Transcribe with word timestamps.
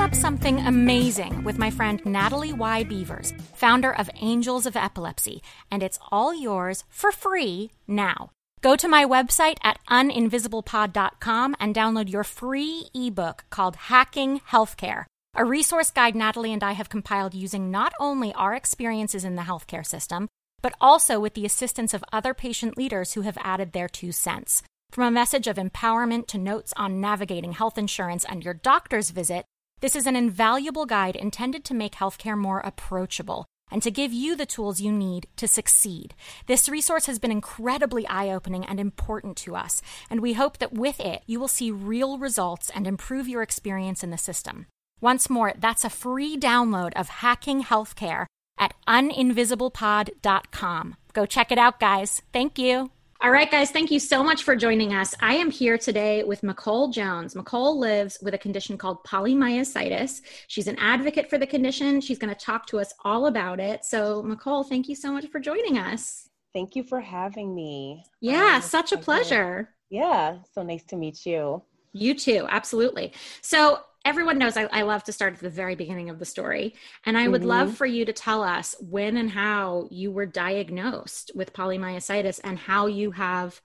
up 0.00 0.14
something 0.14 0.58
amazing 0.60 1.44
with 1.44 1.58
my 1.58 1.70
friend 1.70 2.00
Natalie 2.06 2.54
Y. 2.54 2.84
Beavers, 2.84 3.34
founder 3.54 3.92
of 3.92 4.08
Angels 4.22 4.64
of 4.64 4.74
Epilepsy, 4.74 5.42
and 5.70 5.82
it's 5.82 5.98
all 6.10 6.34
yours 6.34 6.84
for 6.88 7.12
free 7.12 7.70
now. 7.86 8.30
Go 8.62 8.76
to 8.76 8.88
my 8.88 9.04
website 9.04 9.58
at 9.62 9.78
uninvisiblepod.com 9.90 11.54
and 11.60 11.74
download 11.74 12.10
your 12.10 12.24
free 12.24 12.86
ebook 12.94 13.44
called 13.50 13.76
Hacking 13.76 14.40
Healthcare, 14.48 15.04
a 15.34 15.44
resource 15.44 15.90
guide 15.90 16.14
Natalie 16.14 16.54
and 16.54 16.64
I 16.64 16.72
have 16.72 16.88
compiled 16.88 17.34
using 17.34 17.70
not 17.70 17.92
only 18.00 18.32
our 18.32 18.54
experiences 18.54 19.26
in 19.26 19.36
the 19.36 19.42
healthcare 19.42 19.84
system, 19.84 20.28
but 20.62 20.74
also 20.80 21.20
with 21.20 21.34
the 21.34 21.44
assistance 21.44 21.92
of 21.92 22.04
other 22.10 22.32
patient 22.32 22.78
leaders 22.78 23.12
who 23.12 23.20
have 23.20 23.36
added 23.42 23.72
their 23.72 23.88
two 23.88 24.12
cents. 24.12 24.62
From 24.90 25.04
a 25.04 25.10
message 25.10 25.46
of 25.46 25.56
empowerment 25.56 26.26
to 26.28 26.38
notes 26.38 26.72
on 26.74 27.02
navigating 27.02 27.52
health 27.52 27.76
insurance 27.76 28.24
and 28.24 28.42
your 28.42 28.54
doctor's 28.54 29.10
visit, 29.10 29.44
this 29.80 29.96
is 29.96 30.06
an 30.06 30.16
invaluable 30.16 30.86
guide 30.86 31.16
intended 31.16 31.64
to 31.64 31.74
make 31.74 31.94
healthcare 31.94 32.36
more 32.36 32.60
approachable 32.60 33.46
and 33.70 33.82
to 33.82 33.90
give 33.90 34.12
you 34.12 34.36
the 34.36 34.46
tools 34.46 34.80
you 34.80 34.92
need 34.92 35.26
to 35.36 35.48
succeed. 35.48 36.14
This 36.46 36.68
resource 36.68 37.06
has 37.06 37.18
been 37.18 37.30
incredibly 37.30 38.06
eye 38.06 38.30
opening 38.30 38.66
and 38.66 38.78
important 38.80 39.36
to 39.38 39.56
us, 39.56 39.80
and 40.10 40.20
we 40.20 40.34
hope 40.34 40.58
that 40.58 40.72
with 40.72 41.00
it, 41.00 41.22
you 41.26 41.40
will 41.40 41.48
see 41.48 41.70
real 41.70 42.18
results 42.18 42.70
and 42.74 42.86
improve 42.86 43.28
your 43.28 43.42
experience 43.42 44.02
in 44.02 44.10
the 44.10 44.18
system. 44.18 44.66
Once 45.00 45.30
more, 45.30 45.54
that's 45.58 45.84
a 45.84 45.90
free 45.90 46.36
download 46.36 46.92
of 46.94 47.08
Hacking 47.08 47.62
Healthcare 47.62 48.26
at 48.58 48.74
uninvisiblepod.com. 48.86 50.96
Go 51.12 51.26
check 51.26 51.50
it 51.50 51.58
out, 51.58 51.80
guys. 51.80 52.22
Thank 52.32 52.56
you. 52.58 52.92
All 53.22 53.30
right, 53.30 53.50
guys, 53.50 53.70
thank 53.70 53.90
you 53.90 54.00
so 54.00 54.24
much 54.24 54.44
for 54.44 54.56
joining 54.56 54.94
us. 54.94 55.14
I 55.20 55.34
am 55.34 55.50
here 55.50 55.76
today 55.76 56.24
with 56.24 56.40
Michole 56.40 56.90
Jones. 56.90 57.34
Michole 57.34 57.76
lives 57.76 58.16
with 58.22 58.32
a 58.32 58.38
condition 58.38 58.78
called 58.78 59.04
polymyositis. 59.04 60.22
She's 60.48 60.66
an 60.66 60.76
advocate 60.78 61.28
for 61.28 61.36
the 61.36 61.46
condition. 61.46 62.00
She's 62.00 62.18
going 62.18 62.34
to 62.34 62.40
talk 62.40 62.64
to 62.68 62.78
us 62.78 62.94
all 63.04 63.26
about 63.26 63.60
it. 63.60 63.84
So, 63.84 64.22
Michole, 64.22 64.66
thank 64.66 64.88
you 64.88 64.94
so 64.94 65.12
much 65.12 65.26
for 65.26 65.38
joining 65.38 65.76
us. 65.76 66.30
Thank 66.54 66.74
you 66.74 66.82
for 66.82 66.98
having 66.98 67.54
me. 67.54 68.06
Yeah, 68.22 68.54
um, 68.56 68.62
such 68.62 68.90
a 68.92 68.96
pleasure. 68.96 69.68
Yeah, 69.90 70.38
so 70.54 70.62
nice 70.62 70.84
to 70.84 70.96
meet 70.96 71.26
you. 71.26 71.62
You 71.92 72.14
too, 72.14 72.46
absolutely. 72.48 73.12
So, 73.42 73.80
everyone 74.10 74.38
knows 74.38 74.56
I, 74.56 74.64
I, 74.72 74.82
love 74.82 75.04
to 75.04 75.12
start 75.12 75.34
at 75.34 75.38
the 75.38 75.48
very 75.48 75.76
beginning 75.76 76.10
of 76.10 76.18
the 76.18 76.24
story. 76.24 76.74
And 77.06 77.16
I 77.16 77.28
would 77.28 77.42
mm-hmm. 77.42 77.50
love 77.50 77.76
for 77.76 77.86
you 77.86 78.04
to 78.04 78.12
tell 78.12 78.42
us 78.42 78.74
when 78.80 79.16
and 79.16 79.30
how 79.30 79.86
you 79.88 80.10
were 80.10 80.26
diagnosed 80.26 81.30
with 81.36 81.52
polymyositis 81.52 82.40
and 82.42 82.58
how 82.58 82.86
you 82.86 83.12
have 83.12 83.60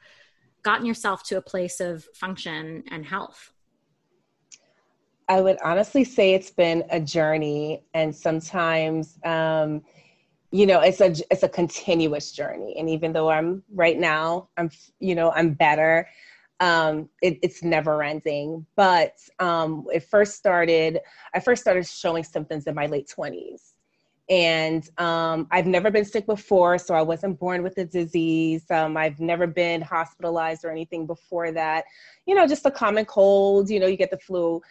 gotten 0.62 0.86
yourself 0.86 1.24
to 1.24 1.38
a 1.38 1.42
place 1.42 1.80
of 1.80 2.04
function 2.14 2.84
and 2.92 3.08
health. 3.08 3.54
I 5.28 5.42
would 5.42 5.58
honestly 5.64 6.04
say 6.04 6.36
it's 6.36 6.52
been 6.52 6.84
a 6.92 7.00
journey, 7.00 7.84
and 7.96 8.16
sometimes, 8.16 9.18
um, 9.26 9.82
you 10.52 10.68
know, 10.68 10.82
it's 10.82 11.02
a 11.02 11.16
it's 11.32 11.42
a 11.42 11.50
continuous 11.50 12.32
journey. 12.32 12.76
And 12.78 12.88
even 12.88 13.14
though 13.14 13.32
I'm 13.32 13.64
right 13.74 13.98
now, 13.98 14.50
I'm 14.58 14.70
you 15.00 15.16
know 15.16 15.32
I'm 15.32 15.56
better 15.56 16.08
um, 16.60 17.10
it, 17.22 17.40
it's 17.42 17.64
never 17.64 18.04
ending. 18.04 18.66
But 18.76 19.18
um, 19.40 19.86
it 19.94 20.04
first 20.04 20.36
started, 20.36 21.00
I 21.34 21.40
first 21.40 21.62
started 21.62 21.86
showing 21.86 22.24
symptoms 22.24 22.68
in 22.68 22.76
my 22.76 22.86
late 22.86 23.12
20s. 23.16 23.74
And 24.28 24.90
um, 24.98 25.48
I've 25.52 25.68
never 25.68 25.92
been 25.92 26.06
sick 26.06 26.26
before, 26.26 26.80
so 26.80 26.96
I 26.96 27.04
wasn't 27.04 27.40
born 27.40 27.62
with 27.62 27.76
the 27.76 27.86
disease. 27.86 28.64
Um, 28.72 28.98
I've 28.98 29.20
never 29.20 29.46
been 29.46 29.82
hospitalized 29.82 30.66
or 30.66 30.72
anything 30.72 31.06
before 31.06 31.52
that. 31.52 31.86
You 32.26 32.34
know, 32.34 32.48
just 32.48 32.66
a 32.66 32.72
common 32.72 33.06
cold, 33.06 33.70
you 33.70 33.80
know, 33.80 33.86
you 33.86 33.98
get 33.98 34.10
the 34.10 34.18
flu. 34.18 34.62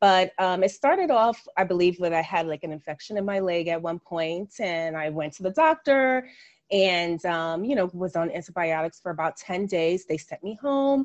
But 0.00 0.32
um, 0.38 0.64
it 0.64 0.70
started 0.70 1.10
off, 1.10 1.46
I 1.58 1.64
believe, 1.64 2.00
when 2.00 2.14
I 2.14 2.22
had 2.22 2.46
like 2.46 2.64
an 2.64 2.72
infection 2.72 3.18
in 3.18 3.24
my 3.24 3.38
leg 3.38 3.68
at 3.68 3.80
one 3.80 3.98
point, 3.98 4.54
and 4.58 4.96
I 4.96 5.10
went 5.10 5.34
to 5.34 5.42
the 5.42 5.50
doctor 5.50 6.26
and 6.72 7.24
um, 7.26 7.64
you 7.64 7.76
know 7.76 7.90
was 7.92 8.16
on 8.16 8.30
antibiotics 8.30 8.98
for 8.98 9.10
about 9.10 9.36
10 9.36 9.66
days 9.66 10.06
they 10.06 10.16
sent 10.16 10.42
me 10.42 10.58
home 10.60 11.04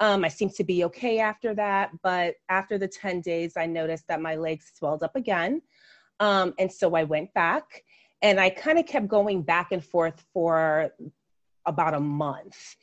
um, 0.00 0.24
I 0.24 0.28
seemed 0.28 0.54
to 0.54 0.64
be 0.64 0.84
okay 0.84 1.18
after 1.18 1.54
that, 1.54 1.90
but 2.02 2.36
after 2.48 2.78
the 2.78 2.88
10 2.88 3.20
days, 3.20 3.56
I 3.56 3.66
noticed 3.66 4.06
that 4.08 4.20
my 4.20 4.36
legs 4.36 4.70
swelled 4.74 5.02
up 5.02 5.16
again. 5.16 5.62
Um, 6.20 6.54
and 6.58 6.70
so 6.70 6.94
I 6.94 7.04
went 7.04 7.32
back 7.34 7.84
and 8.22 8.40
I 8.40 8.50
kind 8.50 8.78
of 8.78 8.86
kept 8.86 9.08
going 9.08 9.42
back 9.42 9.72
and 9.72 9.84
forth 9.84 10.24
for 10.32 10.90
about 11.66 11.94
a 11.94 12.00
month. 12.00 12.76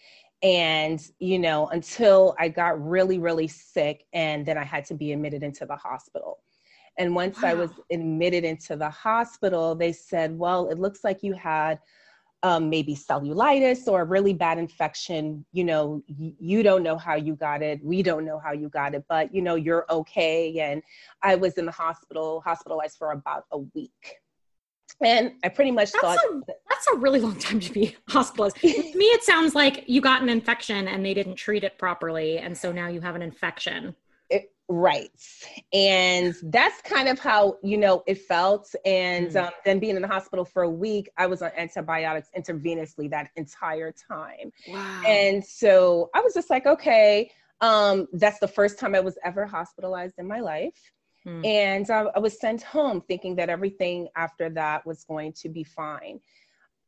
And, 0.44 1.02
you 1.20 1.40
know, 1.40 1.68
until 1.68 2.36
I 2.38 2.50
got 2.50 2.82
really, 2.86 3.18
really 3.18 3.48
sick, 3.48 4.06
and 4.14 4.46
then 4.46 4.58
I 4.58 4.64
had 4.64 4.86
to 4.86 4.94
be 4.94 5.12
admitted 5.12 5.42
into 5.44 5.66
the 5.66 5.76
hospital. 5.76 6.40
And 6.98 7.16
once 7.16 7.42
wow. 7.42 7.50
I 7.50 7.54
was 7.56 7.72
admitted 7.92 8.44
into 8.44 8.76
the 8.76 8.90
hospital, 8.90 9.76
they 9.76 9.92
said, 9.92 10.38
Well, 10.38 10.70
it 10.70 10.78
looks 10.78 11.04
like 11.04 11.24
you 11.24 11.34
had 11.34 11.80
um, 12.46 12.70
maybe 12.70 12.96
cellulitis 12.96 13.88
or 13.88 14.02
a 14.02 14.06
really 14.06 14.32
bad 14.32 14.60
infection 14.60 15.44
you 15.52 15.64
know 15.64 16.04
y- 16.08 16.36
you 16.40 16.62
don't 16.62 16.84
know 16.84 16.96
how 16.96 17.16
you 17.16 17.36
got 17.36 17.64
it. 17.64 17.84
We 17.84 18.04
don't 18.04 18.24
know 18.24 18.38
how 18.38 18.52
you 18.52 18.70
got 18.70 18.94
it 18.94 19.04
but 19.10 19.34
you 19.34 19.42
know 19.42 19.56
you're 19.56 19.86
okay. 19.90 20.60
And 20.60 20.84
i 21.24 21.34
was 21.34 21.54
in 21.58 21.66
the 21.66 21.72
hospital 21.72 22.44
hospitalized 22.46 22.98
for 23.00 23.12
about 23.14 23.46
a 23.52 23.58
week. 23.58 24.18
And 25.02 25.32
i 25.44 25.50
pretty 25.50 25.72
much 25.72 25.92
that's 25.92 26.04
thought 26.04 26.20
a, 26.20 26.42
that's 26.70 26.88
a 26.94 26.98
really 26.98 27.20
long 27.20 27.40
time 27.40 27.60
to 27.62 27.74
be 27.74 27.98
hospitalized. 28.10 28.58
To 28.58 28.68
me 28.68 29.06
it 29.06 29.24
sounds 29.24 29.56
like 29.56 29.84
you 29.88 30.00
got 30.00 30.22
an 30.22 30.30
infection 30.30 30.88
and 30.88 31.04
they 31.04 31.16
didn't 31.16 31.38
treat 31.38 31.64
it 31.64 31.80
properly. 31.80 32.38
And 32.38 32.56
so 32.56 32.72
now 32.72 32.90
you 32.90 33.02
have 33.02 33.16
an 33.16 33.24
infection 33.24 33.96
Right. 34.68 35.12
And 35.74 36.34
that's 36.44 36.82
kind 36.82 37.08
of 37.08 37.20
how, 37.20 37.58
you 37.62 37.78
know, 37.78 38.04
it 38.08 38.20
felt. 38.20 38.74
And 38.84 39.30
mm. 39.30 39.46
um, 39.46 39.52
then 39.64 39.80
being 39.80 39.96
in 39.96 40.02
the 40.02 40.08
hospital 40.08 40.44
for 40.44 40.64
a 40.64 40.70
week, 40.70 41.10
I 41.18 41.28
was 41.28 41.44
on 41.44 41.52
antibiotics 41.56 42.30
intravenously 42.36 43.10
that 43.12 43.30
entire 43.36 43.92
time. 43.92 44.52
Wow. 44.68 45.04
And 45.06 45.46
so 45.46 46.10
I 46.16 46.22
was 46.22 46.34
just 46.34 46.50
like, 46.50 46.66
okay, 46.66 47.30
um, 47.62 48.08
that's 48.14 48.40
the 48.40 48.48
first 48.48 48.80
time 48.80 48.96
I 48.96 49.02
was 49.02 49.18
ever 49.24 49.46
hospitalized 49.46 50.16
in 50.18 50.28
my 50.28 50.40
life. 50.40 50.92
Mm. 51.28 51.46
And 51.46 51.90
uh, 51.90 52.12
I 52.16 52.20
was 52.20 52.40
sent 52.40 52.64
home 52.64 53.02
thinking 53.02 53.36
that 53.36 53.50
everything 53.50 54.08
after 54.16 54.50
that 54.50 54.86
was 54.86 55.04
going 55.04 55.34
to 55.34 55.50
be 55.50 55.64
fine. 55.64 56.20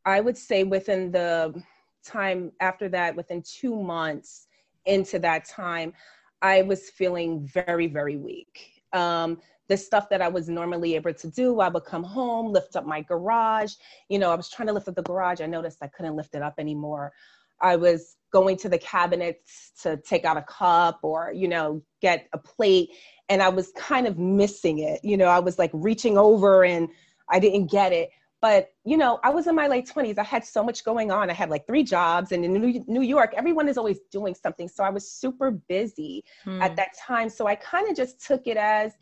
I 0.04 0.20
would 0.20 0.38
say 0.38 0.64
within 0.64 1.12
the 1.12 1.64
time 2.04 2.52
after 2.60 2.90
that, 2.90 3.16
within 3.16 3.44
two 3.44 3.76
months 3.76 4.48
into 4.86 5.20
that 5.20 5.46
time, 5.46 5.94
I 6.42 6.62
was 6.64 6.90
feeling 6.90 7.46
very, 7.46 7.88
very 7.88 8.18
weak. 8.18 8.82
Um, 8.94 9.40
the 9.68 9.78
stuff 9.78 10.08
that 10.10 10.22
I 10.22 10.30
was 10.30 10.48
normally 10.48 10.96
able 10.96 11.14
to 11.14 11.28
do, 11.28 11.60
I 11.60 11.68
would 11.68 11.84
come 11.84 12.04
home, 12.04 12.54
lift 12.54 12.76
up 12.76 12.86
my 12.86 13.02
garage. 13.02 13.74
You 14.08 14.20
know, 14.20 14.32
I 14.32 14.36
was 14.36 14.50
trying 14.50 14.68
to 14.68 14.74
lift 14.74 14.88
up 14.88 14.96
the 14.96 15.04
garage. 15.04 15.42
I 15.42 15.46
noticed 15.46 15.80
I 15.82 15.88
couldn't 15.88 16.16
lift 16.16 16.36
it 16.36 16.42
up 16.42 16.56
anymore. 16.58 17.12
I 17.60 17.76
was 17.76 18.16
going 18.32 18.56
to 18.58 18.70
the 18.70 18.78
cabinets 18.78 19.72
to 19.82 19.98
take 19.98 20.26
out 20.26 20.38
a 20.38 20.44
cup 20.44 21.00
or, 21.02 21.34
you 21.34 21.48
know, 21.48 21.82
get 22.02 22.28
a 22.34 22.38
plate. 22.38 22.90
And 23.30 23.42
I 23.42 23.50
was 23.50 23.72
kind 23.76 24.08
of 24.08 24.18
missing 24.18 24.80
it. 24.80 25.04
You 25.04 25.18
know, 25.18 25.26
I 25.26 25.40
was 25.40 25.60
like 25.60 25.72
reaching 25.74 26.18
over 26.18 26.64
and 26.64 26.88
I 27.30 27.40
didn't 27.40 27.70
get 27.70 27.92
it 27.92 28.10
but 28.42 28.70
you 28.86 28.98
know 28.98 29.20
i 29.24 29.30
was 29.30 29.48
in 29.48 29.56
my 29.56 29.68
late 29.68 29.88
20s 29.88 30.18
i 30.18 30.24
had 30.24 30.46
so 30.46 30.64
much 30.64 30.84
going 30.84 31.12
on 31.12 31.30
i 31.30 31.34
had 31.34 31.50
like 31.50 31.66
three 31.66 31.84
jobs 31.84 32.32
and 32.32 32.46
in 32.46 32.84
new 32.88 33.02
york 33.02 33.34
everyone 33.36 33.68
is 33.68 33.78
always 33.78 34.00
doing 34.12 34.36
something 34.36 34.68
so 34.68 34.84
i 34.84 34.90
was 34.90 35.10
super 35.10 35.52
busy 35.52 36.24
hmm. 36.44 36.62
at 36.62 36.76
that 36.76 36.90
time 36.98 37.30
so 37.30 37.48
i 37.48 37.56
kind 37.56 37.90
of 37.90 37.96
just 37.96 38.26
took 38.26 38.48
it 38.48 38.58
as 38.58 38.94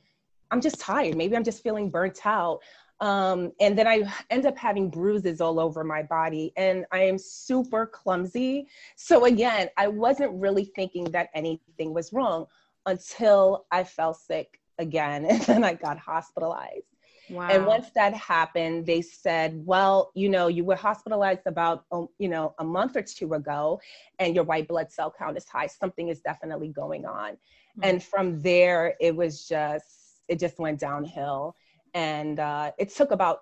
I'm 0.52 0.62
just 0.62 0.80
tired. 0.80 1.16
Maybe 1.16 1.36
I'm 1.36 1.44
just 1.44 1.64
feeling 1.64 1.90
burnt 1.90 2.26
out. 2.26 2.60
Um, 3.02 3.52
and 3.60 3.78
then 3.78 3.88
I 3.88 4.04
end 4.30 4.46
up 4.46 4.58
having 4.58 4.90
bruises 4.90 5.42
all 5.42 5.60
over 5.60 5.84
my 5.84 6.02
body, 6.04 6.54
and 6.56 6.86
I 6.94 7.00
am 7.02 7.18
super 7.18 7.86
clumsy. 7.86 8.68
So, 8.96 9.26
again, 9.26 9.68
I 9.78 9.88
wasn't 9.88 10.32
really 10.40 10.66
thinking 10.76 11.06
that 11.12 11.30
anything 11.34 11.94
was 11.94 12.14
wrong 12.14 12.46
until 12.86 13.66
I 13.72 13.84
fell 13.84 14.14
sick 14.14 14.62
again, 14.80 15.26
and 15.30 15.42
then 15.42 15.64
I 15.64 15.74
got 15.74 15.98
hospitalized. 15.98 16.86
Wow. 17.30 17.48
And 17.50 17.66
once 17.66 17.90
that 17.96 18.14
happened, 18.14 18.86
they 18.86 19.02
said, 19.02 19.60
well, 19.66 20.12
you 20.14 20.30
know, 20.30 20.48
you 20.48 20.64
were 20.64 20.76
hospitalized 20.76 21.48
about, 21.48 21.86
um, 21.92 22.08
you 22.20 22.30
know, 22.30 22.54
a 22.60 22.64
month 22.64 22.96
or 22.96 23.02
two 23.02 23.34
ago, 23.34 23.80
and 24.20 24.36
your 24.36 24.44
white 24.44 24.68
blood 24.68 24.92
cell 24.92 25.14
count 25.18 25.38
is 25.38 25.48
high. 25.48 25.68
Something 25.68 26.10
is 26.10 26.22
definitely 26.22 26.70
going 26.70 27.06
on. 27.06 27.32
Mm-hmm. 27.32 27.82
And 27.84 28.04
from 28.04 28.42
there, 28.42 28.96
it 29.00 29.16
was 29.16 29.48
just, 29.48 30.22
it 30.28 30.40
just 30.40 30.60
went 30.60 30.80
downhill 30.80 31.56
and 31.94 32.40
uh, 32.40 32.72
it 32.78 32.94
took 32.94 33.12
about 33.12 33.40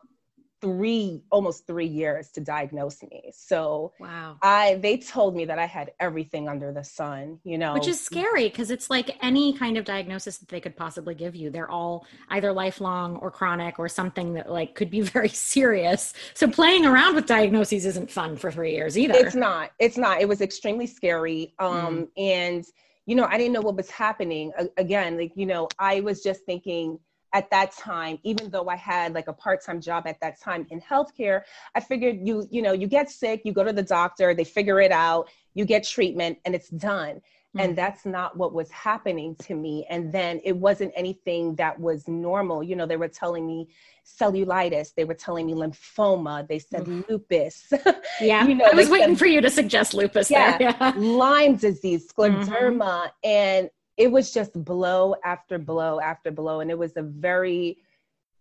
three 0.64 1.22
almost 1.30 1.68
three 1.68 1.86
years 1.86 2.30
to 2.30 2.40
diagnose 2.40 3.04
me. 3.04 3.32
So 3.36 3.92
wow. 4.00 4.38
I 4.42 4.76
they 4.76 4.96
told 4.98 5.36
me 5.36 5.44
that 5.44 5.60
i 5.60 5.66
had 5.66 5.92
everything 6.00 6.48
under 6.48 6.72
the 6.72 6.84
sun 6.84 7.38
you 7.44 7.58
know. 7.58 7.74
Which 7.74 7.88
is 7.88 8.00
scary 8.00 8.48
because 8.48 8.72
it's 8.72 8.90
like 8.90 9.18
any 9.22 9.54
kind 9.54 9.78
of 9.78 9.84
diagnosis 9.84 10.38
that 10.38 10.48
they 10.48 10.62
could 10.62 10.78
possibly 10.78 11.16
give 11.16 11.36
you. 11.36 11.50
They're 11.50 11.70
all 11.70 12.06
either 12.30 12.54
lifelong 12.54 13.18
or 13.18 13.30
chronic 13.30 13.78
or 13.78 13.90
something 13.90 14.34
that 14.36 14.50
like 14.50 14.74
could 14.74 14.90
be 14.90 15.02
very 15.18 15.28
serious. 15.28 16.14
So 16.34 16.48
playing 16.48 16.86
around 16.86 17.16
with 17.16 17.26
diagnoses 17.26 17.86
isn't 17.86 18.10
fun 18.10 18.38
for 18.38 18.52
three 18.52 18.72
years 18.72 18.98
either. 18.98 19.16
It's 19.16 19.36
not. 19.36 19.72
It's 19.80 19.98
not. 19.98 20.22
It 20.22 20.30
was 20.30 20.40
extremely 20.40 20.88
scary. 20.88 21.54
Um 21.60 21.74
mm. 21.74 22.08
and 22.18 22.66
you 23.06 23.16
know 23.16 23.26
i 23.26 23.38
didn't 23.38 23.52
know 23.52 23.62
what 23.62 23.76
was 23.76 23.90
happening. 23.90 24.54
Again 24.78 25.18
like 25.18 25.34
you 25.36 25.46
know 25.46 25.68
i 25.78 26.00
was 26.00 26.24
just 26.24 26.46
thinking 26.46 26.98
at 27.34 27.50
that 27.50 27.72
time 27.72 28.18
even 28.24 28.50
though 28.50 28.70
i 28.70 28.76
had 28.76 29.14
like 29.14 29.28
a 29.28 29.34
part-time 29.34 29.82
job 29.82 30.06
at 30.08 30.20
that 30.22 30.40
time 30.40 30.66
in 30.70 30.80
healthcare 30.80 31.42
i 31.76 31.80
figured 31.80 32.18
you 32.22 32.48
you 32.50 32.62
know 32.62 32.72
you 32.72 32.88
get 32.88 33.10
sick 33.10 33.42
you 33.44 33.52
go 33.52 33.64
to 33.64 33.74
the 33.74 33.84
doctor 33.84 34.34
they 34.34 34.44
figure 34.44 34.80
it 34.80 34.92
out 34.92 35.30
you 35.54 35.66
get 35.66 35.84
treatment 35.84 36.38
and 36.46 36.56
it's 36.56 36.70
done 36.70 37.16
mm-hmm. 37.16 37.60
and 37.60 37.78
that's 37.78 38.06
not 38.06 38.38
what 38.38 38.54
was 38.54 38.70
happening 38.72 39.36
to 39.36 39.56
me 39.56 39.86
and 39.90 40.14
then 40.14 40.40
it 40.44 40.56
wasn't 40.56 40.92
anything 40.96 41.56
that 41.56 41.80
was 41.80 42.08
normal 42.08 42.64
you 42.64 42.76
know 42.76 42.86
they 42.86 42.98
were 42.98 43.08
telling 43.08 43.46
me 43.46 43.68
cellulitis 44.06 44.94
they 44.96 45.06
were 45.06 45.14
telling 45.14 45.46
me 45.46 45.54
lymphoma 45.54 46.48
they 46.48 46.60
said 46.60 46.82
mm-hmm. 46.82 47.02
lupus 47.10 47.72
yeah 48.22 48.46
you 48.46 48.56
know 48.56 48.66
i 48.66 48.76
was 48.76 48.90
waiting 48.90 49.10
said, 49.10 49.20
for 49.20 49.26
you 49.26 49.42
to 49.42 49.50
suggest 49.50 49.94
lupus 49.94 50.30
yeah, 50.30 50.58
there. 50.58 50.76
yeah. 50.80 50.94
lyme 50.98 51.56
disease 51.56 52.12
scleroderma 52.12 52.78
mm-hmm. 52.80 53.08
and 53.24 53.70
it 53.98 54.12
was 54.12 54.34
just 54.34 54.54
blow 54.64 55.16
after 55.24 55.58
blow 55.58 56.00
after 56.00 56.32
blow. 56.32 56.60
And 56.62 56.72
it 56.72 56.78
was 56.78 56.98
a 56.98 57.02
very 57.02 57.78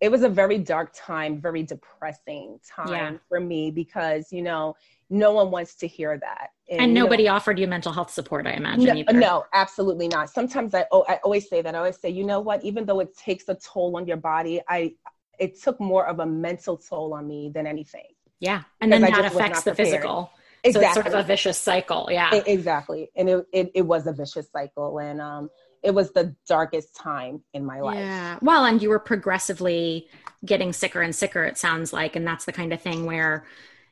it 0.01 0.11
was 0.11 0.23
a 0.23 0.29
very 0.29 0.59
dark 0.59 0.93
time 0.97 1.41
very 1.41 1.63
depressing 1.63 2.59
time 2.69 3.15
yeah. 3.15 3.19
for 3.29 3.39
me 3.39 3.71
because 3.71 4.33
you 4.33 4.43
know 4.43 4.75
no 5.11 5.31
one 5.33 5.51
wants 5.51 5.75
to 5.77 5.87
hear 5.87 6.19
that. 6.19 6.49
And, 6.71 6.81
and 6.81 6.95
nobody 6.95 7.25
know, 7.25 7.35
offered 7.35 7.59
you 7.59 7.67
mental 7.67 7.93
health 7.93 8.11
support 8.11 8.47
i 8.47 8.53
imagine 8.53 9.05
no, 9.11 9.19
no, 9.19 9.45
absolutely 9.53 10.09
not. 10.09 10.31
Sometimes 10.31 10.75
i 10.75 10.87
oh, 10.91 11.05
i 11.09 11.21
always 11.25 11.49
say 11.49 11.63
that. 11.63 11.75
I 11.75 11.79
always 11.79 11.99
say 11.99 12.11
you 12.11 12.25
know 12.25 12.41
what? 12.41 12.65
Even 12.65 12.85
though 12.85 13.01
it 13.01 13.17
takes 13.17 13.49
a 13.49 13.55
toll 13.55 13.97
on 13.97 14.07
your 14.07 14.17
body 14.17 14.61
i 14.69 14.95
it 15.39 15.61
took 15.61 15.81
more 15.81 16.07
of 16.07 16.21
a 16.21 16.27
mental 16.27 16.77
toll 16.77 17.15
on 17.15 17.27
me 17.27 17.51
than 17.55 17.67
anything 17.67 18.07
yeah. 18.43 18.63
And 18.81 18.93
then 18.93 19.03
that 19.03 19.25
affects 19.25 19.63
the 19.63 19.73
physical 19.73 20.33
Exactly. 20.65 20.73
So 20.73 20.87
it's 20.87 20.95
sort 20.95 21.07
of 21.07 21.15
a 21.15 21.23
vicious 21.23 21.59
cycle. 21.59 22.09
Yeah. 22.11 22.33
Exactly. 22.47 23.11
And 23.17 23.29
it, 23.29 23.47
it, 23.53 23.71
it 23.75 23.83
was 23.83 24.07
a 24.07 24.13
vicious 24.13 24.51
cycle. 24.51 24.99
And 24.99 25.21
um, 25.21 25.51
it 25.83 25.93
was 25.93 26.13
the 26.13 26.37
darkest 26.47 26.95
time 26.95 27.43
in 27.53 27.65
my 27.65 27.81
life. 27.81 27.97
Yeah. 27.97 28.39
Well, 28.41 28.65
and 28.65 28.81
you 28.81 28.89
were 28.89 29.01
progressively 29.01 30.09
getting 30.45 30.73
sicker 30.73 31.03
and 31.03 31.15
sicker, 31.15 31.43
it 31.45 31.59
sounds 31.59 31.93
like. 31.93 32.15
And 32.15 32.27
that's 32.27 32.45
the 32.45 32.53
kind 32.53 32.73
of 32.73 32.81
thing 32.81 33.07
where, 33.07 33.45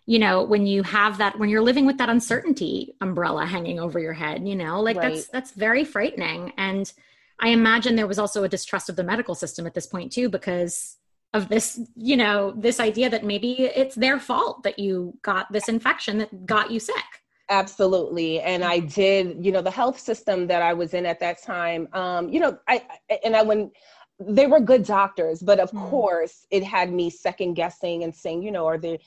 you 0.07 0.19
know, 0.19 0.45
when 0.45 0.67
you 0.67 0.83
have 0.85 1.19
that, 1.19 1.39
when 1.39 1.49
you're 1.49 1.63
living 1.63 1.87
with 1.87 1.99
that 1.99 2.09
uncertainty 2.09 2.95
umbrella 3.01 3.47
hanging 3.47 3.81
over 3.81 3.99
your 3.99 4.13
head, 4.13 4.47
you 4.47 4.55
know, 4.55 4.81
like 4.81 4.97
right. 4.97 5.15
that's, 5.15 5.27
that's 5.29 5.51
very 5.53 5.85
frightening. 5.85 6.53
And 6.57 6.93
I 7.41 7.49
imagine 7.49 7.97
there 7.97 8.07
was 8.07 8.19
also 8.19 8.45
a 8.45 8.49
distrust 8.49 8.89
of 8.89 8.97
the 8.97 9.03
medical 9.03 9.35
system 9.35 9.67
at 9.67 9.75
this 9.75 9.87
point 9.87 10.13
too, 10.13 10.29
because 10.29 10.97
of 11.33 11.49
this 11.49 11.81
you 11.95 12.17
know 12.17 12.53
this 12.57 12.81
idea 12.81 13.09
that 13.09 13.25
maybe 13.25 13.53
it's 13.63 13.95
their 13.95 14.19
fault 14.19 14.63
that 14.63 14.79
you 14.79 15.17
got 15.23 15.51
this 15.53 15.69
infection 15.69 16.19
that 16.19 16.47
got 16.47 16.71
you 16.71 16.81
sick. 16.81 17.05
Absolutely. 17.49 18.41
And 18.41 18.65
i 18.65 18.79
did 18.79 19.45
you 19.45 19.53
know 19.53 19.63
the 19.63 19.71
health 19.71 19.99
system 19.99 20.47
that 20.49 20.63
i 20.63 20.73
was 20.73 20.95
in 20.95 21.07
at 21.07 21.21
that 21.21 21.43
time 21.43 21.89
um 21.93 22.29
you 22.29 22.41
know 22.41 22.59
i 22.69 22.83
and 23.25 23.37
i 23.37 23.43
when 23.43 23.71
they 24.19 24.47
were 24.47 24.61
good 24.61 24.85
doctors 24.85 25.41
but 25.41 25.59
of 25.59 25.71
mm. 25.71 25.89
course 25.89 26.47
it 26.51 26.63
had 26.63 26.93
me 26.93 27.09
second 27.09 27.55
guessing 27.55 28.05
and 28.05 28.15
saying 28.15 28.43
you 28.43 28.53
know 28.53 28.67
are 28.67 28.79
they 28.79 28.99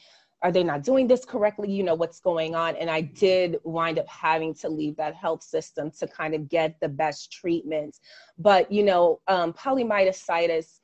are 0.44 0.52
they 0.52 0.64
not 0.64 0.84
doing 0.84 1.08
this 1.08 1.24
correctly? 1.24 1.72
You 1.72 1.84
know 1.84 1.96
what's 1.96 2.20
going 2.20 2.54
on? 2.54 2.75
And 2.75 2.90
i 2.90 3.00
did 3.02 3.58
wind 3.64 3.98
up 3.98 4.08
having 4.08 4.54
to 4.56 4.68
leave 4.70 4.98
that 4.98 5.16
health 5.16 5.42
system 5.42 5.90
to 6.00 6.06
kind 6.06 6.36
of 6.36 6.50
get 6.50 6.80
the 6.81 6.90
best 6.90 7.31
treatment 7.31 8.00
but 8.38 8.72
you 8.72 8.84
know 8.84 9.22
um, 9.28 9.54
polymyositis 9.54 10.80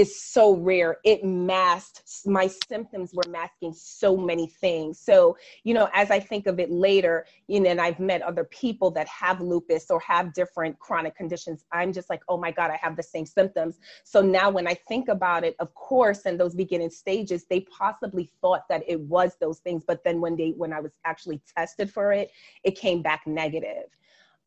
is 0.00 0.18
so 0.22 0.56
rare. 0.56 0.96
It 1.04 1.22
masked 1.22 2.00
my 2.24 2.50
symptoms 2.68 3.12
were 3.12 3.28
masking 3.28 3.74
so 3.74 4.16
many 4.16 4.46
things. 4.46 4.98
So, 4.98 5.36
you 5.62 5.74
know, 5.74 5.90
as 5.92 6.10
I 6.10 6.18
think 6.18 6.46
of 6.46 6.58
it 6.58 6.70
later, 6.70 7.26
you 7.48 7.60
know, 7.60 7.68
and 7.68 7.78
I've 7.78 8.00
met 8.00 8.22
other 8.22 8.44
people 8.44 8.90
that 8.92 9.06
have 9.08 9.42
lupus 9.42 9.90
or 9.90 10.00
have 10.00 10.32
different 10.32 10.78
chronic 10.78 11.14
conditions, 11.16 11.66
I'm 11.70 11.92
just 11.92 12.08
like, 12.08 12.22
oh 12.30 12.38
my 12.38 12.50
God, 12.50 12.70
I 12.70 12.76
have 12.76 12.96
the 12.96 13.02
same 13.02 13.26
symptoms. 13.26 13.78
So 14.04 14.22
now 14.22 14.48
when 14.48 14.66
I 14.66 14.72
think 14.88 15.08
about 15.08 15.44
it, 15.44 15.54
of 15.60 15.74
course, 15.74 16.22
in 16.22 16.38
those 16.38 16.54
beginning 16.54 16.88
stages, 16.88 17.44
they 17.50 17.60
possibly 17.60 18.32
thought 18.40 18.62
that 18.70 18.82
it 18.88 19.00
was 19.00 19.36
those 19.38 19.58
things. 19.58 19.84
But 19.86 20.02
then 20.02 20.22
when 20.22 20.34
they 20.34 20.54
when 20.56 20.72
I 20.72 20.80
was 20.80 20.92
actually 21.04 21.42
tested 21.54 21.92
for 21.92 22.10
it, 22.12 22.30
it 22.64 22.74
came 22.74 23.02
back 23.02 23.26
negative 23.26 23.84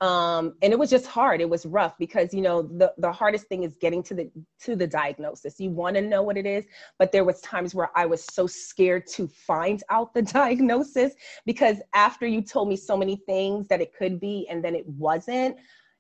um, 0.03 0.53
and 0.61 0.73
it 0.73 0.79
was 0.79 0.89
just 0.89 1.07
hard. 1.07 1.41
It 1.41 1.49
was 1.49 1.65
rough 1.65 1.97
because 1.97 2.33
you 2.33 2.41
know 2.41 2.61
the, 2.61 2.93
the 2.97 3.11
hardest 3.11 3.47
thing 3.47 3.63
is 3.63 3.75
getting 3.79 4.03
to 4.03 4.13
the 4.13 4.29
to 4.63 4.75
the 4.75 4.87
diagnosis. 4.87 5.59
You 5.59 5.69
want 5.69 5.95
to 5.95 6.01
know 6.01 6.21
what 6.21 6.37
it 6.37 6.45
is 6.45 6.65
but 6.99 7.11
there 7.11 7.23
was 7.23 7.39
times 7.41 7.73
where 7.75 7.89
i 7.95 8.05
was 8.05 8.23
so 8.31 8.47
scared 8.47 9.05
to 9.07 9.27
find 9.27 9.83
out 9.89 10.13
the 10.13 10.21
diagnosis 10.39 11.13
because 11.45 11.77
after 11.93 12.25
you 12.27 12.41
told 12.41 12.69
me 12.69 12.75
so 12.75 12.97
many 12.97 13.17
things 13.25 13.67
that 13.67 13.81
it 13.81 13.93
could 13.93 14.19
be 14.19 14.47
and 14.49 14.63
then 14.63 14.75
it 14.75 14.87
wasn't 14.87 15.55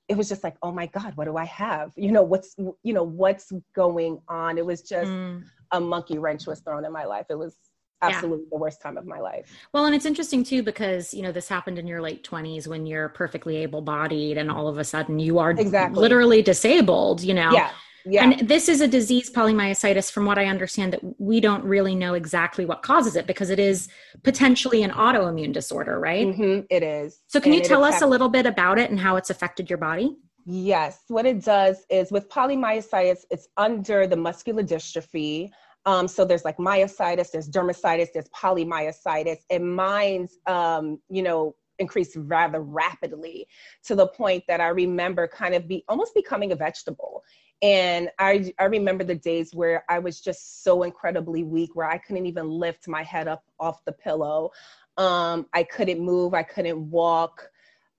it 0.09 0.17
was 0.17 0.27
just 0.29 0.43
like 0.43 0.55
oh 0.61 0.71
my 0.71 0.85
god 0.87 1.13
what 1.15 1.25
do 1.25 1.37
i 1.37 1.45
have? 1.45 1.91
You 1.95 2.11
know 2.11 2.23
what's 2.23 2.55
you 2.57 2.93
know 2.93 3.03
what's 3.03 3.51
going 3.73 4.19
on? 4.27 4.57
It 4.57 4.65
was 4.65 4.81
just 4.81 5.09
mm. 5.09 5.43
a 5.71 5.79
monkey 5.79 6.17
wrench 6.17 6.45
was 6.45 6.59
thrown 6.59 6.85
in 6.85 6.91
my 6.91 7.05
life. 7.05 7.25
It 7.29 7.37
was 7.37 7.57
absolutely 8.03 8.45
yeah. 8.45 8.49
the 8.51 8.57
worst 8.57 8.81
time 8.81 8.97
of 8.97 9.05
my 9.05 9.19
life. 9.19 9.51
Well, 9.73 9.85
and 9.85 9.95
it's 9.95 10.05
interesting 10.05 10.43
too 10.43 10.63
because 10.63 11.13
you 11.13 11.21
know 11.21 11.31
this 11.31 11.47
happened 11.47 11.79
in 11.79 11.87
your 11.87 12.01
late 12.01 12.23
20s 12.23 12.67
when 12.67 12.85
you're 12.85 13.09
perfectly 13.09 13.57
able-bodied 13.57 14.37
and 14.37 14.51
all 14.51 14.67
of 14.67 14.77
a 14.77 14.83
sudden 14.83 15.19
you 15.19 15.39
are 15.39 15.51
exactly. 15.51 15.99
literally 15.99 16.41
disabled, 16.41 17.21
you 17.21 17.33
know. 17.33 17.51
Yeah. 17.51 17.71
Yeah. 18.05 18.23
And 18.23 18.49
this 18.49 18.67
is 18.67 18.81
a 18.81 18.87
disease, 18.87 19.31
polymyositis, 19.31 20.11
from 20.11 20.25
what 20.25 20.37
I 20.37 20.47
understand, 20.47 20.91
that 20.91 21.21
we 21.21 21.39
don't 21.39 21.63
really 21.63 21.95
know 21.95 22.15
exactly 22.15 22.65
what 22.65 22.83
causes 22.83 23.15
it 23.15 23.25
because 23.25 23.49
it 23.49 23.59
is 23.59 23.87
potentially 24.23 24.83
an 24.83 24.91
autoimmune 24.91 25.53
disorder, 25.53 25.99
right? 25.99 26.27
Mm-hmm, 26.27 26.65
it 26.69 26.83
is. 26.83 27.21
So, 27.27 27.39
can 27.39 27.53
and 27.53 27.61
you 27.61 27.67
tell 27.67 27.83
us 27.83 28.01
a 28.01 28.05
little 28.05 28.27
bit 28.27 28.45
about 28.45 28.77
it 28.77 28.89
and 28.89 28.99
how 28.99 29.15
it's 29.15 29.29
affected 29.29 29.69
your 29.69 29.77
body? 29.77 30.17
Yes. 30.45 31.03
What 31.07 31.25
it 31.25 31.43
does 31.43 31.85
is 31.89 32.11
with 32.11 32.27
polymyositis, 32.29 33.19
it's 33.31 33.47
under 33.55 34.05
the 34.05 34.17
muscular 34.17 34.63
dystrophy. 34.63 35.51
Um, 35.85 36.07
so 36.07 36.23
there's 36.23 36.45
like 36.45 36.57
myositis, 36.57 37.31
there's 37.31 37.49
dermasitis, 37.49 38.07
there's 38.13 38.29
polymyositis, 38.29 39.39
and 39.49 39.75
mine's, 39.75 40.37
um, 40.47 40.99
you 41.09 41.21
know, 41.21 41.55
increased 41.79 42.15
rather 42.15 42.61
rapidly 42.61 43.47
to 43.83 43.95
the 43.95 44.07
point 44.07 44.43
that 44.47 44.61
I 44.61 44.67
remember 44.67 45.27
kind 45.27 45.55
of 45.55 45.67
be 45.67 45.83
almost 45.89 46.13
becoming 46.13 46.51
a 46.51 46.55
vegetable. 46.55 47.23
And 47.61 48.09
I, 48.19 48.53
I 48.59 48.65
remember 48.65 49.03
the 49.03 49.15
days 49.15 49.53
where 49.53 49.83
I 49.89 49.99
was 49.99 50.19
just 50.21 50.63
so 50.63 50.83
incredibly 50.83 51.43
weak, 51.43 51.75
where 51.75 51.89
I 51.89 51.97
couldn't 51.97 52.25
even 52.25 52.49
lift 52.49 52.87
my 52.87 53.03
head 53.03 53.27
up 53.27 53.43
off 53.59 53.83
the 53.85 53.93
pillow. 53.93 54.51
Um, 54.97 55.47
I 55.53 55.63
couldn't 55.63 55.99
move, 55.99 56.33
I 56.33 56.43
couldn't 56.43 56.89
walk 56.89 57.49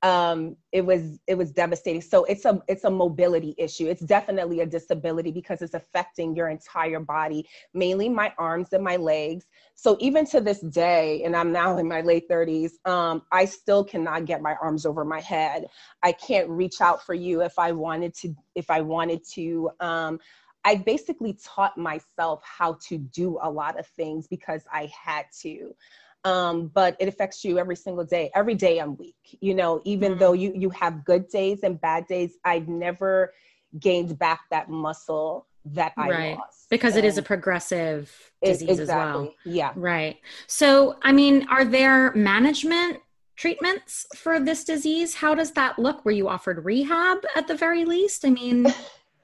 um, 0.05 0.55
it 0.71 0.85
was 0.85 1.19
it 1.27 1.35
was 1.35 1.51
devastating. 1.51 2.03
So 2.03 2.25
it's 2.25 2.45
a 2.45 2.63
it's 2.69 2.85
a 2.85 2.91
mobility 2.91 3.55
issue. 3.57 3.87
It's 3.87 4.03
definitely 4.03 4.61
a 4.61 4.67
disability 4.67 5.33
because 5.33 5.63
it's 5.63 5.73
affecting 5.73 6.37
your 6.37 6.51
entire 6.51 7.01
body, 7.01 7.49
mainly 7.73 8.11
my 8.11 8.33
arms 8.37 8.75
and 8.75 8.85
my 8.85 8.97
legs. 8.97 9.47
So 9.75 9.97
even 10.01 10.27
to 10.27 10.43
this 10.43 10.61
day, 10.61 11.23
and 11.25 11.35
I'm 11.35 11.53
now 11.53 11.79
in 11.79 11.89
my 11.89 12.03
late 12.03 12.29
30s, 12.29 12.73
um, 12.85 13.23
I 13.33 13.47
still 13.47 13.83
cannot 13.83 14.27
get 14.27 14.43
my 14.43 14.57
arms 14.61 14.85
over 14.85 15.07
my 15.07 15.21
head. 15.21 15.69
I 16.03 16.13
can't 16.13 16.51
reach 16.51 16.83
out 16.83 17.03
for 17.03 17.15
you 17.15 17.41
if 17.41 17.59
I 17.59 17.73
wanted 17.73 18.15
to. 18.17 18.37
If 18.55 18.71
I 18.71 18.83
wanted 18.83 19.23
to. 19.33 19.71
Um, 19.81 20.21
I 20.67 20.77
basically 20.77 21.39
taught 21.45 21.77
myself 21.77 22.43
how 22.43 22.79
to 22.89 22.97
do 22.97 23.39
a 23.43 23.51
lot 23.51 23.79
of 23.79 23.87
things 23.87 24.27
because 24.27 24.63
I 24.73 24.91
had 25.05 25.27
to 25.43 25.75
um, 26.25 26.69
but 26.69 26.97
it 26.99 27.09
affects 27.09 27.45
you 27.45 27.59
every 27.59 27.77
single 27.77 28.05
day. 28.05 28.31
Every 28.35 28.55
day 28.55 28.79
I'm 28.79 28.97
weak, 28.97 29.39
you 29.41 29.55
know, 29.55 29.83
even 29.85 30.13
mm-hmm. 30.13 30.21
though 30.21 30.33
you 30.33 30.53
you 30.55 30.71
have 30.71 31.05
good 31.05 31.29
days 31.29 31.61
and 31.63 31.81
bad 31.81 32.07
days, 32.07 32.39
I've 32.45 32.69
never 32.69 33.33
gained 33.79 34.19
back 34.19 34.41
that 34.51 34.69
muscle 34.71 35.47
that 35.67 35.93
I 35.97 36.11
right. 36.11 36.37
lost. 36.37 36.69
Because 36.71 36.97
and 36.97 37.05
it 37.05 37.09
is 37.09 37.19
a 37.19 37.23
progressive 37.23 38.13
disease 38.43 38.81
exactly. 38.81 38.85
as 38.85 38.89
well. 38.89 39.35
Yeah. 39.45 39.73
Right. 39.75 40.19
So, 40.47 40.97
I 41.03 41.13
mean, 41.13 41.47
are 41.51 41.65
there 41.65 42.13
management 42.15 42.99
treatments 43.37 44.07
for 44.15 44.41
this 44.41 44.65
disease? 44.65 45.15
How 45.15 45.35
does 45.35 45.53
that 45.53 45.79
look? 45.79 46.05
Were 46.05 46.11
you 46.11 46.29
offered 46.29 46.65
rehab 46.65 47.19
at 47.35 47.49
the 47.49 47.55
very 47.57 47.85
least? 47.85 48.25
I 48.25 48.31
mean, 48.31 48.67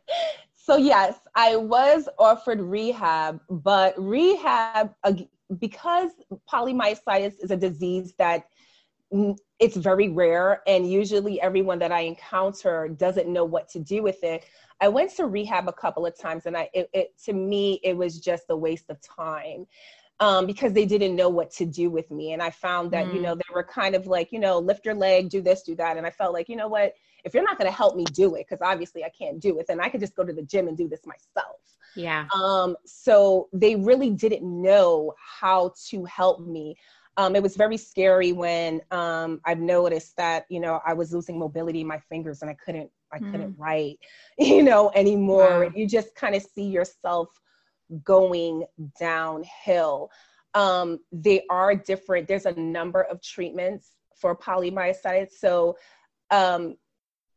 so 0.54 0.76
yes, 0.76 1.19
I 1.35 1.57
was 1.57 2.09
offered 2.19 2.61
rehab, 2.61 3.40
but 3.49 3.95
rehab 3.99 4.95
because 5.59 6.11
polymyositis 6.50 7.35
is 7.42 7.50
a 7.50 7.57
disease 7.57 8.14
that 8.19 8.45
it's 9.59 9.76
very 9.76 10.09
rare 10.09 10.62
and 10.69 10.90
usually 10.90 11.40
everyone 11.40 11.80
that 11.80 11.90
i 11.90 12.00
encounter 12.00 12.88
doesn't 12.88 13.28
know 13.28 13.45
what 13.45 13.69
to 13.69 13.80
do 13.80 14.02
with 14.02 14.23
it 14.23 14.45
i 14.80 14.87
went 14.87 15.11
to 15.11 15.26
rehab 15.26 15.69
a 15.69 15.73
couple 15.73 16.07
of 16.07 16.16
times 16.16 16.47
and 16.47 16.57
i 16.57 16.69
it, 16.73 16.88
it 16.92 17.09
to 17.25 17.33
me 17.33 17.80
it 17.83 17.97
was 17.97 18.21
just 18.21 18.45
a 18.50 18.57
waste 18.57 18.88
of 18.88 19.00
time 19.00 19.66
um, 20.21 20.45
because 20.45 20.75
they 20.75 20.85
didn't 20.85 21.16
know 21.16 21.30
what 21.30 21.50
to 21.50 21.64
do 21.64 21.90
with 21.90 22.09
me 22.12 22.33
and 22.33 22.42
i 22.42 22.50
found 22.50 22.92
that 22.92 23.07
mm. 23.07 23.14
you 23.14 23.21
know 23.21 23.35
they 23.35 23.52
were 23.52 23.64
kind 23.64 23.97
of 23.97 24.07
like 24.07 24.30
you 24.30 24.38
know 24.38 24.59
lift 24.61 24.85
your 24.85 24.95
leg 24.95 25.28
do 25.28 25.40
this 25.40 25.62
do 25.62 25.75
that 25.75 25.97
and 25.97 26.07
i 26.07 26.11
felt 26.11 26.33
like 26.33 26.49
you 26.49 26.57
know 26.57 26.69
what 26.69 26.92
if 27.25 27.35
you're 27.35 27.43
not 27.43 27.59
going 27.59 27.71
to 27.71 27.77
help 27.77 27.97
me 27.97 28.05
do 28.12 28.35
it 28.35 28.47
because 28.49 28.62
obviously 28.62 29.05
i 29.05 29.11
can't 29.11 29.41
do 29.41 29.59
it 29.59 29.67
then 29.67 29.81
i 29.81 29.89
could 29.89 30.00
just 30.00 30.17
go 30.17 30.25
to 30.25 30.33
the 30.33 30.43
gym 30.43 30.69
and 30.69 30.77
do 30.77 30.89
this 30.89 31.00
myself 31.07 31.61
yeah 31.97 32.27
um 32.35 32.77
so 32.85 33.49
they 33.53 33.77
really 33.77 34.11
didn't 34.11 34.43
know 34.43 35.12
how 35.19 35.73
to 35.89 36.05
help 36.05 36.41
me 36.47 36.77
um, 37.17 37.37
it 37.37 37.43
was 37.43 37.57
very 37.57 37.77
scary 37.77 38.33
when 38.33 38.81
um, 38.91 39.41
I've 39.45 39.59
noticed 39.59 40.17
that 40.17 40.47
you 40.49 40.59
know 40.59 40.81
I 40.87 40.95
was 40.95 41.12
losing 41.12 41.39
mobility 41.39 41.83
in 41.83 41.87
my 41.87 41.99
fingers 41.99 42.41
and 42.41 42.50
I 42.50 42.55
couldn't 42.55 42.91
I 43.12 43.19
mm. 43.19 43.31
couldn't 43.31 43.57
write 43.59 43.99
you 44.39 44.62
know 44.62 44.91
anymore. 44.95 45.67
Wow. 45.67 45.73
You 45.75 45.87
just 45.87 46.15
kind 46.15 46.35
of 46.35 46.43
see 46.43 46.65
yourself 46.65 47.29
going 48.05 48.65
downhill. 48.99 50.11
Um, 50.55 51.00
they 51.12 51.43
are 51.50 51.75
different. 51.75 52.27
There's 52.27 52.47
a 52.47 52.53
number 52.53 53.03
of 53.03 53.23
treatments 53.23 53.91
for 54.17 54.37
polymyositis. 54.37 55.33
So 55.39 55.77
um, 56.31 56.77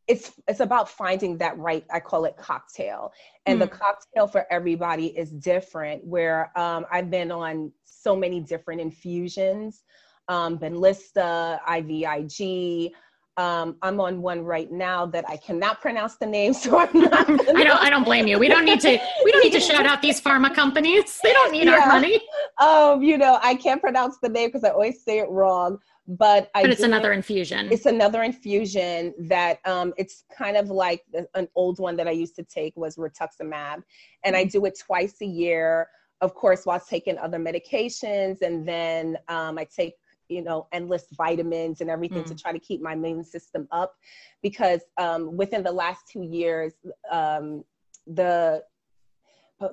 it's 0.07 0.33
it's 0.47 0.59
about 0.59 0.89
finding 0.89 1.37
that 1.37 1.57
right 1.57 1.85
i 1.91 1.99
call 1.99 2.25
it 2.25 2.35
cocktail 2.37 3.11
and 3.45 3.57
mm. 3.57 3.61
the 3.61 3.67
cocktail 3.67 4.27
for 4.27 4.45
everybody 4.51 5.07
is 5.17 5.31
different 5.31 6.03
where 6.05 6.57
um, 6.57 6.85
i've 6.91 7.09
been 7.09 7.31
on 7.31 7.71
so 7.85 8.15
many 8.15 8.39
different 8.39 8.81
infusions 8.81 9.83
um, 10.27 10.57
benlysta 10.57 11.59
ivig 11.67 12.91
um, 13.37 13.77
I'm 13.81 13.99
on 13.99 14.21
one 14.21 14.43
right 14.43 14.71
now 14.71 15.05
that 15.07 15.27
I 15.27 15.37
cannot 15.37 15.81
pronounce 15.81 16.17
the 16.17 16.25
name, 16.25 16.53
so 16.63 16.77
I'm 16.77 16.99
not. 16.99 17.29
I 17.29 17.63
don't. 17.63 17.81
I 17.81 17.89
don't 17.89 18.03
blame 18.03 18.27
you. 18.27 18.39
We 18.39 18.47
don't 18.47 18.65
need 18.65 18.81
to. 18.81 18.99
We 19.23 19.31
don't 19.31 19.43
need 19.43 19.53
to 19.53 19.59
shout 19.59 19.85
out 19.85 20.01
these 20.01 20.21
pharma 20.21 20.53
companies. 20.53 21.19
They 21.23 21.33
don't 21.33 21.51
need 21.51 21.65
yeah. 21.65 21.79
our 21.79 21.87
money. 21.87 22.21
Um, 22.59 23.01
you 23.01 23.17
know, 23.17 23.39
I 23.41 23.55
can't 23.55 23.81
pronounce 23.81 24.17
the 24.21 24.29
name 24.29 24.49
because 24.49 24.63
I 24.63 24.69
always 24.69 25.03
say 25.03 25.19
it 25.19 25.29
wrong 25.29 25.79
but 26.07 26.49
I 26.53 26.63
but 26.63 26.71
it's 26.71 26.81
another 26.81 27.13
infusion. 27.13 27.71
It's 27.71 27.85
another 27.85 28.23
infusion 28.23 29.13
that 29.19 29.59
um, 29.65 29.93
it's 29.97 30.25
kind 30.35 30.57
of 30.57 30.69
like 30.69 31.03
the, 31.11 31.27
an 31.35 31.47
old 31.55 31.79
one 31.79 31.95
that 31.95 32.07
I 32.07 32.11
used 32.11 32.35
to 32.35 32.43
take 32.43 32.75
was 32.75 32.97
rituximab, 32.97 33.83
and 34.23 34.35
I 34.35 34.43
do 34.43 34.65
it 34.65 34.77
twice 34.77 35.15
a 35.21 35.25
year. 35.25 35.87
Of 36.21 36.35
course, 36.35 36.65
while 36.65 36.79
taking 36.79 37.17
other 37.17 37.37
medications, 37.37 38.41
and 38.41 38.67
then 38.67 39.17
um, 39.27 39.57
I 39.57 39.65
take 39.65 39.95
you 40.33 40.41
know 40.41 40.67
endless 40.71 41.05
vitamins 41.13 41.81
and 41.81 41.89
everything 41.89 42.23
mm. 42.23 42.27
to 42.27 42.35
try 42.35 42.51
to 42.51 42.59
keep 42.59 42.81
my 42.81 42.93
immune 42.93 43.23
system 43.23 43.67
up, 43.71 43.95
because 44.41 44.81
um, 44.97 45.37
within 45.37 45.63
the 45.63 45.71
last 45.71 46.07
two 46.11 46.23
years, 46.23 46.73
um, 47.11 47.63
the 48.07 48.63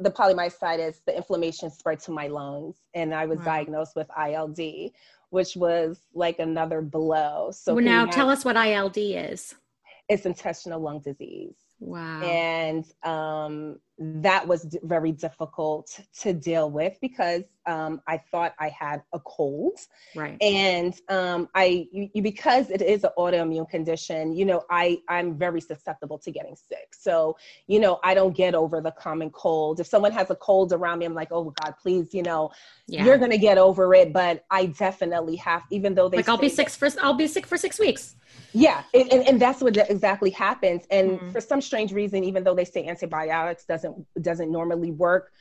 the 0.01 0.11
polymyositis, 0.11 1.01
the 1.07 1.17
inflammation 1.17 1.71
spread 1.71 2.01
to 2.01 2.13
my 2.13 2.29
lungs, 2.29 2.77
and 2.95 3.15
I 3.15 3.27
was 3.27 3.39
wow. 3.39 3.45
diagnosed 3.45 3.97
with 3.97 4.09
ILD, 4.17 4.61
which 5.31 5.57
was 5.57 5.99
like 6.15 6.39
another 6.39 6.81
blow. 6.81 7.51
So 7.53 7.75
well, 7.75 7.85
now 7.85 8.07
tell 8.07 8.31
us 8.31 8.45
what 8.45 8.57
ILD 8.57 8.99
is. 8.99 9.55
It's 10.09 10.27
intestinal 10.27 10.81
lung 10.81 11.01
disease. 11.01 11.55
Wow. 11.79 12.21
And 12.23 12.85
um, 13.05 13.79
that 14.01 14.49
was 14.49 14.63
d- 14.63 14.79
very 14.83 15.13
difficult 15.13 16.01
to 16.21 16.33
deal 16.33 16.71
with 16.71 16.97
because 17.03 17.43
um, 17.67 18.01
I 18.07 18.17
thought 18.17 18.55
I 18.59 18.69
had 18.69 19.03
a 19.13 19.21
cold. 19.21 19.79
Right. 20.17 20.41
And 20.41 20.99
um, 21.11 21.49
I, 21.55 21.87
you, 21.93 22.23
because 22.23 22.71
it 22.71 22.81
is 22.81 23.05
an 23.05 23.11
autoimmune 23.19 23.69
condition, 23.69 24.35
you 24.35 24.47
know, 24.47 24.65
I, 24.71 25.03
I'm 25.09 25.37
very 25.37 25.61
susceptible 25.61 26.19
to 26.21 26.31
getting 26.31 26.57
sick. 26.57 26.95
So, 26.99 27.37
you 27.67 27.79
know, 27.79 28.01
I 28.03 28.15
don't 28.15 28.35
get 28.35 28.55
over 28.55 28.81
the 28.81 28.93
common 28.93 29.29
cold. 29.31 29.81
If 29.81 29.87
someone 29.87 30.13
has 30.13 30.31
a 30.31 30.37
cold 30.37 30.73
around 30.73 31.01
me, 31.01 31.05
I'm 31.05 31.15
like, 31.15 31.29
oh 31.31 31.53
God, 31.63 31.75
please, 31.81 32.15
you 32.15 32.23
know, 32.23 32.51
yeah. 32.87 33.05
you're 33.05 33.19
going 33.19 33.31
to 33.31 33.39
get 33.39 33.59
over 33.59 33.95
it. 33.95 34.15
But 34.15 34.47
I 34.51 34.67
definitely 34.67 35.37
have, 35.37 35.63
even 35.71 35.95
though 35.95 36.09
they 36.09 36.19
like, 36.19 36.29
I'll 36.29 36.39
be 36.39 36.49
sick 36.49 36.71
for, 36.71 36.89
I'll 37.03 37.13
be 37.13 37.27
sick 37.27 37.47
for 37.47 37.59
six 37.59 37.79
weeks. 37.79 38.17
Yeah, 38.53 38.83
and, 38.93 39.13
and, 39.13 39.41
that's 39.41 39.61
what 39.61 39.77
exactly 39.77 40.31
happens. 40.31 40.85
And 40.91 41.13
mm-hmm. 41.13 41.31
for 41.31 41.41
some 41.41 41.61
strange 41.61 41.93
reason, 41.93 42.25
even 42.25 42.43
though 42.43 42.55
they 42.55 42.65
say 42.65 42.87
antibiotics 42.87 43.65
doesn't 43.65 43.90
doesn't 44.21 44.51
normally 44.51 44.91
work, 44.91 45.33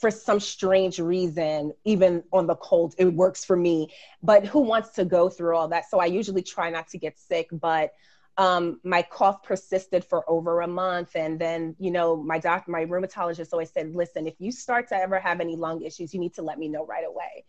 for 0.00 0.10
some 0.10 0.40
strange 0.40 0.98
reason, 0.98 1.72
even 1.84 2.22
on 2.32 2.46
the 2.46 2.54
cold, 2.56 2.94
it 2.96 3.12
works 3.12 3.44
for 3.44 3.56
me. 3.56 3.92
But 4.22 4.46
who 4.46 4.60
wants 4.60 4.90
to 4.94 5.04
go 5.04 5.28
through 5.28 5.56
all 5.56 5.68
that? 5.68 5.90
So 5.90 5.98
I 6.00 6.06
usually 6.06 6.42
try 6.42 6.70
not 6.70 6.88
to 6.88 6.98
get 6.98 7.18
sick, 7.18 7.48
but 7.52 7.92
um, 8.38 8.80
my 8.82 9.02
cough 9.02 9.42
persisted 9.42 10.02
for 10.04 10.24
over 10.30 10.62
a 10.62 10.66
month. 10.66 11.14
And 11.14 11.38
then, 11.38 11.76
you 11.78 11.90
know, 11.90 12.16
my 12.16 12.38
doctor, 12.38 12.70
my 12.70 12.86
rheumatologist 12.86 13.52
always 13.52 13.70
said, 13.70 13.94
listen, 13.94 14.26
if 14.26 14.34
you 14.38 14.52
start 14.52 14.88
to 14.88 14.96
ever 14.96 15.18
have 15.18 15.40
any 15.40 15.56
lung 15.56 15.82
issues, 15.82 16.14
you 16.14 16.20
need 16.20 16.34
to 16.34 16.42
let 16.42 16.58
me 16.58 16.68
know 16.68 16.86
right 16.86 17.04
away. 17.06 17.44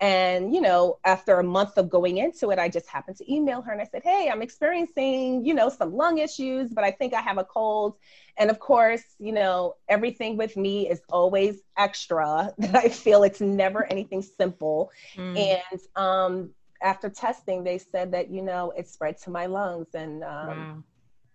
And, 0.00 0.54
you 0.54 0.62
know, 0.62 0.98
after 1.04 1.38
a 1.38 1.44
month 1.44 1.76
of 1.76 1.90
going 1.90 2.16
into 2.16 2.50
it, 2.50 2.58
I 2.58 2.70
just 2.70 2.88
happened 2.88 3.18
to 3.18 3.32
email 3.32 3.60
her 3.60 3.70
and 3.70 3.82
I 3.82 3.84
said, 3.84 4.02
Hey, 4.02 4.30
I'm 4.32 4.40
experiencing, 4.40 5.44
you 5.44 5.52
know, 5.52 5.68
some 5.68 5.94
lung 5.94 6.18
issues, 6.18 6.70
but 6.70 6.84
I 6.84 6.90
think 6.90 7.12
I 7.12 7.20
have 7.20 7.36
a 7.36 7.44
cold. 7.44 7.96
And 8.38 8.50
of 8.50 8.58
course, 8.58 9.02
you 9.18 9.32
know, 9.32 9.74
everything 9.88 10.38
with 10.38 10.56
me 10.56 10.88
is 10.88 11.02
always 11.10 11.60
extra 11.76 12.54
that 12.58 12.74
I 12.74 12.88
feel 12.88 13.24
it's 13.24 13.42
never 13.42 13.84
anything 13.84 14.22
simple. 14.22 14.90
Mm. 15.16 15.60
And 15.60 15.80
um, 15.96 16.50
after 16.82 17.10
testing, 17.10 17.62
they 17.62 17.76
said 17.76 18.12
that, 18.12 18.30
you 18.30 18.40
know, 18.40 18.70
it 18.70 18.88
spread 18.88 19.18
to 19.22 19.30
my 19.30 19.44
lungs. 19.44 19.88
And 19.92 20.24
um, 20.24 20.48
wow. 20.48 20.76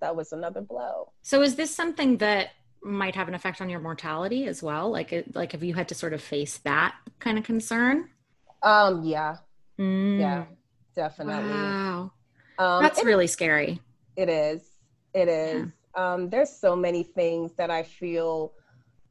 that 0.01 0.15
was 0.15 0.33
another 0.33 0.61
blow. 0.61 1.11
So 1.21 1.43
is 1.43 1.55
this 1.55 1.73
something 1.73 2.17
that 2.17 2.49
might 2.81 3.15
have 3.15 3.27
an 3.27 3.35
effect 3.35 3.61
on 3.61 3.69
your 3.69 3.79
mortality 3.79 4.47
as 4.47 4.63
well? 4.63 4.89
Like, 4.89 5.13
like 5.35 5.51
have 5.51 5.63
you 5.63 5.75
had 5.75 5.87
to 5.89 5.95
sort 5.95 6.13
of 6.13 6.21
face 6.21 6.57
that 6.59 6.95
kind 7.19 7.37
of 7.37 7.43
concern? 7.43 8.09
Um, 8.65 9.03
yeah. 9.03 9.37
Mm. 9.79 10.19
Yeah, 10.19 10.45
definitely. 10.95 11.49
Wow. 11.49 12.11
Um, 12.57 12.83
That's 12.83 13.03
really 13.03 13.27
scary. 13.27 13.79
It 14.17 14.27
is. 14.27 14.63
It 15.13 15.27
is. 15.29 15.67
Yeah. 15.95 16.13
Um, 16.13 16.29
there's 16.29 16.49
so 16.49 16.75
many 16.75 17.03
things 17.03 17.53
that 17.53 17.69
I 17.69 17.83
feel 17.83 18.53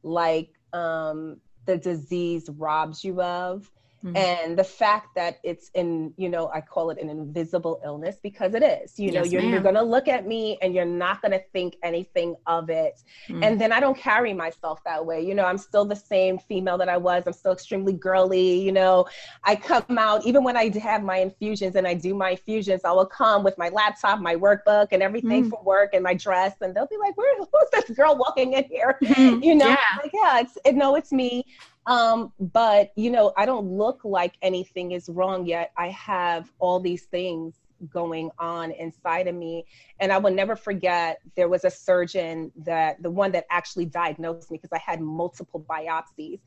like 0.03 0.49
um, 0.73 1.37
the 1.65 1.77
disease 1.77 2.49
robs 2.57 3.03
you 3.03 3.21
of. 3.21 3.71
Mm-hmm. 4.05 4.17
And 4.17 4.57
the 4.57 4.63
fact 4.63 5.15
that 5.15 5.39
it's 5.43 5.71
in, 5.73 6.13
you 6.15 6.29
know, 6.29 6.51
I 6.53 6.61
call 6.61 6.91
it 6.91 6.99
an 7.01 7.09
invisible 7.09 7.81
illness 7.83 8.17
because 8.21 8.53
it 8.53 8.61
is. 8.61 8.99
You 8.99 9.11
know, 9.11 9.23
yes, 9.23 9.31
you're, 9.31 9.41
you're 9.41 9.61
going 9.61 9.75
to 9.75 9.81
look 9.81 10.07
at 10.07 10.27
me 10.27 10.59
and 10.61 10.75
you're 10.75 10.85
not 10.85 11.23
going 11.23 11.31
to 11.31 11.41
think 11.53 11.77
anything 11.81 12.35
of 12.45 12.69
it. 12.69 13.01
Mm-hmm. 13.27 13.43
And 13.43 13.59
then 13.59 13.71
I 13.71 13.79
don't 13.79 13.97
carry 13.97 14.31
myself 14.31 14.79
that 14.85 15.03
way. 15.03 15.21
You 15.21 15.33
know, 15.33 15.45
I'm 15.45 15.57
still 15.57 15.85
the 15.85 15.95
same 15.95 16.37
female 16.37 16.77
that 16.77 16.87
I 16.87 16.97
was. 16.97 17.23
I'm 17.25 17.33
still 17.33 17.53
extremely 17.53 17.93
girly. 17.93 18.61
You 18.61 18.71
know, 18.71 19.07
I 19.43 19.55
come 19.55 19.97
out, 19.97 20.23
even 20.25 20.43
when 20.43 20.55
I 20.55 20.71
have 20.77 21.01
my 21.01 21.17
infusions 21.17 21.75
and 21.75 21.87
I 21.87 21.95
do 21.95 22.13
my 22.13 22.31
infusions, 22.31 22.81
I 22.85 22.91
will 22.91 23.07
come 23.07 23.43
with 23.43 23.57
my 23.57 23.69
laptop, 23.69 24.19
my 24.19 24.35
workbook, 24.35 24.89
and 24.91 25.01
everything 25.01 25.45
mm-hmm. 25.45 25.49
for 25.49 25.63
work 25.63 25.95
and 25.95 26.03
my 26.03 26.13
dress. 26.13 26.53
And 26.61 26.75
they'll 26.75 26.87
be 26.87 26.97
like, 26.97 27.17
Where, 27.17 27.35
who's 27.39 27.69
this 27.71 27.89
girl 27.97 28.15
walking 28.17 28.53
in 28.53 28.65
here? 28.65 28.99
Mm-hmm. 29.01 29.41
You 29.41 29.55
know, 29.55 29.67
yeah. 29.67 29.77
like, 30.01 30.11
yeah, 30.13 30.39
it's, 30.41 30.57
it, 30.63 30.75
no, 30.75 30.95
it's 30.95 31.11
me. 31.11 31.45
Um, 31.87 32.33
but 32.39 32.91
you 32.95 33.11
know, 33.11 33.33
I 33.37 33.45
don't 33.45 33.67
look 33.67 34.01
like 34.03 34.35
anything 34.41 34.91
is 34.91 35.09
wrong 35.09 35.45
yet. 35.45 35.71
I 35.77 35.89
have 35.89 36.51
all 36.59 36.79
these 36.79 37.03
things 37.05 37.55
going 37.89 38.31
on 38.39 38.71
inside 38.71 39.27
of 39.27 39.35
me. 39.35 39.65
And 39.99 40.11
I 40.11 40.17
will 40.17 40.33
never 40.33 40.55
forget 40.55 41.19
there 41.35 41.49
was 41.49 41.65
a 41.65 41.69
surgeon 41.69 42.51
that 42.57 43.01
the 43.01 43.11
one 43.11 43.31
that 43.33 43.45
actually 43.49 43.85
diagnosed 43.85 44.51
me 44.51 44.57
because 44.57 44.73
I 44.73 44.79
had 44.79 45.01
multiple 45.01 45.65
biopsies. 45.69 46.39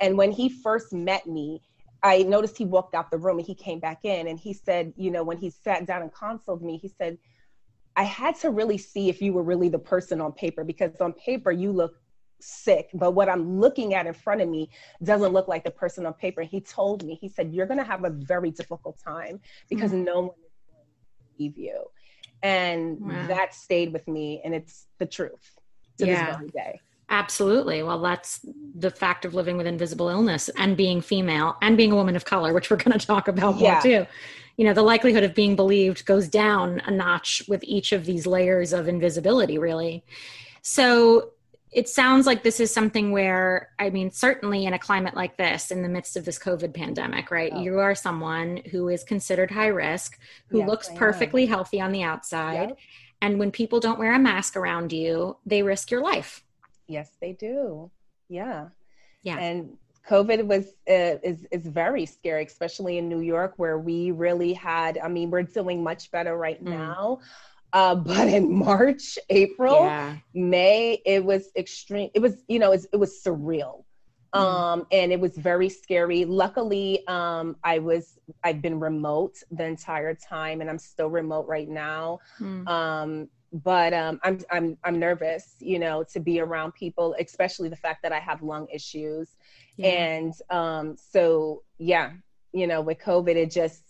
And 0.00 0.16
when 0.16 0.30
he 0.30 0.48
first 0.48 0.92
met 0.92 1.26
me, 1.26 1.62
I 2.02 2.22
noticed 2.22 2.56
he 2.56 2.64
walked 2.64 2.94
out 2.94 3.10
the 3.10 3.18
room 3.18 3.38
and 3.38 3.46
he 3.46 3.54
came 3.54 3.80
back 3.80 4.04
in 4.04 4.28
and 4.28 4.38
he 4.38 4.52
said, 4.52 4.92
you 4.96 5.10
know, 5.10 5.24
when 5.24 5.38
he 5.38 5.50
sat 5.50 5.86
down 5.86 6.02
and 6.02 6.12
consulted 6.12 6.64
me, 6.64 6.78
he 6.78 6.88
said, 6.88 7.18
I 7.96 8.04
had 8.04 8.36
to 8.40 8.50
really 8.50 8.78
see 8.78 9.08
if 9.08 9.22
you 9.22 9.32
were 9.32 9.42
really 9.42 9.70
the 9.70 9.78
person 9.78 10.20
on 10.20 10.32
paper 10.32 10.64
because 10.64 11.00
on 11.00 11.14
paper 11.14 11.50
you 11.50 11.72
look 11.72 11.94
sick, 12.40 12.90
but 12.94 13.12
what 13.12 13.28
I'm 13.28 13.60
looking 13.60 13.94
at 13.94 14.06
in 14.06 14.14
front 14.14 14.40
of 14.40 14.48
me 14.48 14.70
doesn't 15.02 15.32
look 15.32 15.48
like 15.48 15.64
the 15.64 15.70
person 15.70 16.06
on 16.06 16.14
paper. 16.14 16.42
He 16.42 16.60
told 16.60 17.04
me, 17.04 17.14
he 17.20 17.28
said, 17.28 17.52
You're 17.52 17.66
going 17.66 17.78
to 17.78 17.84
have 17.84 18.04
a 18.04 18.10
very 18.10 18.50
difficult 18.50 18.98
time 19.02 19.40
because 19.68 19.90
mm-hmm. 19.90 20.04
no 20.04 20.20
one 20.20 20.30
is 20.30 20.52
going 20.68 20.84
to 20.84 21.36
believe 21.36 21.58
you. 21.58 21.84
And 22.42 23.00
wow. 23.00 23.26
that 23.28 23.54
stayed 23.54 23.92
with 23.92 24.06
me, 24.06 24.40
and 24.44 24.54
it's 24.54 24.86
the 24.98 25.06
truth 25.06 25.58
to 25.98 26.06
yeah. 26.06 26.26
this 26.26 26.36
very 26.36 26.48
day. 26.50 26.80
Absolutely. 27.08 27.82
Well, 27.82 28.00
that's 28.00 28.44
the 28.74 28.90
fact 28.90 29.24
of 29.24 29.32
living 29.32 29.56
with 29.56 29.66
invisible 29.66 30.08
illness 30.08 30.50
and 30.56 30.76
being 30.76 31.00
female 31.00 31.56
and 31.62 31.76
being 31.76 31.92
a 31.92 31.94
woman 31.94 32.16
of 32.16 32.24
color, 32.24 32.52
which 32.52 32.68
we're 32.68 32.76
going 32.76 32.98
to 32.98 33.06
talk 33.06 33.28
about 33.28 33.58
yeah. 33.58 33.72
more 33.72 33.82
too. 33.82 34.06
You 34.56 34.64
know, 34.64 34.72
the 34.72 34.82
likelihood 34.82 35.22
of 35.22 35.34
being 35.34 35.54
believed 35.54 36.04
goes 36.06 36.28
down 36.28 36.80
a 36.86 36.90
notch 36.90 37.42
with 37.46 37.62
each 37.64 37.92
of 37.92 38.06
these 38.06 38.26
layers 38.26 38.72
of 38.72 38.88
invisibility, 38.88 39.58
really. 39.58 40.02
So 40.62 41.30
it 41.76 41.88
sounds 41.88 42.26
like 42.26 42.42
this 42.42 42.58
is 42.58 42.72
something 42.72 43.12
where, 43.12 43.70
I 43.78 43.90
mean, 43.90 44.10
certainly 44.10 44.64
in 44.64 44.72
a 44.72 44.78
climate 44.78 45.14
like 45.14 45.36
this, 45.36 45.70
in 45.70 45.82
the 45.82 45.88
midst 45.88 46.16
of 46.16 46.24
this 46.24 46.38
COVID 46.38 46.74
pandemic, 46.74 47.30
right? 47.30 47.52
Oh. 47.54 47.62
You 47.62 47.78
are 47.78 47.94
someone 47.94 48.62
who 48.72 48.88
is 48.88 49.04
considered 49.04 49.50
high 49.50 49.68
risk, 49.68 50.18
who 50.48 50.58
yes, 50.58 50.68
looks 50.68 50.88
perfectly 50.96 51.46
healthy 51.46 51.80
on 51.80 51.92
the 51.92 52.02
outside. 52.02 52.70
Yep. 52.70 52.78
And 53.20 53.38
when 53.38 53.50
people 53.50 53.78
don't 53.78 53.98
wear 53.98 54.14
a 54.14 54.18
mask 54.18 54.56
around 54.56 54.92
you, 54.92 55.36
they 55.46 55.62
risk 55.62 55.90
your 55.90 56.02
life 56.02 56.42
Yes, 56.86 57.10
they 57.20 57.32
do. 57.32 57.90
Yeah. 58.28 58.68
Yeah. 59.22 59.38
And 59.38 59.76
COVID 60.08 60.46
was 60.46 60.66
uh, 60.88 61.18
is 61.22 61.46
is 61.50 61.66
very 61.66 62.06
scary, 62.06 62.44
especially 62.44 62.98
in 62.98 63.08
New 63.08 63.20
York, 63.20 63.54
where 63.56 63.78
we 63.78 64.12
really 64.12 64.52
had. 64.52 64.98
I 64.98 65.08
mean, 65.08 65.30
we're 65.30 65.42
doing 65.42 65.82
much 65.82 66.10
better 66.12 66.36
right 66.36 66.62
mm. 66.62 66.68
now, 66.68 67.20
uh, 67.72 67.94
but 67.94 68.28
in 68.28 68.52
March, 68.52 69.18
April, 69.30 69.84
yeah. 69.84 70.16
May, 70.34 71.00
it 71.04 71.24
was 71.24 71.50
extreme. 71.56 72.10
It 72.14 72.20
was 72.20 72.42
you 72.48 72.58
know 72.58 72.72
it 72.72 72.96
was 72.96 73.20
surreal, 73.24 73.84
mm. 74.34 74.40
um, 74.40 74.86
and 74.92 75.12
it 75.12 75.20
was 75.20 75.36
very 75.36 75.68
scary. 75.68 76.24
Luckily, 76.24 77.06
um, 77.08 77.56
I 77.64 77.78
was 77.78 78.18
I've 78.44 78.62
been 78.62 78.80
remote 78.80 79.42
the 79.50 79.64
entire 79.64 80.14
time, 80.14 80.60
and 80.60 80.70
I'm 80.70 80.78
still 80.78 81.10
remote 81.10 81.46
right 81.46 81.68
now. 81.68 82.20
Mm. 82.40 82.68
Um, 82.68 83.28
but 83.52 83.92
um, 83.92 84.20
I'm 84.22 84.40
I'm 84.50 84.78
I'm 84.84 84.98
nervous, 84.98 85.54
you 85.60 85.78
know, 85.78 86.04
to 86.12 86.20
be 86.20 86.40
around 86.40 86.74
people, 86.74 87.14
especially 87.18 87.68
the 87.68 87.76
fact 87.76 88.02
that 88.02 88.12
I 88.12 88.20
have 88.20 88.42
lung 88.42 88.66
issues, 88.72 89.36
yeah. 89.76 89.88
and 89.88 90.34
um, 90.50 90.96
so 90.96 91.62
yeah, 91.78 92.12
you 92.52 92.66
know, 92.66 92.80
with 92.80 92.98
COVID, 92.98 93.36
it 93.36 93.50
just 93.50 93.82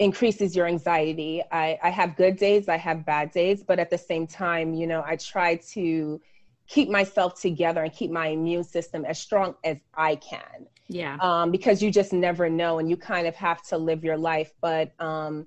increases 0.00 0.56
your 0.56 0.66
anxiety. 0.66 1.42
I, 1.52 1.78
I 1.82 1.90
have 1.90 2.16
good 2.16 2.36
days, 2.36 2.68
I 2.68 2.78
have 2.78 3.06
bad 3.06 3.30
days, 3.30 3.62
but 3.62 3.78
at 3.78 3.90
the 3.90 3.98
same 3.98 4.26
time, 4.26 4.74
you 4.74 4.86
know, 4.88 5.04
I 5.06 5.14
try 5.16 5.56
to 5.74 6.20
keep 6.66 6.88
myself 6.88 7.40
together 7.40 7.82
and 7.84 7.92
keep 7.92 8.10
my 8.10 8.28
immune 8.28 8.64
system 8.64 9.04
as 9.04 9.20
strong 9.20 9.54
as 9.62 9.76
I 9.94 10.16
can. 10.16 10.66
Yeah. 10.88 11.16
Um, 11.20 11.52
because 11.52 11.80
you 11.82 11.92
just 11.92 12.12
never 12.12 12.48
know, 12.50 12.80
and 12.80 12.90
you 12.90 12.96
kind 12.96 13.26
of 13.28 13.36
have 13.36 13.62
to 13.68 13.78
live 13.78 14.02
your 14.02 14.18
life, 14.18 14.52
but 14.60 14.92
um 14.98 15.46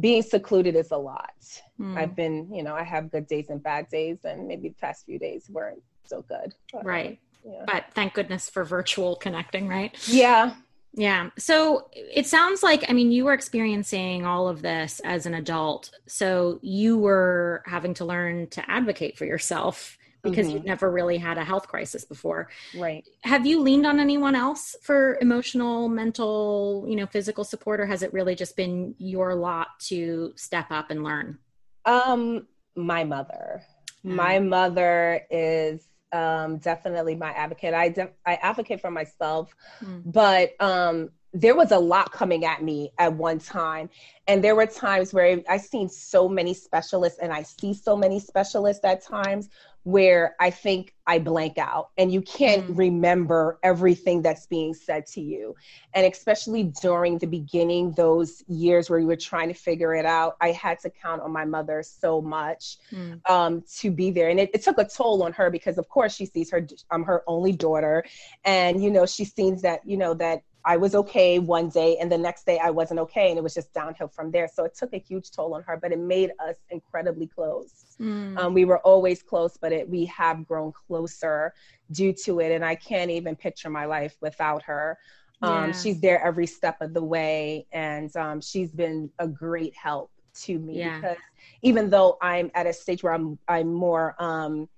being 0.00 0.22
secluded 0.22 0.74
is 0.74 0.90
a 0.90 0.96
lot. 0.96 1.38
Mm. 1.78 1.96
I've 1.96 2.16
been, 2.16 2.52
you 2.52 2.64
know, 2.64 2.74
I 2.74 2.82
have 2.82 3.12
good 3.12 3.28
days 3.28 3.48
and 3.48 3.62
bad 3.62 3.88
days, 3.88 4.18
and 4.24 4.48
maybe 4.48 4.70
the 4.70 4.74
past 4.74 5.06
few 5.06 5.20
days 5.20 5.48
weren't 5.48 5.82
so 6.04 6.22
good. 6.22 6.52
But, 6.72 6.84
right. 6.84 7.20
Yeah. 7.44 7.64
But 7.64 7.84
thank 7.94 8.14
goodness 8.14 8.50
for 8.50 8.64
virtual 8.64 9.14
connecting, 9.14 9.68
right? 9.68 9.96
Yeah. 10.08 10.54
Yeah. 10.96 11.30
So 11.36 11.88
it 11.92 12.26
sounds 12.26 12.62
like, 12.62 12.84
I 12.88 12.92
mean, 12.92 13.10
you 13.10 13.24
were 13.24 13.32
experiencing 13.32 14.24
all 14.24 14.48
of 14.48 14.62
this 14.62 15.00
as 15.04 15.26
an 15.26 15.34
adult. 15.34 15.90
So 16.06 16.60
you 16.62 16.96
were 16.98 17.62
having 17.66 17.94
to 17.94 18.04
learn 18.04 18.46
to 18.50 18.70
advocate 18.70 19.18
for 19.18 19.24
yourself 19.24 19.98
because 20.22 20.46
mm-hmm. 20.46 20.56
you've 20.56 20.64
never 20.64 20.90
really 20.90 21.18
had 21.18 21.36
a 21.36 21.44
health 21.44 21.66
crisis 21.66 22.04
before. 22.04 22.48
Right. 22.76 23.06
Have 23.24 23.44
you 23.44 23.60
leaned 23.60 23.86
on 23.86 23.98
anyone 23.98 24.36
else 24.36 24.76
for 24.82 25.18
emotional, 25.20 25.88
mental, 25.88 26.84
you 26.88 26.96
know, 26.96 27.06
physical 27.06 27.44
support 27.44 27.80
or 27.80 27.86
has 27.86 28.02
it 28.02 28.12
really 28.12 28.36
just 28.36 28.56
been 28.56 28.94
your 28.98 29.34
lot 29.34 29.78
to 29.80 30.32
step 30.36 30.66
up 30.70 30.90
and 30.90 31.02
learn? 31.02 31.38
Um 31.84 32.46
my 32.76 33.04
mother. 33.04 33.62
Mm. 34.04 34.14
My 34.14 34.38
mother 34.38 35.22
is 35.30 35.86
um 36.14 36.58
definitely 36.58 37.14
my 37.14 37.30
advocate. 37.32 37.74
I 37.74 37.88
de- 37.88 38.12
I 38.24 38.34
advocate 38.36 38.80
for 38.80 38.90
myself, 38.90 39.54
mm. 39.82 40.02
but 40.06 40.54
um 40.60 41.10
there 41.36 41.56
was 41.56 41.72
a 41.72 41.78
lot 41.78 42.12
coming 42.12 42.44
at 42.44 42.62
me 42.62 42.92
at 42.98 43.12
one 43.12 43.40
time 43.40 43.90
and 44.28 44.42
there 44.42 44.54
were 44.54 44.66
times 44.66 45.12
where 45.12 45.42
i 45.48 45.56
seen 45.56 45.88
so 45.88 46.28
many 46.28 46.54
specialists 46.54 47.18
and 47.18 47.32
i 47.32 47.42
see 47.42 47.74
so 47.74 47.96
many 47.96 48.20
specialists 48.20 48.84
at 48.84 49.04
times 49.04 49.48
where 49.84 50.34
I 50.40 50.50
think 50.50 50.94
I 51.06 51.18
blank 51.18 51.58
out 51.58 51.90
and 51.98 52.10
you 52.10 52.22
can't 52.22 52.66
mm. 52.66 52.78
remember 52.78 53.58
everything 53.62 54.22
that's 54.22 54.46
being 54.46 54.72
said 54.72 55.06
to 55.08 55.20
you. 55.20 55.54
And 55.92 56.10
especially 56.10 56.72
during 56.80 57.18
the 57.18 57.26
beginning, 57.26 57.92
those 57.92 58.42
years 58.48 58.88
where 58.88 58.98
you 58.98 59.06
were 59.06 59.16
trying 59.16 59.48
to 59.48 59.54
figure 59.54 59.94
it 59.94 60.06
out, 60.06 60.36
I 60.40 60.52
had 60.52 60.80
to 60.80 60.90
count 60.90 61.20
on 61.20 61.32
my 61.32 61.44
mother 61.44 61.82
so 61.82 62.22
much 62.22 62.78
mm. 62.90 63.20
um, 63.30 63.62
to 63.76 63.90
be 63.90 64.10
there. 64.10 64.30
And 64.30 64.40
it, 64.40 64.50
it, 64.54 64.62
took 64.62 64.78
a 64.78 64.84
toll 64.84 65.22
on 65.22 65.34
her 65.34 65.50
because, 65.50 65.76
of 65.76 65.86
course, 65.90 66.14
she 66.14 66.24
sees 66.24 66.50
her, 66.50 66.66
I'm 66.90 67.04
her 67.04 67.22
only 67.26 67.52
daughter. 67.52 68.02
And, 68.44 68.82
you 68.82 68.90
know, 68.90 69.04
she 69.04 69.26
sees 69.26 69.60
that, 69.62 69.80
you 69.84 69.98
know, 69.98 70.14
that 70.14 70.42
I 70.66 70.76
was 70.76 70.94
okay 70.94 71.38
one 71.38 71.68
day 71.68 71.98
and 71.98 72.10
the 72.10 72.16
next 72.16 72.46
day 72.46 72.58
I 72.58 72.70
wasn't 72.70 73.00
okay. 73.00 73.28
And 73.28 73.38
it 73.38 73.42
was 73.42 73.54
just 73.54 73.72
downhill 73.74 74.08
from 74.08 74.30
there. 74.30 74.48
So 74.52 74.64
it 74.64 74.74
took 74.74 74.94
a 74.94 74.98
huge 74.98 75.30
toll 75.30 75.54
on 75.54 75.62
her, 75.64 75.76
but 75.76 75.92
it 75.92 75.98
made 75.98 76.30
us 76.46 76.56
incredibly 76.70 77.26
close. 77.26 77.96
Mm. 78.00 78.38
Um, 78.38 78.54
we 78.54 78.64
were 78.64 78.78
always 78.78 79.22
close, 79.22 79.58
but 79.60 79.72
it, 79.72 79.88
we 79.88 80.06
have 80.06 80.46
grown 80.46 80.72
closer 80.72 81.52
due 81.90 82.14
to 82.24 82.40
it. 82.40 82.52
And 82.52 82.64
I 82.64 82.76
can't 82.76 83.10
even 83.10 83.36
picture 83.36 83.68
my 83.68 83.84
life 83.84 84.16
without 84.20 84.62
her. 84.62 84.98
Um, 85.42 85.66
yeah. 85.66 85.72
She's 85.72 86.00
there 86.00 86.24
every 86.24 86.46
step 86.46 86.80
of 86.80 86.94
the 86.94 87.04
way. 87.04 87.66
And 87.72 88.14
um, 88.16 88.40
she's 88.40 88.70
been 88.70 89.10
a 89.18 89.28
great 89.28 89.74
help 89.74 90.10
to 90.44 90.58
me 90.58 90.78
yeah. 90.78 90.96
because 90.96 91.18
even 91.60 91.90
though 91.90 92.16
I'm 92.22 92.50
at 92.54 92.66
a 92.66 92.72
stage 92.72 93.02
where 93.02 93.12
I'm, 93.12 93.38
I'm 93.48 93.72
more, 93.72 94.16
um, 94.18 94.68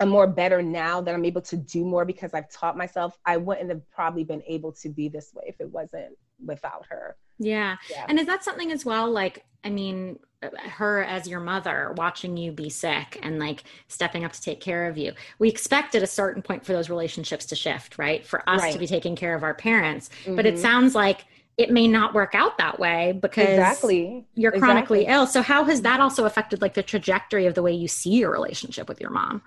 I'm 0.00 0.08
more 0.08 0.26
better 0.26 0.62
now 0.62 1.00
that 1.00 1.14
I'm 1.14 1.24
able 1.24 1.42
to 1.42 1.56
do 1.56 1.84
more 1.84 2.04
because 2.04 2.32
I've 2.32 2.50
taught 2.50 2.76
myself. 2.76 3.18
I 3.24 3.36
wouldn't 3.36 3.68
have 3.70 3.88
probably 3.90 4.24
been 4.24 4.42
able 4.46 4.72
to 4.72 4.88
be 4.88 5.08
this 5.08 5.32
way 5.34 5.44
if 5.48 5.60
it 5.60 5.70
wasn't 5.70 6.16
without 6.44 6.86
her. 6.88 7.16
Yeah. 7.38 7.76
yeah. 7.90 8.06
And 8.08 8.18
is 8.18 8.26
that 8.26 8.44
something 8.44 8.70
as 8.70 8.84
well? 8.84 9.10
Like, 9.10 9.44
I 9.64 9.70
mean, 9.70 10.18
her 10.42 11.02
as 11.02 11.26
your 11.26 11.40
mother 11.40 11.92
watching 11.96 12.36
you 12.36 12.52
be 12.52 12.70
sick 12.70 13.18
and 13.22 13.40
like 13.40 13.64
stepping 13.88 14.24
up 14.24 14.32
to 14.32 14.40
take 14.40 14.60
care 14.60 14.86
of 14.86 14.96
you. 14.96 15.12
We 15.40 15.48
expect 15.48 15.94
at 15.96 16.02
a 16.02 16.06
certain 16.06 16.42
point 16.42 16.64
for 16.64 16.72
those 16.72 16.88
relationships 16.88 17.46
to 17.46 17.56
shift, 17.56 17.98
right? 17.98 18.24
For 18.24 18.48
us 18.48 18.62
right. 18.62 18.72
to 18.72 18.78
be 18.78 18.86
taking 18.86 19.16
care 19.16 19.34
of 19.34 19.42
our 19.42 19.54
parents. 19.54 20.10
Mm-hmm. 20.22 20.36
But 20.36 20.46
it 20.46 20.54
mm-hmm. 20.54 20.62
sounds 20.62 20.94
like 20.94 21.24
it 21.56 21.72
may 21.72 21.88
not 21.88 22.14
work 22.14 22.36
out 22.36 22.56
that 22.58 22.78
way 22.78 23.18
because 23.20 23.48
exactly 23.48 24.24
you're 24.36 24.52
chronically 24.52 25.00
exactly. 25.00 25.12
ill. 25.12 25.26
So 25.26 25.42
how 25.42 25.64
has 25.64 25.82
that 25.82 25.98
also 25.98 26.24
affected 26.24 26.62
like 26.62 26.74
the 26.74 26.84
trajectory 26.84 27.46
of 27.46 27.54
the 27.54 27.62
way 27.62 27.72
you 27.72 27.88
see 27.88 28.10
your 28.10 28.30
relationship 28.30 28.88
with 28.88 29.00
your 29.00 29.10
mom? 29.10 29.42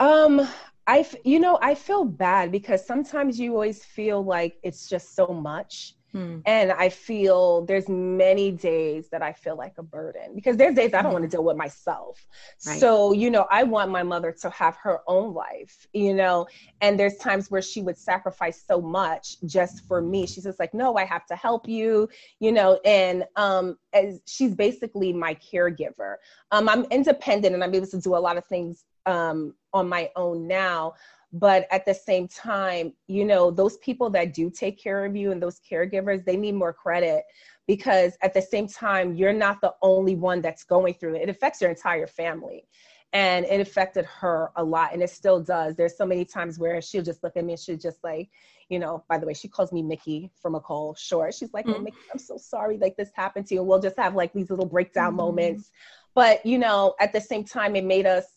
Um, 0.00 0.46
I, 0.86 1.06
you 1.24 1.40
know, 1.40 1.58
I 1.60 1.74
feel 1.74 2.04
bad 2.04 2.52
because 2.52 2.86
sometimes 2.86 3.40
you 3.40 3.52
always 3.52 3.84
feel 3.84 4.22
like 4.22 4.58
it's 4.62 4.88
just 4.88 5.14
so 5.14 5.26
much. 5.26 5.94
Hmm. 6.12 6.38
And 6.46 6.70
I 6.72 6.88
feel 6.88 7.66
there's 7.66 7.88
many 7.88 8.52
days 8.52 9.08
that 9.10 9.20
I 9.20 9.32
feel 9.32 9.56
like 9.56 9.74
a 9.76 9.82
burden 9.82 10.34
because 10.34 10.56
there's 10.56 10.74
days 10.74 10.94
I 10.94 11.02
don't 11.02 11.12
want 11.12 11.24
to 11.24 11.28
deal 11.28 11.42
with 11.42 11.56
myself. 11.56 12.24
Right. 12.64 12.78
So, 12.78 13.12
you 13.12 13.30
know, 13.30 13.46
I 13.50 13.64
want 13.64 13.90
my 13.90 14.04
mother 14.04 14.32
to 14.40 14.50
have 14.50 14.76
her 14.76 15.00
own 15.08 15.34
life, 15.34 15.86
you 15.92 16.14
know, 16.14 16.46
and 16.80 16.98
there's 16.98 17.16
times 17.16 17.50
where 17.50 17.60
she 17.60 17.82
would 17.82 17.98
sacrifice 17.98 18.64
so 18.66 18.80
much 18.80 19.36
just 19.44 19.84
for 19.86 20.00
me. 20.00 20.26
She's 20.26 20.44
just 20.44 20.60
like, 20.60 20.72
no, 20.72 20.96
I 20.96 21.04
have 21.04 21.26
to 21.26 21.36
help 21.36 21.68
you, 21.68 22.08
you 22.38 22.52
know, 22.52 22.80
and 22.84 23.24
um, 23.34 23.76
as 23.92 24.20
she's 24.26 24.54
basically 24.54 25.12
my 25.12 25.34
caregiver. 25.34 26.16
Um, 26.52 26.68
I'm 26.68 26.84
independent 26.84 27.54
and 27.54 27.64
I'm 27.64 27.74
able 27.74 27.88
to 27.88 28.00
do 28.00 28.16
a 28.16 28.18
lot 28.18 28.38
of 28.38 28.46
things 28.46 28.84
um, 29.06 29.54
on 29.72 29.88
my 29.88 30.10
own 30.16 30.46
now. 30.46 30.94
But 31.32 31.66
at 31.70 31.84
the 31.84 31.94
same 31.94 32.28
time 32.28 32.92
you 33.08 33.24
know 33.24 33.50
those 33.50 33.76
people 33.78 34.08
that 34.10 34.32
do 34.32 34.50
take 34.50 34.78
care 34.78 35.04
of 35.04 35.16
you 35.16 35.32
and 35.32 35.42
those 35.42 35.60
caregivers 35.60 36.24
they 36.24 36.36
need 36.36 36.54
more 36.54 36.72
credit 36.72 37.24
because 37.66 38.16
at 38.22 38.32
the 38.32 38.42
same 38.42 38.68
time 38.68 39.14
you're 39.14 39.32
not 39.32 39.60
the 39.60 39.74
only 39.82 40.14
one 40.14 40.40
that's 40.40 40.64
going 40.64 40.94
through 40.94 41.16
it. 41.16 41.22
It 41.22 41.28
affects 41.28 41.60
your 41.60 41.70
entire 41.70 42.06
family 42.06 42.66
and 43.12 43.46
it 43.46 43.60
affected 43.60 44.04
her 44.04 44.50
a 44.56 44.64
lot 44.64 44.92
and 44.92 45.02
it 45.02 45.10
still 45.10 45.40
does. 45.40 45.76
There's 45.76 45.96
so 45.96 46.06
many 46.06 46.24
times 46.24 46.58
where 46.58 46.80
she'll 46.82 47.02
just 47.02 47.22
look 47.22 47.36
at 47.36 47.44
me 47.44 47.54
and 47.54 47.60
she'll 47.60 47.78
just 47.78 48.02
like 48.04 48.28
you 48.68 48.78
know 48.78 49.04
by 49.08 49.16
the 49.16 49.26
way 49.26 49.34
she 49.34 49.48
calls 49.48 49.72
me 49.72 49.82
mickey 49.82 50.30
from 50.40 50.54
a 50.54 50.60
call 50.60 50.94
short. 50.94 51.34
She's 51.34 51.52
like 51.52 51.66
mm-hmm. 51.66 51.80
oh, 51.80 51.82
mickey 51.82 51.96
i'm 52.12 52.18
so 52.18 52.36
sorry 52.36 52.78
like 52.78 52.96
this 52.96 53.10
happened 53.14 53.46
to 53.46 53.54
you. 53.54 53.60
And 53.60 53.68
we'll 53.68 53.80
just 53.80 53.98
have 53.98 54.14
like 54.14 54.32
these 54.32 54.50
little 54.50 54.66
breakdown 54.66 55.10
mm-hmm. 55.10 55.16
moments. 55.16 55.70
But 56.14 56.44
you 56.46 56.58
know 56.58 56.94
at 57.00 57.12
the 57.12 57.20
same 57.20 57.44
time 57.44 57.74
it 57.76 57.84
made 57.84 58.06
us 58.06 58.35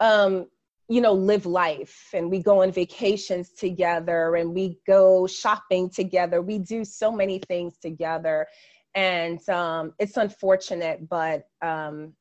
um, 0.00 0.46
you 0.88 1.00
know, 1.00 1.12
live 1.12 1.46
life 1.46 2.10
and 2.12 2.30
we 2.30 2.42
go 2.42 2.62
on 2.62 2.70
vacations 2.70 3.52
together 3.52 4.36
and 4.36 4.52
we 4.52 4.78
go 4.86 5.26
shopping 5.26 5.88
together. 5.88 6.42
We 6.42 6.58
do 6.58 6.84
so 6.84 7.10
many 7.10 7.38
things 7.38 7.78
together. 7.78 8.46
And 8.94 9.46
um, 9.48 9.94
it's 9.98 10.18
unfortunate, 10.18 11.08
but 11.08 11.44
um, 11.62 12.12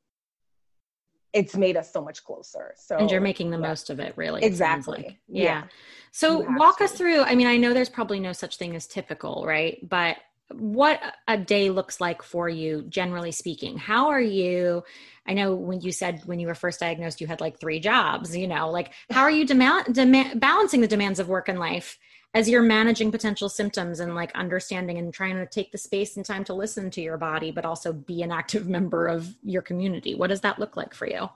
it's 1.33 1.55
made 1.55 1.75
us 1.75 1.91
so 1.91 2.01
much 2.01 2.23
closer. 2.23 2.73
So 2.77 2.97
and 2.97 3.11
you're 3.11 3.19
making 3.19 3.51
the 3.51 3.57
yeah. 3.57 3.67
most 3.67 3.89
of 3.89 3.99
it, 3.99 4.13
really. 4.15 4.43
Exactly. 4.43 5.03
Like. 5.05 5.17
Yeah. 5.27 5.43
yeah. 5.43 5.63
So 6.11 6.45
walk 6.57 6.81
us 6.81 6.91
through. 6.91 7.23
I 7.23 7.35
mean, 7.35 7.47
I 7.47 7.57
know 7.57 7.73
there's 7.73 7.89
probably 7.89 8.19
no 8.19 8.33
such 8.33 8.57
thing 8.57 8.75
as 8.75 8.87
typical, 8.87 9.43
right? 9.45 9.77
But 9.87 10.17
what 10.53 11.01
a 11.27 11.37
day 11.37 11.69
looks 11.69 11.99
like 11.99 12.21
for 12.23 12.49
you 12.49 12.83
generally 12.89 13.31
speaking. 13.31 13.77
How 13.77 14.09
are 14.09 14.21
you 14.21 14.83
i 15.27 15.33
know 15.33 15.53
when 15.53 15.79
you 15.81 15.91
said 15.91 16.19
when 16.25 16.39
you 16.39 16.47
were 16.47 16.55
first 16.55 16.79
diagnosed 16.79 17.21
you 17.21 17.27
had 17.27 17.39
like 17.39 17.59
three 17.59 17.79
jobs 17.79 18.35
you 18.35 18.47
know 18.47 18.71
like 18.71 18.91
how 19.11 19.21
are 19.21 19.29
you 19.29 19.45
demand, 19.45 19.93
demand 19.93 20.39
balancing 20.39 20.81
the 20.81 20.87
demands 20.87 21.19
of 21.19 21.27
work 21.27 21.47
and 21.47 21.59
life 21.59 21.99
as 22.33 22.49
you're 22.49 22.61
managing 22.61 23.11
potential 23.11 23.49
symptoms 23.49 23.99
and 23.99 24.15
like 24.15 24.31
understanding 24.35 24.97
and 24.97 25.13
trying 25.13 25.35
to 25.35 25.45
take 25.45 25.71
the 25.71 25.77
space 25.77 26.15
and 26.15 26.25
time 26.25 26.43
to 26.45 26.53
listen 26.53 26.89
to 26.89 27.01
your 27.01 27.17
body 27.17 27.51
but 27.51 27.65
also 27.65 27.91
be 27.91 28.21
an 28.21 28.31
active 28.31 28.67
member 28.77 29.07
of 29.07 29.35
your 29.43 29.61
community? 29.61 30.15
What 30.15 30.27
does 30.27 30.41
that 30.41 30.59
look 30.59 30.77
like 30.77 30.93
for 30.93 31.07
you? 31.07 31.29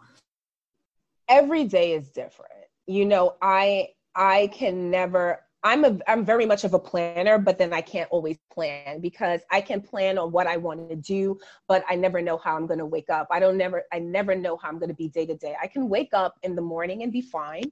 Every 1.27 1.65
day 1.65 1.93
is 1.93 2.09
different. 2.09 2.51
You 2.87 3.05
know 3.05 3.35
i 3.41 3.89
i 4.15 4.47
can 4.53 4.91
never 4.91 5.39
I'm 5.65 5.83
a 5.83 5.97
I'm 6.07 6.23
very 6.23 6.45
much 6.45 6.63
of 6.63 6.75
a 6.75 6.79
planner, 6.79 7.39
but 7.39 7.57
then 7.57 7.73
I 7.73 7.81
can't 7.81 8.07
always 8.11 8.37
plan 8.53 9.01
because 9.01 9.41
I 9.49 9.61
can 9.61 9.81
plan 9.81 10.19
on 10.19 10.31
what 10.31 10.45
I 10.45 10.57
want 10.57 10.87
to 10.91 10.95
do, 10.95 11.39
but 11.67 11.83
I 11.89 11.95
never 11.95 12.21
know 12.21 12.37
how 12.37 12.55
I'm 12.55 12.67
going 12.67 12.77
to 12.77 12.85
wake 12.85 13.09
up. 13.09 13.27
I 13.31 13.39
don't 13.39 13.57
never 13.57 13.83
I 13.91 13.97
never 13.97 14.35
know 14.35 14.57
how 14.57 14.69
I'm 14.69 14.77
going 14.77 14.89
to 14.89 14.95
be 14.95 15.09
day 15.09 15.25
to 15.25 15.35
day. 15.35 15.55
I 15.59 15.65
can 15.65 15.89
wake 15.89 16.11
up 16.13 16.37
in 16.43 16.55
the 16.55 16.61
morning 16.61 17.01
and 17.01 17.11
be 17.11 17.21
fine. 17.21 17.71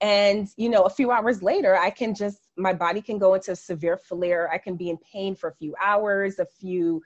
And 0.00 0.48
you 0.56 0.68
know, 0.68 0.82
a 0.82 0.90
few 0.90 1.10
hours 1.10 1.42
later, 1.42 1.76
I 1.76 1.90
can 1.90 2.14
just 2.14 2.38
my 2.56 2.72
body 2.72 3.02
can 3.02 3.18
go 3.18 3.34
into 3.34 3.56
severe 3.56 3.96
flare. 3.96 4.48
I 4.48 4.58
can 4.58 4.76
be 4.76 4.88
in 4.88 4.98
pain 4.98 5.34
for 5.34 5.50
a 5.50 5.54
few 5.54 5.74
hours, 5.82 6.38
a 6.38 6.46
few, 6.46 7.02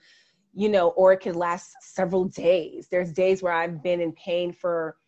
you 0.53 0.68
know, 0.68 0.88
or 0.90 1.14
it 1.14 1.20
could 1.20 1.37
last 1.37 1.77
several 1.81 2.27
days. 2.27 2.88
There's 2.90 3.11
days 3.11 3.42
where 3.42 3.55
I've 3.55 3.83
been 3.83 4.03
in 4.03 4.12
pain 4.12 4.53
for 4.53 4.99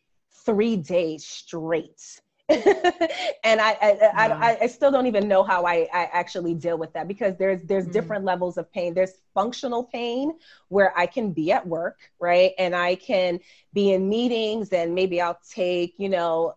three 0.47 0.77
days 0.77 1.27
straight 1.27 2.23
and 3.45 3.61
I 3.61 3.77
I, 3.83 3.99
yeah. 4.13 4.39
I, 4.41 4.59
I 4.63 4.67
still 4.69 4.91
don't 4.91 5.07
even 5.07 5.29
know 5.29 5.43
how 5.43 5.67
I, 5.67 5.89
I 5.93 6.09
actually 6.13 6.55
deal 6.55 6.79
with 6.79 6.93
that 6.95 7.07
because 7.07 7.37
there's 7.37 7.63
there's 7.65 7.87
mm 7.87 7.93
different 7.93 8.25
levels 8.25 8.57
of 8.57 8.71
pain. 8.73 8.95
There's 8.95 9.13
functional 9.35 9.85
pain 9.85 10.33
where 10.69 10.97
I 10.99 11.07
can 11.07 11.33
be 11.33 11.53
at 11.53 11.67
work, 11.67 11.99
right? 12.21 12.53
And 12.59 12.75
I 12.75 12.95
can 12.97 13.41
be 13.73 13.93
in 13.93 14.09
meetings 14.09 14.73
and 14.73 14.95
maybe 14.95 15.21
I'll 15.21 15.39
take, 15.51 15.95
you 15.99 16.09
know, 16.09 16.55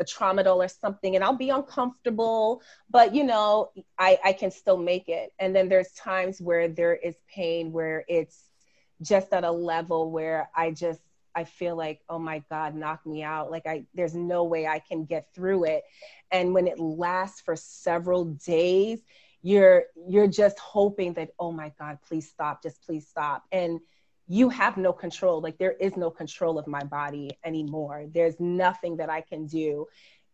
a 0.00 0.04
tramadol 0.04 0.56
or 0.64 0.68
something 0.68 1.14
and 1.14 1.24
I'll 1.24 1.36
be 1.36 1.50
uncomfortable, 1.50 2.62
but 2.90 3.14
you 3.14 3.24
know, 3.24 3.70
I, 3.98 4.18
I 4.24 4.32
can 4.32 4.50
still 4.50 4.76
make 4.78 5.08
it. 5.08 5.32
And 5.38 5.54
then 5.54 5.68
there's 5.68 5.92
times 5.92 6.40
where 6.40 6.68
there 6.68 6.94
is 6.94 7.16
pain 7.34 7.72
where 7.72 8.04
it's 8.08 8.50
just 9.02 9.32
at 9.32 9.44
a 9.44 9.50
level 9.50 10.10
where 10.10 10.50
I 10.56 10.70
just 10.70 11.00
I 11.36 11.44
feel 11.44 11.76
like, 11.76 12.00
oh 12.08 12.18
my 12.18 12.42
God, 12.50 12.74
knock 12.74 13.04
me 13.06 13.22
out. 13.22 13.50
Like 13.50 13.66
I 13.66 13.84
there's 13.94 14.14
no 14.14 14.44
way 14.44 14.66
I 14.66 14.78
can 14.78 15.04
get 15.04 15.28
through 15.34 15.64
it. 15.64 15.84
And 16.32 16.54
when 16.54 16.66
it 16.66 16.80
lasts 16.80 17.42
for 17.42 17.54
several 17.54 18.24
days, 18.24 19.00
you're 19.42 19.84
you're 20.08 20.26
just 20.26 20.58
hoping 20.58 21.12
that, 21.14 21.30
oh 21.38 21.52
my 21.52 21.72
God, 21.78 21.98
please 22.08 22.28
stop, 22.28 22.62
just 22.62 22.82
please 22.84 23.06
stop. 23.06 23.44
And 23.52 23.80
you 24.26 24.48
have 24.48 24.76
no 24.78 24.92
control. 24.92 25.40
Like 25.40 25.58
there 25.58 25.72
is 25.72 25.96
no 25.96 26.10
control 26.10 26.58
of 26.58 26.66
my 26.66 26.82
body 26.82 27.30
anymore. 27.44 28.06
There's 28.12 28.40
nothing 28.40 28.96
that 28.96 29.10
I 29.10 29.20
can 29.20 29.46
do. 29.46 29.86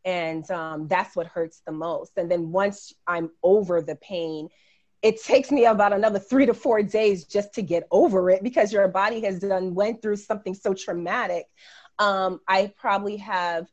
And 0.05 0.49
um, 0.51 0.89
that's 0.89 1.15
what 1.15 1.27
hurts 1.27 1.63
the 1.67 1.73
most. 1.73 2.13
And 2.17 2.31
then 2.31 2.53
once 2.53 2.93
I'm 3.07 3.31
over 3.43 3.83
the 3.83 3.97
pain, 3.97 4.49
it 5.03 5.23
takes 5.23 5.51
me 5.51 5.65
about 5.65 5.93
another 5.93 6.19
three 6.19 6.47
to 6.47 6.55
four 6.55 6.83
days 6.83 7.25
just 7.25 7.53
to 7.55 7.63
get 7.63 7.87
over 7.91 8.31
it 8.31 8.43
because 8.43 8.73
your 8.73 8.87
body 8.89 9.21
has 9.23 9.41
done 9.41 9.75
went 9.75 10.01
through 10.01 10.17
something 10.17 10.55
so 10.55 10.73
traumatic. 10.75 11.47
Um, 11.99 12.41
i 12.49 12.73
probably 12.77 13.17
have 13.19 13.67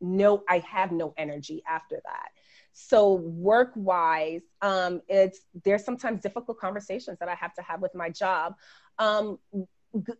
no 0.00 0.42
i 0.48 0.58
have 0.58 0.90
no 0.90 1.14
energy 1.16 1.62
after 1.68 2.00
that. 2.04 2.30
So 2.72 3.14
work 3.14 3.72
wise 3.76 4.42
um, 4.62 5.02
it's 5.08 5.40
there's 5.64 5.84
sometimes 5.84 6.20
difficult 6.22 6.58
conversations 6.58 7.18
that 7.20 7.28
i 7.28 7.34
have 7.34 7.54
to 7.54 7.62
have 7.62 7.80
with 7.80 7.94
my 7.94 8.10
job. 8.10 8.54
Um, 8.98 9.38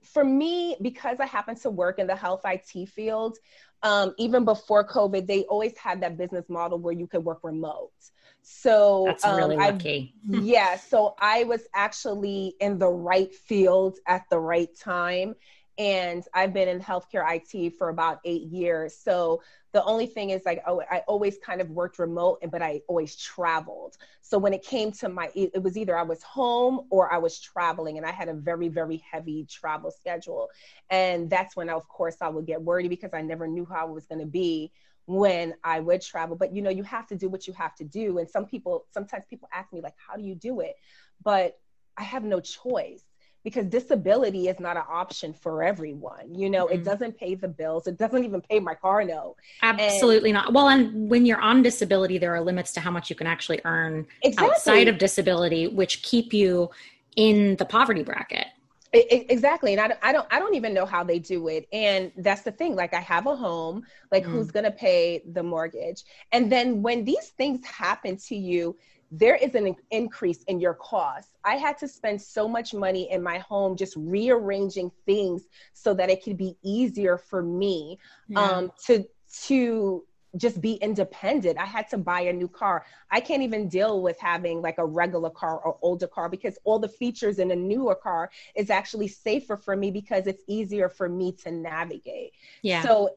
for 0.02 0.24
me 0.24 0.76
because 0.82 1.18
i 1.20 1.26
happen 1.26 1.54
to 1.54 1.70
work 1.70 2.00
in 2.00 2.06
the 2.08 2.16
health 2.16 2.42
it 2.44 2.88
field 2.88 3.38
um, 3.82 4.14
even 4.18 4.44
before 4.44 4.84
covid 4.86 5.26
they 5.26 5.42
always 5.44 5.76
had 5.78 6.00
that 6.00 6.18
business 6.18 6.48
model 6.48 6.78
where 6.78 6.92
you 6.92 7.06
could 7.06 7.24
work 7.24 7.38
remote 7.44 7.92
so 8.42 9.04
that's 9.06 9.24
um, 9.24 9.36
really 9.36 9.56
lucky. 9.56 10.14
yeah. 10.28 10.76
So 10.76 11.14
I 11.18 11.44
was 11.44 11.62
actually 11.74 12.54
in 12.60 12.78
the 12.78 12.88
right 12.88 13.34
field 13.34 13.98
at 14.06 14.22
the 14.30 14.38
right 14.38 14.68
time. 14.76 15.34
And 15.78 16.22
I've 16.34 16.52
been 16.52 16.68
in 16.68 16.78
healthcare 16.78 17.24
IT 17.26 17.74
for 17.78 17.88
about 17.88 18.20
eight 18.26 18.42
years. 18.42 18.94
So 18.94 19.40
the 19.72 19.82
only 19.84 20.06
thing 20.06 20.30
is 20.30 20.42
like 20.44 20.62
oh, 20.66 20.82
I 20.90 20.98
always 21.06 21.38
kind 21.38 21.60
of 21.60 21.70
worked 21.70 21.98
remote, 21.98 22.38
but 22.50 22.60
I 22.60 22.82
always 22.88 23.16
traveled. 23.16 23.96
So 24.20 24.36
when 24.36 24.52
it 24.52 24.62
came 24.62 24.92
to 24.92 25.08
my, 25.08 25.30
it 25.34 25.62
was 25.62 25.78
either 25.78 25.96
I 25.96 26.02
was 26.02 26.22
home 26.22 26.86
or 26.90 27.10
I 27.12 27.18
was 27.18 27.40
traveling, 27.40 27.96
and 27.96 28.04
I 28.04 28.10
had 28.10 28.28
a 28.28 28.34
very 28.34 28.68
very 28.68 29.02
heavy 29.10 29.46
travel 29.48 29.90
schedule. 29.90 30.48
And 30.90 31.30
that's 31.30 31.56
when, 31.56 31.70
of 31.70 31.88
course, 31.88 32.16
I 32.20 32.28
would 32.28 32.46
get 32.46 32.60
worried 32.60 32.88
because 32.88 33.14
I 33.14 33.22
never 33.22 33.46
knew 33.46 33.64
how 33.64 33.86
I 33.86 33.90
was 33.90 34.06
going 34.06 34.20
to 34.20 34.26
be 34.26 34.72
when 35.06 35.54
I 35.64 35.80
would 35.80 36.02
travel. 36.02 36.36
But 36.36 36.54
you 36.54 36.62
know, 36.62 36.70
you 36.70 36.82
have 36.84 37.06
to 37.08 37.16
do 37.16 37.28
what 37.28 37.46
you 37.46 37.52
have 37.54 37.74
to 37.76 37.84
do. 37.84 38.18
And 38.18 38.28
some 38.28 38.46
people, 38.46 38.86
sometimes 38.92 39.24
people 39.28 39.48
ask 39.52 39.72
me, 39.72 39.80
like, 39.80 39.94
how 39.96 40.16
do 40.16 40.22
you 40.22 40.34
do 40.34 40.60
it? 40.60 40.76
But 41.22 41.58
I 41.96 42.02
have 42.02 42.24
no 42.24 42.40
choice 42.40 43.02
because 43.42 43.64
disability 43.66 44.48
is 44.48 44.60
not 44.60 44.76
an 44.76 44.82
option 44.88 45.32
for 45.32 45.62
everyone. 45.62 46.34
You 46.34 46.50
know, 46.50 46.66
mm-hmm. 46.66 46.76
it 46.76 46.84
doesn't 46.84 47.16
pay 47.16 47.34
the 47.34 47.48
bills. 47.48 47.86
It 47.86 47.96
doesn't 47.96 48.24
even 48.24 48.40
pay 48.40 48.60
my 48.60 48.74
car 48.74 49.02
note. 49.04 49.36
Absolutely 49.62 50.30
and, 50.30 50.34
not. 50.34 50.52
Well, 50.52 50.68
and 50.68 51.08
when 51.08 51.24
you're 51.24 51.40
on 51.40 51.62
disability, 51.62 52.18
there 52.18 52.34
are 52.34 52.40
limits 52.40 52.72
to 52.72 52.80
how 52.80 52.90
much 52.90 53.08
you 53.08 53.16
can 53.16 53.26
actually 53.26 53.60
earn 53.64 54.06
exactly. 54.22 54.50
outside 54.50 54.88
of 54.88 54.98
disability, 54.98 55.68
which 55.68 56.02
keep 56.02 56.32
you 56.32 56.70
in 57.16 57.56
the 57.56 57.64
poverty 57.64 58.02
bracket. 58.02 58.46
It, 58.92 59.30
exactly 59.30 59.72
and 59.72 59.80
I, 59.80 59.96
I 60.02 60.12
don't 60.12 60.26
i 60.32 60.40
don't 60.40 60.54
even 60.56 60.74
know 60.74 60.84
how 60.84 61.04
they 61.04 61.20
do 61.20 61.46
it 61.46 61.68
and 61.72 62.10
that's 62.16 62.42
the 62.42 62.50
thing 62.50 62.74
like 62.74 62.92
i 62.92 62.98
have 62.98 63.26
a 63.26 63.36
home 63.36 63.84
like 64.10 64.24
mm. 64.24 64.30
who's 64.30 64.50
going 64.50 64.64
to 64.64 64.72
pay 64.72 65.22
the 65.30 65.44
mortgage 65.44 66.02
and 66.32 66.50
then 66.50 66.82
when 66.82 67.04
these 67.04 67.28
things 67.28 67.64
happen 67.64 68.16
to 68.16 68.34
you 68.34 68.76
there 69.12 69.36
is 69.36 69.54
an 69.54 69.76
increase 69.92 70.42
in 70.44 70.58
your 70.58 70.74
costs 70.74 71.30
i 71.44 71.54
had 71.54 71.78
to 71.78 71.86
spend 71.86 72.20
so 72.20 72.48
much 72.48 72.74
money 72.74 73.08
in 73.12 73.22
my 73.22 73.38
home 73.38 73.76
just 73.76 73.94
rearranging 73.96 74.90
things 75.06 75.46
so 75.72 75.94
that 75.94 76.10
it 76.10 76.24
could 76.24 76.36
be 76.36 76.56
easier 76.64 77.16
for 77.16 77.42
me 77.44 77.96
yeah. 78.26 78.40
um, 78.40 78.72
to 78.84 79.04
to 79.44 80.04
just 80.36 80.60
be 80.60 80.74
independent. 80.74 81.58
I 81.58 81.64
had 81.64 81.88
to 81.90 81.98
buy 81.98 82.20
a 82.22 82.32
new 82.32 82.48
car. 82.48 82.84
I 83.10 83.20
can't 83.20 83.42
even 83.42 83.68
deal 83.68 84.02
with 84.02 84.18
having 84.20 84.62
like 84.62 84.78
a 84.78 84.86
regular 84.86 85.30
car 85.30 85.58
or 85.58 85.78
older 85.82 86.06
car 86.06 86.28
because 86.28 86.58
all 86.64 86.78
the 86.78 86.88
features 86.88 87.38
in 87.38 87.50
a 87.50 87.56
newer 87.56 87.94
car 87.94 88.30
is 88.54 88.70
actually 88.70 89.08
safer 89.08 89.56
for 89.56 89.76
me 89.76 89.90
because 89.90 90.26
it's 90.26 90.42
easier 90.46 90.88
for 90.88 91.08
me 91.08 91.32
to 91.32 91.50
navigate. 91.50 92.32
Yeah. 92.62 92.82
So 92.82 93.10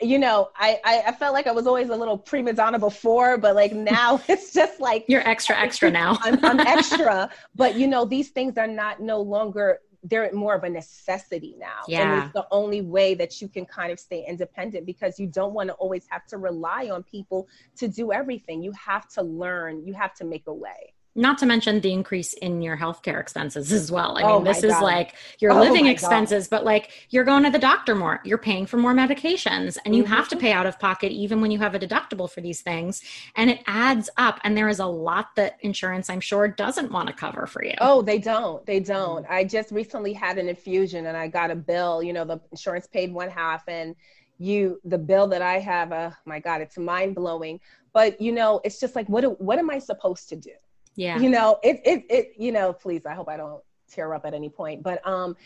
you 0.00 0.18
know, 0.18 0.50
I, 0.54 0.78
I, 0.84 1.02
I 1.06 1.12
felt 1.12 1.32
like 1.32 1.46
I 1.46 1.52
was 1.52 1.66
always 1.66 1.88
a 1.88 1.96
little 1.96 2.18
prima 2.18 2.52
donna 2.52 2.78
before, 2.78 3.38
but 3.38 3.54
like 3.54 3.72
now 3.72 4.20
it's 4.28 4.52
just 4.52 4.80
like 4.80 5.06
you're 5.08 5.26
extra 5.26 5.56
extra 5.58 5.90
now. 6.02 6.18
I'm, 6.20 6.44
I'm 6.44 6.60
extra, 6.60 7.30
but 7.54 7.76
you 7.76 7.86
know, 7.86 8.04
these 8.04 8.28
things 8.28 8.58
are 8.58 8.66
not 8.66 9.00
no 9.00 9.20
longer 9.20 9.80
they're 10.04 10.32
more 10.32 10.54
of 10.54 10.64
a 10.64 10.70
necessity 10.70 11.54
now. 11.58 11.80
Yeah. 11.88 12.02
And 12.02 12.24
it's 12.24 12.32
the 12.32 12.46
only 12.50 12.82
way 12.82 13.14
that 13.14 13.40
you 13.40 13.48
can 13.48 13.64
kind 13.66 13.92
of 13.92 14.00
stay 14.00 14.24
independent 14.26 14.86
because 14.86 15.18
you 15.18 15.26
don't 15.26 15.52
want 15.52 15.68
to 15.68 15.74
always 15.74 16.06
have 16.08 16.26
to 16.26 16.38
rely 16.38 16.90
on 16.90 17.02
people 17.02 17.48
to 17.76 17.88
do 17.88 18.12
everything. 18.12 18.62
You 18.62 18.72
have 18.72 19.08
to 19.10 19.22
learn, 19.22 19.86
you 19.86 19.94
have 19.94 20.14
to 20.14 20.24
make 20.24 20.46
a 20.46 20.54
way 20.54 20.94
not 21.16 21.38
to 21.38 21.46
mention 21.46 21.80
the 21.80 21.92
increase 21.92 22.34
in 22.34 22.60
your 22.60 22.76
healthcare 22.76 23.18
expenses 23.18 23.72
as 23.72 23.90
well. 23.90 24.18
I 24.18 24.22
mean, 24.22 24.30
oh 24.30 24.44
this 24.44 24.60
God. 24.60 24.68
is 24.68 24.80
like 24.80 25.14
your 25.40 25.52
oh 25.52 25.60
living 25.60 25.86
expenses, 25.86 26.46
God. 26.46 26.56
but 26.56 26.64
like 26.64 26.90
you're 27.10 27.24
going 27.24 27.42
to 27.44 27.50
the 27.50 27.58
doctor 27.58 27.94
more, 27.94 28.20
you're 28.24 28.38
paying 28.38 28.66
for 28.66 28.76
more 28.76 28.94
medications, 28.94 29.78
and 29.84 29.96
you 29.96 30.04
mm-hmm. 30.04 30.12
have 30.12 30.28
to 30.28 30.36
pay 30.36 30.52
out 30.52 30.66
of 30.66 30.78
pocket 30.78 31.12
even 31.12 31.40
when 31.40 31.50
you 31.50 31.58
have 31.58 31.74
a 31.74 31.78
deductible 31.78 32.30
for 32.30 32.40
these 32.40 32.60
things. 32.60 33.02
And 33.34 33.50
it 33.50 33.62
adds 33.66 34.10
up. 34.16 34.40
And 34.44 34.56
there 34.56 34.68
is 34.68 34.78
a 34.78 34.86
lot 34.86 35.34
that 35.36 35.56
insurance, 35.60 36.10
I'm 36.10 36.20
sure, 36.20 36.46
doesn't 36.48 36.92
want 36.92 37.08
to 37.08 37.14
cover 37.14 37.46
for 37.46 37.64
you. 37.64 37.74
Oh, 37.80 38.02
they 38.02 38.18
don't. 38.18 38.64
They 38.66 38.80
don't. 38.80 39.26
I 39.28 39.44
just 39.44 39.70
recently 39.70 40.12
had 40.12 40.38
an 40.38 40.48
infusion 40.48 41.06
and 41.06 41.16
I 41.16 41.28
got 41.28 41.50
a 41.50 41.56
bill. 41.56 42.02
You 42.02 42.12
know, 42.12 42.24
the 42.24 42.40
insurance 42.50 42.86
paid 42.86 43.12
one 43.12 43.30
half, 43.30 43.66
and 43.68 43.96
you, 44.38 44.80
the 44.84 44.98
bill 44.98 45.26
that 45.28 45.42
I 45.42 45.58
have, 45.60 45.92
uh, 45.92 46.10
my 46.26 46.40
God, 46.40 46.60
it's 46.60 46.76
mind 46.76 47.14
blowing. 47.14 47.60
But 47.92 48.20
you 48.20 48.32
know, 48.32 48.60
it's 48.64 48.78
just 48.78 48.94
like, 48.94 49.08
what, 49.08 49.40
what 49.40 49.58
am 49.58 49.70
I 49.70 49.78
supposed 49.78 50.28
to 50.28 50.36
do? 50.36 50.50
Yeah. 50.96 51.18
You 51.18 51.30
know, 51.30 51.58
it, 51.62 51.80
it, 51.84 52.04
it, 52.08 52.32
you 52.38 52.52
know, 52.52 52.72
please, 52.72 53.06
I 53.06 53.14
hope 53.14 53.28
I 53.28 53.36
don't 53.36 53.62
tear 53.90 54.14
up 54.14 54.24
at 54.24 54.34
any 54.34 54.48
point, 54.48 54.82
but, 54.82 55.06
um, 55.06 55.36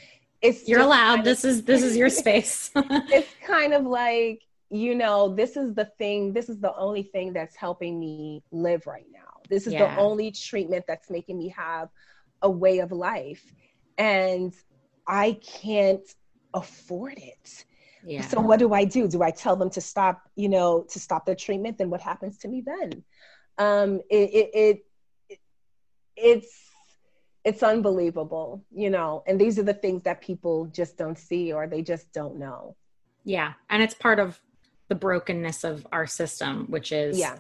it's, 0.41 0.67
you're 0.67 0.81
allowed. 0.81 1.25
This 1.25 1.45
of, 1.45 1.51
is, 1.51 1.63
this 1.65 1.83
is 1.83 1.97
your 1.97 2.09
space. 2.09 2.71
it's 2.77 3.29
kind 3.47 3.75
of 3.75 3.85
like, 3.85 4.43
you 4.71 4.95
know, 4.95 5.35
this 5.35 5.57
is 5.57 5.75
the 5.75 5.85
thing, 5.99 6.33
this 6.33 6.49
is 6.49 6.61
the 6.61 6.75
only 6.77 7.03
thing 7.03 7.33
that's 7.33 7.57
helping 7.57 8.01
me 8.01 8.43
live 8.51 8.87
right 8.87 9.07
now. 9.13 9.41
This 9.51 9.67
is 9.67 9.75
yeah. 9.75 9.95
the 9.95 10.01
only 10.01 10.31
treatment 10.31 10.85
that's 10.87 11.11
making 11.11 11.37
me 11.37 11.49
have 11.49 11.89
a 12.41 12.51
way 12.51 12.79
of 12.79 12.93
life. 12.93 13.43
And 13.99 14.55
I 15.07 15.39
can't 15.43 16.09
afford 16.55 17.19
it. 17.19 17.65
Yeah. 18.05 18.23
So 18.23 18.41
what 18.41 18.59
do 18.59 18.73
I 18.73 18.85
do? 18.85 19.09
Do 19.09 19.23
I 19.23 19.31
tell 19.31 19.57
them 19.57 19.71
to 19.71 19.81
stop, 19.81 20.23
you 20.37 20.49
know, 20.49 20.87
to 20.91 20.99
stop 20.99 21.27
their 21.27 21.35
treatment? 21.35 21.77
Then 21.77 21.91
what 21.91 22.01
happens 22.01 22.39
to 22.39 22.49
me 22.49 22.63
then? 22.65 23.03
Um, 23.59 24.01
it, 24.09 24.31
it, 24.31 24.51
it 24.55 24.85
it's 26.23 26.71
it's 27.45 27.63
unbelievable, 27.63 28.63
you 28.71 28.91
know, 28.91 29.23
and 29.27 29.41
these 29.41 29.59
are 29.59 29.63
the 29.63 29.75
things 29.75 30.03
that 30.03 30.21
people 30.21 30.67
just 30.67 30.99
don't 30.99 31.19
see 31.19 31.53
or 31.53 31.67
they 31.67 31.83
just 31.83 32.13
don't 32.13 32.39
know. 32.39 32.77
Yeah. 33.25 33.55
And 33.71 33.83
it's 33.83 33.95
part 33.95 34.19
of 34.19 34.41
the 34.89 34.95
brokenness 34.95 35.65
of 35.65 35.87
our 35.93 36.07
system, 36.07 36.67
which 36.69 36.93
is 36.93 37.19
yeah. 37.19 37.37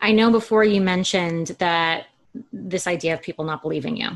I 0.00 0.10
know 0.10 0.32
before 0.32 0.64
you 0.64 0.80
mentioned 0.80 1.46
that 1.60 2.06
this 2.52 2.86
idea 2.86 3.14
of 3.14 3.22
people 3.22 3.44
not 3.44 3.62
believing 3.62 3.96
you. 3.96 4.10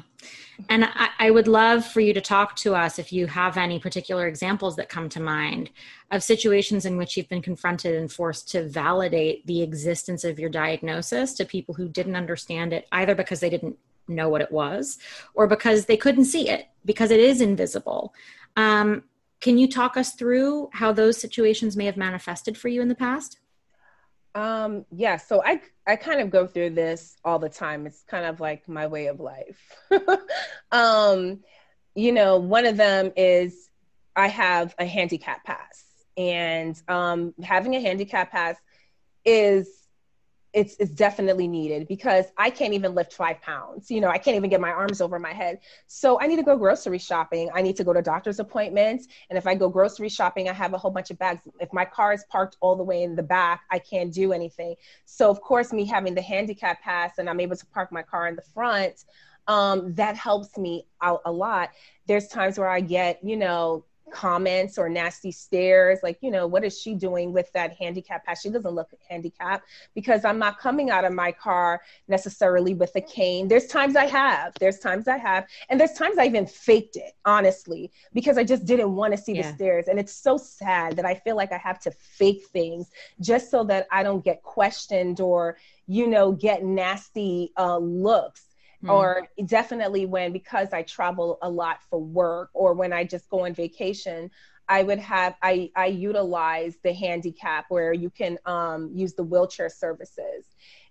And 0.68 0.84
I, 0.84 1.08
I, 1.20 1.30
would 1.30 1.46
love 1.46 1.86
for 1.86 2.00
you 2.00 2.12
to 2.12 2.20
talk 2.20 2.56
to 2.56 2.74
us 2.74 2.98
if 2.98 3.12
you 3.12 3.28
have 3.28 3.56
any 3.56 3.78
particular 3.78 4.26
examples 4.26 4.74
that 4.76 4.88
come 4.88 5.08
to 5.10 5.20
mind 5.20 5.70
of 6.10 6.22
situations 6.22 6.84
in 6.84 6.96
which 6.96 7.16
you've 7.16 7.28
been 7.28 7.42
confronted 7.42 7.94
and 7.94 8.10
forced 8.10 8.50
to 8.50 8.68
validate 8.68 9.46
the 9.46 9.62
existence 9.62 10.24
of 10.24 10.40
your 10.40 10.50
diagnosis 10.50 11.32
to 11.34 11.44
people 11.44 11.74
who 11.74 11.88
didn't 11.88 12.16
understand 12.16 12.72
it, 12.72 12.88
either 12.90 13.14
because 13.14 13.38
they 13.38 13.50
didn't 13.50 13.78
know 14.08 14.28
what 14.28 14.40
it 14.40 14.50
was 14.50 14.98
or 15.34 15.46
because 15.46 15.86
they 15.86 15.96
couldn't 15.96 16.24
see 16.24 16.48
it, 16.48 16.66
because 16.84 17.12
it 17.12 17.20
is 17.20 17.40
invisible. 17.40 18.12
Um, 18.56 19.04
can 19.40 19.58
you 19.58 19.68
talk 19.68 19.96
us 19.96 20.14
through 20.14 20.70
how 20.72 20.92
those 20.92 21.20
situations 21.20 21.76
may 21.76 21.84
have 21.84 21.96
manifested 21.96 22.58
for 22.58 22.66
you 22.66 22.82
in 22.82 22.88
the 22.88 22.94
past? 22.96 23.38
Um, 24.34 24.84
yeah, 24.90 25.16
so 25.16 25.42
I 25.44 25.60
I 25.86 25.96
kind 25.96 26.20
of 26.20 26.30
go 26.30 26.46
through 26.46 26.70
this 26.70 27.16
all 27.24 27.38
the 27.38 27.48
time. 27.48 27.86
It's 27.86 28.02
kind 28.04 28.24
of 28.24 28.40
like 28.40 28.68
my 28.68 28.86
way 28.86 29.06
of 29.06 29.20
life. 29.20 29.72
um, 30.72 31.40
you 31.94 32.12
know, 32.12 32.38
one 32.38 32.66
of 32.66 32.76
them 32.76 33.12
is 33.16 33.70
I 34.14 34.28
have 34.28 34.74
a 34.78 34.86
handicap 34.86 35.44
pass, 35.44 35.84
and 36.16 36.80
um, 36.88 37.34
having 37.42 37.74
a 37.74 37.80
handicap 37.80 38.30
pass 38.30 38.56
is 39.24 39.68
it's 40.52 40.76
it's 40.78 40.90
definitely 40.90 41.46
needed 41.46 41.86
because 41.88 42.26
I 42.36 42.50
can't 42.50 42.72
even 42.72 42.94
lift 42.94 43.12
five 43.12 43.40
pounds. 43.42 43.90
You 43.90 44.00
know, 44.00 44.08
I 44.08 44.18
can't 44.18 44.36
even 44.36 44.48
get 44.48 44.60
my 44.60 44.70
arms 44.70 45.00
over 45.00 45.18
my 45.18 45.32
head. 45.32 45.60
So 45.86 46.20
I 46.20 46.26
need 46.26 46.36
to 46.36 46.42
go 46.42 46.56
grocery 46.56 46.98
shopping. 46.98 47.50
I 47.54 47.60
need 47.60 47.76
to 47.76 47.84
go 47.84 47.92
to 47.92 48.00
doctor's 48.00 48.40
appointments. 48.40 49.08
And 49.28 49.36
if 49.36 49.46
I 49.46 49.54
go 49.54 49.68
grocery 49.68 50.08
shopping, 50.08 50.48
I 50.48 50.52
have 50.52 50.72
a 50.72 50.78
whole 50.78 50.90
bunch 50.90 51.10
of 51.10 51.18
bags. 51.18 51.42
If 51.60 51.72
my 51.72 51.84
car 51.84 52.12
is 52.12 52.24
parked 52.30 52.56
all 52.60 52.76
the 52.76 52.82
way 52.82 53.02
in 53.02 53.14
the 53.14 53.22
back, 53.22 53.62
I 53.70 53.78
can't 53.78 54.12
do 54.12 54.32
anything. 54.32 54.74
So 55.04 55.28
of 55.30 55.40
course, 55.40 55.72
me 55.72 55.84
having 55.84 56.14
the 56.14 56.22
handicap 56.22 56.80
pass 56.82 57.18
and 57.18 57.28
I'm 57.28 57.40
able 57.40 57.56
to 57.56 57.66
park 57.66 57.92
my 57.92 58.02
car 58.02 58.26
in 58.28 58.36
the 58.36 58.42
front, 58.42 59.04
um, 59.48 59.94
that 59.94 60.16
helps 60.16 60.56
me 60.56 60.86
out 61.02 61.22
a 61.24 61.32
lot. 61.32 61.70
There's 62.06 62.28
times 62.28 62.58
where 62.58 62.68
I 62.68 62.80
get, 62.80 63.18
you 63.22 63.36
know, 63.36 63.84
comments 64.10 64.78
or 64.78 64.88
nasty 64.88 65.30
stares 65.30 65.98
like 66.02 66.18
you 66.20 66.30
know 66.30 66.46
what 66.46 66.64
is 66.64 66.80
she 66.80 66.94
doing 66.94 67.32
with 67.32 67.50
that 67.52 67.72
handicap 67.74 68.24
pass 68.24 68.42
she 68.42 68.50
doesn't 68.50 68.74
look 68.74 68.90
handicapped 69.08 69.68
because 69.94 70.24
i'm 70.24 70.38
not 70.38 70.58
coming 70.58 70.90
out 70.90 71.04
of 71.04 71.12
my 71.12 71.32
car 71.32 71.80
necessarily 72.08 72.74
with 72.74 72.94
a 72.96 73.00
cane. 73.00 73.48
There's 73.48 73.66
times 73.66 73.96
i 73.96 74.06
have 74.06 74.54
there's 74.60 74.78
times 74.78 75.08
i 75.08 75.16
have 75.16 75.46
and 75.68 75.78
there's 75.78 75.92
times 75.92 76.18
i 76.18 76.26
even 76.26 76.46
faked 76.46 76.96
it 76.96 77.12
honestly 77.24 77.90
because 78.12 78.38
i 78.38 78.44
just 78.44 78.64
didn't 78.64 78.94
want 78.94 79.14
to 79.14 79.18
see 79.18 79.34
yeah. 79.34 79.42
the 79.42 79.54
stares 79.54 79.88
and 79.88 79.98
it's 79.98 80.12
so 80.12 80.36
sad 80.36 80.96
that 80.96 81.04
i 81.04 81.14
feel 81.14 81.36
like 81.36 81.52
i 81.52 81.58
have 81.58 81.78
to 81.80 81.90
fake 81.90 82.44
things 82.52 82.90
just 83.20 83.50
so 83.50 83.64
that 83.64 83.86
i 83.90 84.02
don't 84.02 84.24
get 84.24 84.42
questioned 84.42 85.20
or 85.20 85.56
you 85.86 86.06
know 86.06 86.32
get 86.32 86.64
nasty 86.64 87.52
uh, 87.56 87.78
looks 87.78 88.47
Mm. 88.84 88.92
Or 88.92 89.28
definitely 89.44 90.06
when, 90.06 90.32
because 90.32 90.72
I 90.72 90.82
travel 90.82 91.38
a 91.42 91.50
lot 91.50 91.78
for 91.90 91.98
work 91.98 92.50
or 92.54 92.74
when 92.74 92.92
I 92.92 93.04
just 93.04 93.28
go 93.28 93.44
on 93.44 93.54
vacation, 93.54 94.30
I 94.68 94.82
would 94.82 94.98
have, 95.00 95.34
I, 95.42 95.70
I 95.74 95.86
utilize 95.86 96.76
the 96.84 96.92
handicap 96.92 97.66
where 97.70 97.92
you 97.92 98.10
can 98.10 98.38
um, 98.44 98.90
use 98.94 99.14
the 99.14 99.24
wheelchair 99.24 99.68
services. 99.68 100.46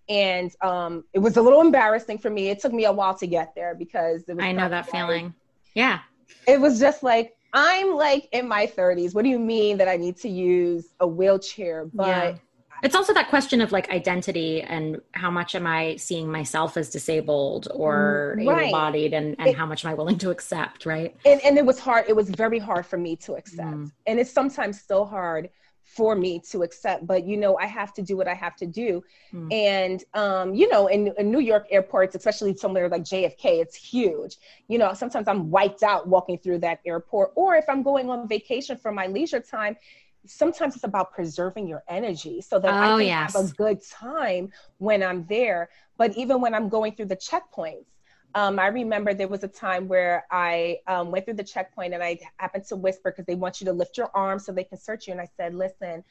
And 0.09 0.51
um, 0.61 1.03
it 1.13 1.19
was 1.19 1.37
a 1.37 1.41
little 1.41 1.61
embarrassing 1.61 2.17
for 2.17 2.29
me. 2.29 2.49
It 2.49 2.59
took 2.59 2.73
me 2.73 2.85
a 2.85 2.91
while 2.91 3.15
to 3.17 3.27
get 3.27 3.53
there 3.55 3.75
because 3.75 4.27
it 4.27 4.35
was 4.35 4.43
I 4.43 4.51
know 4.51 4.67
that 4.67 4.89
feeling. 4.89 5.33
Yeah. 5.73 5.99
It 6.47 6.59
was 6.59 6.79
just 6.79 7.03
like, 7.03 7.35
I'm 7.53 7.95
like 7.95 8.27
in 8.33 8.47
my 8.47 8.67
30s. 8.67 9.13
What 9.15 9.23
do 9.23 9.29
you 9.29 9.39
mean 9.39 9.77
that 9.77 9.87
I 9.87 9.95
need 9.95 10.17
to 10.17 10.29
use 10.29 10.93
a 10.99 11.07
wheelchair? 11.07 11.85
But 11.93 12.07
yeah 12.07 12.35
it's 12.83 12.95
also 12.95 13.13
that 13.13 13.29
question 13.29 13.61
of 13.61 13.71
like 13.71 13.89
identity 13.89 14.61
and 14.61 15.01
how 15.13 15.29
much 15.29 15.55
am 15.55 15.65
i 15.67 15.95
seeing 15.95 16.31
myself 16.31 16.77
as 16.77 16.89
disabled 16.89 17.67
or 17.73 18.35
mm, 18.37 18.47
right. 18.47 18.67
able-bodied 18.67 19.13
and, 19.13 19.35
and 19.39 19.49
it, 19.49 19.55
how 19.55 19.65
much 19.65 19.83
am 19.85 19.91
i 19.91 19.93
willing 19.93 20.17
to 20.17 20.29
accept 20.29 20.85
right 20.85 21.15
and, 21.25 21.41
and 21.43 21.57
it 21.57 21.65
was 21.65 21.79
hard 21.79 22.05
it 22.07 22.15
was 22.15 22.29
very 22.29 22.59
hard 22.59 22.85
for 22.85 22.97
me 22.97 23.15
to 23.15 23.33
accept 23.33 23.75
mm. 23.75 23.91
and 24.05 24.19
it's 24.19 24.31
sometimes 24.31 24.79
still 24.79 25.05
hard 25.05 25.49
for 25.87 26.15
me 26.15 26.39
to 26.39 26.63
accept 26.63 27.07
but 27.07 27.25
you 27.25 27.37
know 27.37 27.57
i 27.57 27.65
have 27.65 27.93
to 27.93 28.01
do 28.01 28.17
what 28.17 28.27
i 28.27 28.33
have 28.33 28.55
to 28.57 28.65
do 28.65 29.01
mm. 29.33 29.53
and 29.53 30.03
um, 30.13 30.53
you 30.53 30.67
know 30.69 30.87
in, 30.87 31.13
in, 31.17 31.31
new 31.31 31.39
york 31.39 31.65
airports 31.71 32.13
especially 32.13 32.55
somewhere 32.55 32.89
like 32.89 33.03
jfk 33.03 33.45
it's 33.45 33.75
huge 33.75 34.35
you 34.67 34.77
know 34.77 34.93
sometimes 34.93 35.29
i'm 35.29 35.49
wiped 35.49 35.83
out 35.83 36.05
walking 36.05 36.37
through 36.37 36.59
that 36.59 36.81
airport 36.85 37.31
or 37.35 37.55
if 37.55 37.63
i'm 37.69 37.83
going 37.83 38.09
on 38.09 38.27
vacation 38.27 38.75
for 38.75 38.91
my 38.91 39.07
leisure 39.07 39.39
time 39.39 39.77
sometimes 40.27 40.75
it's 40.75 40.83
about 40.83 41.11
preserving 41.13 41.67
your 41.67 41.83
energy 41.87 42.41
so 42.41 42.59
that 42.59 42.73
oh, 42.73 42.77
I 42.77 42.87
can 42.97 43.07
yes. 43.07 43.33
have 43.33 43.45
a 43.45 43.53
good 43.53 43.81
time 43.83 44.51
when 44.77 45.03
I'm 45.03 45.25
there. 45.25 45.69
But 45.97 46.15
even 46.17 46.41
when 46.41 46.53
I'm 46.53 46.69
going 46.69 46.95
through 46.95 47.07
the 47.07 47.17
checkpoints, 47.17 47.85
um, 48.35 48.59
I 48.59 48.67
remember 48.67 49.13
there 49.13 49.27
was 49.27 49.43
a 49.43 49.47
time 49.47 49.87
where 49.87 50.25
I 50.29 50.79
um, 50.85 51.11
went 51.11 51.25
through 51.25 51.35
the 51.35 51.43
checkpoint 51.43 51.93
and 51.93 52.03
I 52.03 52.19
happened 52.37 52.65
to 52.65 52.75
whisper 52.75 53.11
because 53.11 53.25
they 53.25 53.35
want 53.35 53.61
you 53.61 53.65
to 53.65 53.73
lift 53.73 53.97
your 53.97 54.11
arms 54.13 54.45
so 54.45 54.51
they 54.51 54.63
can 54.63 54.77
search 54.77 55.07
you. 55.07 55.13
And 55.13 55.21
I 55.21 55.27
said, 55.37 55.55
listen, 55.55 56.03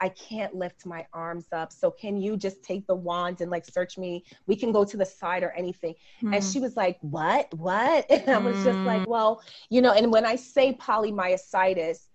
I 0.00 0.08
can't 0.08 0.54
lift 0.54 0.86
my 0.86 1.06
arms 1.12 1.46
up. 1.52 1.72
So 1.72 1.90
can 1.90 2.20
you 2.20 2.36
just 2.36 2.62
take 2.62 2.86
the 2.86 2.94
wand 2.94 3.40
and 3.40 3.50
like 3.50 3.64
search 3.64 3.96
me? 3.96 4.24
We 4.46 4.56
can 4.56 4.72
go 4.72 4.84
to 4.84 4.96
the 4.96 5.04
side 5.04 5.42
or 5.42 5.52
anything. 5.52 5.94
Mm. 6.22 6.34
And 6.34 6.44
hmm. 6.44 6.50
she 6.50 6.60
was 6.60 6.76
like, 6.76 6.98
what, 7.00 7.52
what? 7.54 8.06
And 8.10 8.28
I 8.28 8.38
was 8.38 8.56
mm. 8.56 8.64
just 8.64 8.78
like, 8.80 9.04
hmm. 9.04 9.10
well, 9.10 9.42
you 9.70 9.82
know, 9.82 9.92
and 9.92 10.10
when 10.10 10.24
I 10.24 10.36
say 10.36 10.74
polymyositis, 10.74 12.06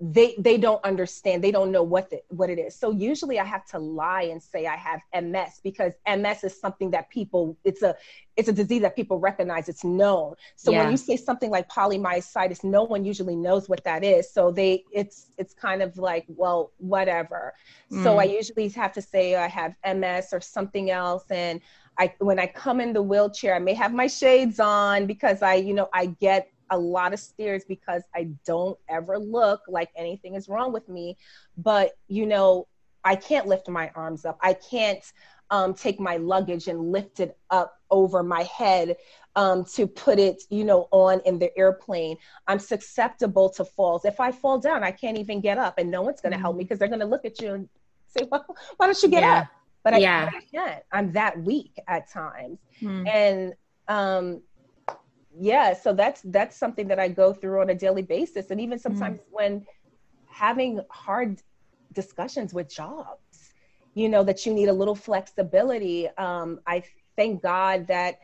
they 0.00 0.36
they 0.38 0.56
don't 0.56 0.82
understand. 0.84 1.42
They 1.42 1.50
don't 1.50 1.72
know 1.72 1.82
what 1.82 2.08
the, 2.10 2.20
what 2.28 2.50
it 2.50 2.58
is. 2.58 2.76
So 2.76 2.92
usually 2.92 3.40
i 3.40 3.44
have 3.44 3.66
to 3.66 3.78
lie 3.78 4.22
and 4.22 4.40
say 4.40 4.66
i 4.66 4.76
have 4.76 5.00
ms 5.24 5.60
because 5.62 5.92
ms 6.06 6.44
is 6.44 6.58
something 6.58 6.90
that 6.92 7.10
people 7.10 7.56
it's 7.64 7.82
a 7.82 7.96
it's 8.36 8.48
a 8.48 8.52
disease 8.52 8.82
that 8.82 8.94
people 8.94 9.18
recognize. 9.18 9.68
It's 9.68 9.82
known. 9.82 10.34
So 10.54 10.70
yeah. 10.70 10.82
when 10.82 10.92
you 10.92 10.96
say 10.96 11.16
something 11.16 11.50
like 11.50 11.68
polymyositis 11.68 12.62
no 12.62 12.84
one 12.84 13.04
usually 13.04 13.34
knows 13.34 13.68
what 13.68 13.82
that 13.84 14.04
is. 14.04 14.30
So 14.30 14.52
they 14.52 14.84
it's 14.92 15.30
it's 15.36 15.52
kind 15.52 15.82
of 15.82 15.98
like 15.98 16.24
well 16.28 16.72
whatever. 16.78 17.54
Mm. 17.90 18.02
so 18.02 18.18
i 18.18 18.24
usually 18.24 18.68
have 18.68 18.92
to 18.92 19.02
say 19.02 19.34
i 19.34 19.48
have 19.48 19.74
ms 19.84 20.28
or 20.32 20.40
something 20.40 20.90
else. 20.90 21.24
And 21.30 21.60
I, 21.98 22.14
when 22.18 22.38
I 22.38 22.46
come 22.46 22.80
in 22.80 22.92
the 22.92 23.02
wheelchair, 23.02 23.56
I 23.56 23.58
may 23.58 23.74
have 23.74 23.92
my 23.92 24.06
shades 24.06 24.60
on 24.60 25.06
because 25.06 25.42
I, 25.42 25.54
you 25.54 25.74
know, 25.74 25.88
I 25.92 26.06
get 26.06 26.48
a 26.70 26.78
lot 26.78 27.12
of 27.12 27.20
stares 27.20 27.64
because 27.64 28.02
I 28.14 28.28
don't 28.44 28.78
ever 28.88 29.18
look 29.18 29.62
like 29.68 29.90
anything 29.96 30.34
is 30.34 30.48
wrong 30.48 30.72
with 30.72 30.88
me. 30.88 31.16
But, 31.56 31.92
you 32.08 32.26
know, 32.26 32.66
I 33.04 33.16
can't 33.16 33.46
lift 33.46 33.68
my 33.68 33.90
arms 33.94 34.24
up. 34.24 34.38
I 34.42 34.54
can't 34.54 35.04
um, 35.50 35.74
take 35.74 35.98
my 35.98 36.16
luggage 36.16 36.68
and 36.68 36.92
lift 36.92 37.20
it 37.20 37.36
up 37.50 37.80
over 37.90 38.22
my 38.22 38.42
head 38.42 38.96
um, 39.36 39.64
to 39.64 39.86
put 39.86 40.18
it, 40.18 40.42
you 40.50 40.64
know, 40.64 40.88
on 40.90 41.20
in 41.24 41.38
the 41.38 41.56
airplane. 41.56 42.16
I'm 42.46 42.58
susceptible 42.58 43.48
to 43.50 43.64
falls. 43.64 44.04
If 44.04 44.20
I 44.20 44.32
fall 44.32 44.58
down, 44.58 44.82
I 44.82 44.90
can't 44.90 45.16
even 45.16 45.40
get 45.40 45.58
up, 45.58 45.78
and 45.78 45.90
no 45.90 46.02
one's 46.02 46.20
going 46.20 46.32
to 46.32 46.38
mm 46.38 46.42
help 46.42 46.56
me 46.56 46.64
because 46.64 46.78
they're 46.78 46.88
going 46.88 47.00
to 47.00 47.06
look 47.06 47.24
at 47.24 47.40
you 47.40 47.54
and 47.54 47.68
say, 48.08 48.26
well, 48.30 48.44
"Why 48.76 48.86
don't 48.86 49.02
you 49.02 49.08
get 49.08 49.22
yeah. 49.22 49.38
up?" 49.40 49.48
But 49.84 49.94
I, 49.94 49.98
yeah. 49.98 50.30
I, 50.34 50.40
can't. 50.40 50.82
I'm 50.92 51.12
that 51.12 51.40
weak 51.40 51.78
at 51.86 52.10
times, 52.10 52.58
mm 52.82 53.08
and 53.08 53.54
um, 53.88 54.42
yeah 55.40 55.72
so 55.72 55.92
that's 55.92 56.20
that's 56.26 56.56
something 56.56 56.88
that 56.88 56.98
i 56.98 57.08
go 57.08 57.32
through 57.32 57.60
on 57.60 57.70
a 57.70 57.74
daily 57.74 58.02
basis 58.02 58.50
and 58.50 58.60
even 58.60 58.78
sometimes 58.78 59.18
mm-hmm. 59.18 59.34
when 59.34 59.66
having 60.26 60.80
hard 60.90 61.40
discussions 61.92 62.52
with 62.52 62.68
jobs 62.68 63.52
you 63.94 64.08
know 64.08 64.22
that 64.22 64.44
you 64.44 64.52
need 64.52 64.68
a 64.68 64.72
little 64.72 64.94
flexibility 64.94 66.08
um, 66.18 66.60
i 66.66 66.82
thank 67.16 67.42
god 67.42 67.86
that 67.86 68.18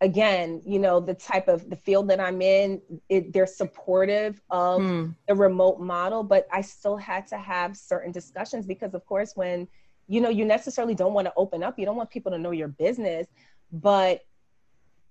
again 0.00 0.62
you 0.64 0.78
know 0.78 0.98
the 0.98 1.14
type 1.14 1.48
of 1.48 1.68
the 1.68 1.76
field 1.76 2.08
that 2.08 2.20
i'm 2.20 2.40
in 2.40 2.80
it, 3.08 3.32
they're 3.32 3.46
supportive 3.46 4.40
of 4.50 4.80
mm. 4.80 5.14
the 5.28 5.34
remote 5.34 5.80
model 5.80 6.22
but 6.22 6.46
i 6.52 6.60
still 6.60 6.96
had 6.96 7.26
to 7.26 7.36
have 7.36 7.76
certain 7.76 8.10
discussions 8.10 8.64
because 8.64 8.94
of 8.94 9.04
course 9.06 9.32
when 9.34 9.68
you 10.08 10.20
know 10.20 10.30
you 10.30 10.44
necessarily 10.44 10.94
don't 10.94 11.12
want 11.12 11.26
to 11.26 11.32
open 11.36 11.62
up 11.62 11.78
you 11.78 11.84
don't 11.84 11.96
want 11.96 12.10
people 12.10 12.32
to 12.32 12.38
know 12.38 12.50
your 12.50 12.68
business 12.68 13.26
but 13.72 14.22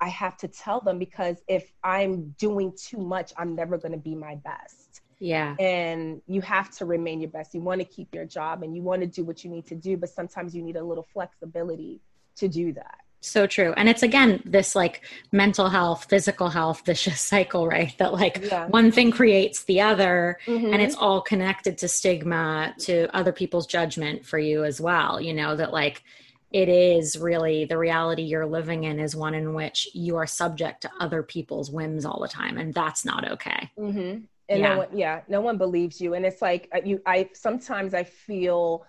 I 0.02 0.10
have 0.10 0.38
to 0.38 0.48
tell 0.48 0.80
them 0.82 1.00
because 1.00 1.38
if 1.48 1.72
I'm 1.84 2.36
doing 2.40 2.74
too 2.78 2.98
much, 2.98 3.34
I'm 3.38 3.56
never 3.56 3.78
going 3.78 3.92
to 3.92 3.98
be 3.98 4.16
my 4.16 4.36
best. 4.36 5.02
Yeah. 5.20 5.56
And 5.60 6.22
you 6.28 6.42
have 6.42 6.70
to 6.78 6.86
remain 6.86 7.20
your 7.20 7.30
best. 7.30 7.54
You 7.54 7.62
want 7.62 7.82
to 7.82 7.86
keep 7.86 8.16
your 8.16 8.26
job 8.26 8.64
and 8.64 8.76
you 8.76 8.82
want 8.82 9.02
to 9.02 9.08
do 9.08 9.24
what 9.24 9.44
you 9.44 9.50
need 9.50 9.66
to 9.68 9.76
do, 9.76 9.98
but 9.98 10.10
sometimes 10.10 10.56
you 10.56 10.62
need 10.62 10.78
a 10.78 10.84
little 10.84 11.08
flexibility 11.14 12.00
to 12.38 12.48
do 12.48 12.72
that. 12.74 13.00
So 13.22 13.46
true. 13.48 13.74
And 13.76 13.90
it's 13.90 14.02
again 14.02 14.42
this 14.46 14.76
like 14.76 15.02
mental 15.34 15.68
health, 15.68 16.06
physical 16.10 16.50
health 16.50 16.84
vicious 16.86 17.20
cycle, 17.34 17.68
right? 17.68 17.94
That 17.98 18.14
like 18.14 18.46
yeah. 18.46 18.68
one 18.68 18.92
thing 18.92 19.12
creates 19.12 19.64
the 19.64 19.82
other 19.82 20.40
mm-hmm. 20.46 20.74
and 20.74 20.82
it's 20.82 20.96
all 20.96 21.22
connected 21.22 21.78
to 21.80 21.90
stigma, 21.90 22.74
to 22.80 23.14
other 23.14 23.34
people's 23.34 23.68
judgment 23.68 24.26
for 24.26 24.40
you 24.40 24.64
as 24.64 24.80
well. 24.80 25.20
You 25.20 25.34
know, 25.34 25.56
that 25.58 25.74
like 25.74 26.04
it 26.52 26.68
is 26.68 27.18
really 27.18 27.66
the 27.66 27.78
reality 27.78 28.24
you're 28.24 28.46
living 28.46 28.86
in 28.86 29.00
is 29.00 29.16
one 29.16 29.36
in 29.36 29.54
which 29.54 29.88
you 29.94 30.16
are 30.16 30.26
subject 30.26 30.82
to 30.82 30.90
other 31.00 31.22
people's 31.22 31.70
whims 31.70 32.06
all 32.06 32.20
the 32.22 32.28
time 32.28 32.58
and 32.58 32.74
that's 32.74 33.06
not 33.06 33.30
okay 33.30 33.70
mm-hmm. 33.78 34.00
and 34.00 34.26
yeah. 34.50 34.70
no 34.70 34.78
one 34.78 34.88
yeah 34.94 35.22
no 35.28 35.42
one 35.42 35.58
believes 35.58 36.02
you 36.02 36.14
and 36.14 36.26
it's 36.26 36.42
like 36.42 36.68
uh, 36.74 36.80
you 36.84 37.02
i 37.06 37.30
sometimes 37.34 37.94
i 37.94 38.04
feel 38.04 38.86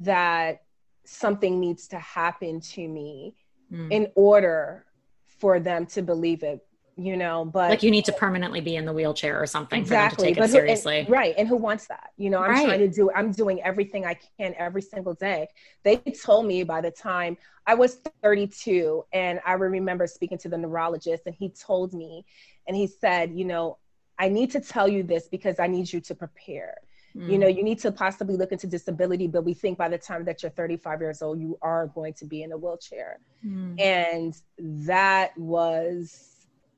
that 0.00 0.62
something 1.04 1.60
needs 1.60 1.88
to 1.88 1.98
happen 1.98 2.60
to 2.60 2.86
me 2.88 3.36
mm. 3.72 3.90
in 3.90 4.10
order 4.14 4.84
for 5.26 5.60
them 5.60 5.86
to 5.86 6.02
believe 6.02 6.42
it 6.42 6.66
you 6.96 7.16
know 7.16 7.44
but 7.44 7.70
like 7.70 7.82
you 7.82 7.90
need 7.90 8.04
to 8.04 8.12
permanently 8.12 8.60
be 8.60 8.76
in 8.76 8.84
the 8.84 8.92
wheelchair 8.92 9.40
or 9.40 9.46
something 9.46 9.80
exactly 9.80 10.16
for 10.16 10.22
them 10.22 10.26
to 10.26 10.30
take 10.30 10.38
but 10.38 10.48
it 10.48 10.52
seriously 10.52 10.98
and, 11.00 11.10
right 11.10 11.34
and 11.36 11.48
who 11.48 11.56
wants 11.56 11.86
that 11.86 12.10
you 12.16 12.30
know 12.30 12.38
i'm 12.38 12.50
right. 12.50 12.64
trying 12.64 12.78
to 12.78 12.88
do 12.88 13.10
i'm 13.12 13.32
doing 13.32 13.60
everything 13.62 14.04
i 14.06 14.16
can 14.38 14.54
every 14.58 14.82
single 14.82 15.14
day 15.14 15.48
they 15.82 15.96
told 15.96 16.46
me 16.46 16.62
by 16.62 16.80
the 16.80 16.90
time 16.90 17.36
i 17.66 17.74
was 17.74 17.98
32 18.22 19.04
and 19.12 19.40
i 19.44 19.52
remember 19.52 20.06
speaking 20.06 20.38
to 20.38 20.48
the 20.48 20.56
neurologist 20.56 21.24
and 21.26 21.34
he 21.34 21.48
told 21.48 21.92
me 21.92 22.24
and 22.68 22.76
he 22.76 22.86
said 22.86 23.32
you 23.34 23.44
know 23.44 23.78
i 24.18 24.28
need 24.28 24.50
to 24.50 24.60
tell 24.60 24.88
you 24.88 25.02
this 25.02 25.28
because 25.28 25.58
i 25.58 25.66
need 25.66 25.92
you 25.92 26.00
to 26.00 26.14
prepare 26.14 26.76
mm. 27.16 27.28
you 27.28 27.38
know 27.38 27.48
you 27.48 27.64
need 27.64 27.80
to 27.80 27.90
possibly 27.90 28.36
look 28.36 28.52
into 28.52 28.68
disability 28.68 29.26
but 29.26 29.44
we 29.44 29.52
think 29.52 29.76
by 29.76 29.88
the 29.88 29.98
time 29.98 30.24
that 30.24 30.42
you're 30.42 30.50
35 30.50 31.00
years 31.00 31.22
old 31.22 31.40
you 31.40 31.58
are 31.60 31.88
going 31.88 32.12
to 32.14 32.24
be 32.24 32.44
in 32.44 32.52
a 32.52 32.56
wheelchair 32.56 33.18
mm. 33.44 33.80
and 33.80 34.36
that 34.58 35.36
was 35.36 36.33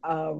a 0.06 0.36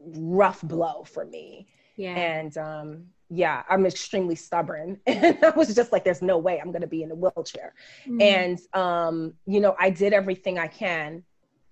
rough 0.00 0.62
blow 0.62 1.04
for 1.04 1.24
me. 1.24 1.68
Yeah. 1.96 2.14
And 2.14 2.56
um, 2.56 3.04
yeah, 3.28 3.62
I'm 3.68 3.86
extremely 3.86 4.34
stubborn. 4.34 4.98
And 5.06 5.38
I 5.44 5.50
was 5.50 5.74
just 5.74 5.92
like, 5.92 6.04
there's 6.04 6.22
no 6.22 6.38
way 6.38 6.60
I'm 6.60 6.72
going 6.72 6.82
to 6.82 6.88
be 6.88 7.02
in 7.02 7.10
a 7.10 7.14
wheelchair. 7.14 7.74
Mm-hmm. 8.06 8.20
And, 8.20 8.60
um, 8.74 9.34
you 9.46 9.60
know, 9.60 9.76
I 9.78 9.90
did 9.90 10.12
everything 10.12 10.58
I 10.58 10.66
can 10.66 11.22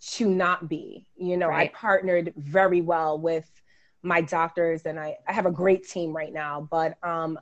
to 0.00 0.28
not 0.28 0.68
be. 0.68 1.07
You 1.16 1.37
know, 1.37 1.48
right. 1.48 1.70
I 1.70 1.76
partnered 1.76 2.33
very 2.37 2.81
well 2.81 3.18
with 3.18 3.50
my 4.02 4.20
doctors 4.20 4.87
and 4.87 4.98
I, 4.98 5.16
I 5.26 5.33
have 5.33 5.46
a 5.46 5.50
great 5.50 5.88
team 5.88 6.14
right 6.14 6.33
now, 6.33 6.68
but 6.70 6.96
um, 7.02 7.38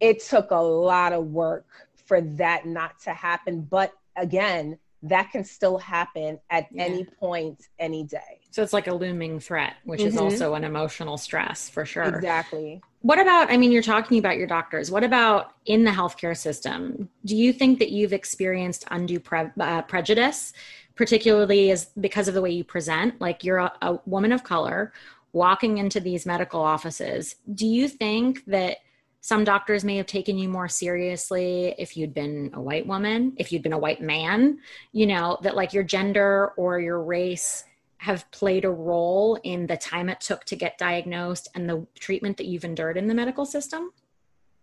it 0.00 0.22
took 0.24 0.50
a 0.50 0.56
lot 0.56 1.12
of 1.12 1.26
work 1.26 1.66
for 2.06 2.20
that 2.22 2.66
not 2.66 2.98
to 3.00 3.12
happen. 3.12 3.62
But 3.62 3.92
again, 4.16 4.78
that 5.02 5.30
can 5.30 5.44
still 5.44 5.78
happen 5.78 6.38
at 6.48 6.68
yeah. 6.70 6.84
any 6.84 7.04
point, 7.04 7.68
any 7.78 8.04
day. 8.04 8.39
So 8.50 8.62
it's 8.62 8.72
like 8.72 8.88
a 8.88 8.94
looming 8.94 9.38
threat, 9.38 9.74
which 9.84 10.00
mm-hmm. 10.00 10.08
is 10.08 10.16
also 10.16 10.54
an 10.54 10.64
emotional 10.64 11.16
stress 11.16 11.68
for 11.68 11.86
sure. 11.86 12.04
Exactly. 12.04 12.80
What 13.02 13.18
about, 13.18 13.50
I 13.50 13.56
mean, 13.56 13.72
you're 13.72 13.82
talking 13.82 14.18
about 14.18 14.36
your 14.36 14.46
doctors. 14.46 14.90
What 14.90 15.04
about 15.04 15.54
in 15.66 15.84
the 15.84 15.90
healthcare 15.90 16.36
system? 16.36 17.08
Do 17.24 17.36
you 17.36 17.52
think 17.52 17.78
that 17.78 17.90
you've 17.90 18.12
experienced 18.12 18.84
undue 18.90 19.20
pre- 19.20 19.52
uh, 19.58 19.82
prejudice, 19.82 20.52
particularly 20.96 21.70
as 21.70 21.86
because 21.98 22.28
of 22.28 22.34
the 22.34 22.42
way 22.42 22.50
you 22.50 22.64
present? 22.64 23.20
Like 23.20 23.44
you're 23.44 23.58
a, 23.58 23.72
a 23.80 24.00
woman 24.04 24.32
of 24.32 24.44
color 24.44 24.92
walking 25.32 25.78
into 25.78 26.00
these 26.00 26.26
medical 26.26 26.60
offices. 26.60 27.36
Do 27.54 27.66
you 27.66 27.88
think 27.88 28.44
that 28.46 28.78
some 29.22 29.44
doctors 29.44 29.84
may 29.84 29.96
have 29.96 30.06
taken 30.06 30.38
you 30.38 30.48
more 30.48 30.68
seriously 30.68 31.74
if 31.78 31.96
you'd 31.96 32.14
been 32.14 32.50
a 32.54 32.60
white 32.60 32.86
woman, 32.86 33.34
if 33.36 33.52
you'd 33.52 33.62
been 33.62 33.74
a 33.74 33.78
white 33.78 34.00
man, 34.00 34.58
you 34.92 35.06
know, 35.06 35.38
that 35.42 35.54
like 35.54 35.72
your 35.72 35.84
gender 35.84 36.52
or 36.56 36.80
your 36.80 37.02
race 37.02 37.64
have 38.00 38.30
played 38.30 38.64
a 38.64 38.70
role 38.70 39.38
in 39.44 39.66
the 39.66 39.76
time 39.76 40.08
it 40.08 40.22
took 40.22 40.42
to 40.46 40.56
get 40.56 40.78
diagnosed 40.78 41.48
and 41.54 41.68
the 41.68 41.86
treatment 41.98 42.38
that 42.38 42.46
you've 42.46 42.64
endured 42.64 42.96
in 42.96 43.06
the 43.06 43.14
medical 43.14 43.44
system? 43.44 43.92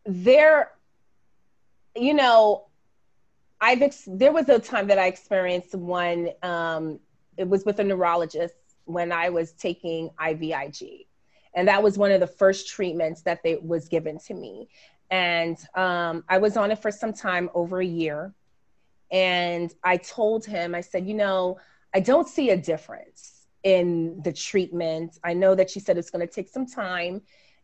There, 0.08 0.72
you 1.96 2.16
know, 2.16 2.66
I've 3.62 3.84
ex- 3.84 4.10
there 4.12 4.32
was 4.32 4.50
a 4.50 4.58
time 4.58 4.88
that 4.88 4.98
I 4.98 5.06
experienced 5.06 5.76
one. 5.76 6.30
Um, 6.42 7.00
it 7.38 7.48
was 7.48 7.64
with 7.64 7.80
a 7.80 7.84
neurologist 7.84 8.56
when 8.86 9.12
I 9.12 9.30
was 9.30 9.52
taking 9.52 10.10
IVIG, 10.20 11.06
and 11.54 11.68
that 11.68 11.84
was 11.84 11.96
one 11.96 12.12
of 12.12 12.20
the 12.20 12.26
first 12.26 12.68
treatments 12.68 13.22
that 13.22 13.44
they 13.44 13.58
was 13.58 13.88
given 13.88 14.18
to 14.26 14.34
me. 14.34 14.68
And 15.12 15.58
um, 15.76 16.24
I 16.28 16.40
was 16.40 16.58
on 16.58 16.72
it 16.72 16.82
for 16.82 16.90
some 16.90 17.14
time, 17.14 17.52
over 17.54 17.82
a 17.82 17.86
year. 17.86 18.34
And 19.12 19.72
I 19.84 19.98
told 19.98 20.44
him, 20.44 20.74
I 20.74 20.82
said, 20.82 21.08
you 21.08 21.14
know, 21.14 21.60
I 21.94 22.00
don't 22.00 22.28
see 22.28 22.50
a 22.50 22.58
difference 22.58 23.46
in 23.64 24.22
the 24.24 24.34
treatment. 24.34 25.18
I 25.24 25.34
know 25.34 25.56
that 25.56 25.70
she 25.70 25.80
said 25.80 25.98
it's 25.98 26.10
going 26.10 26.26
to 26.26 26.32
take 26.34 26.50
some 26.50 26.66
time 26.66 27.22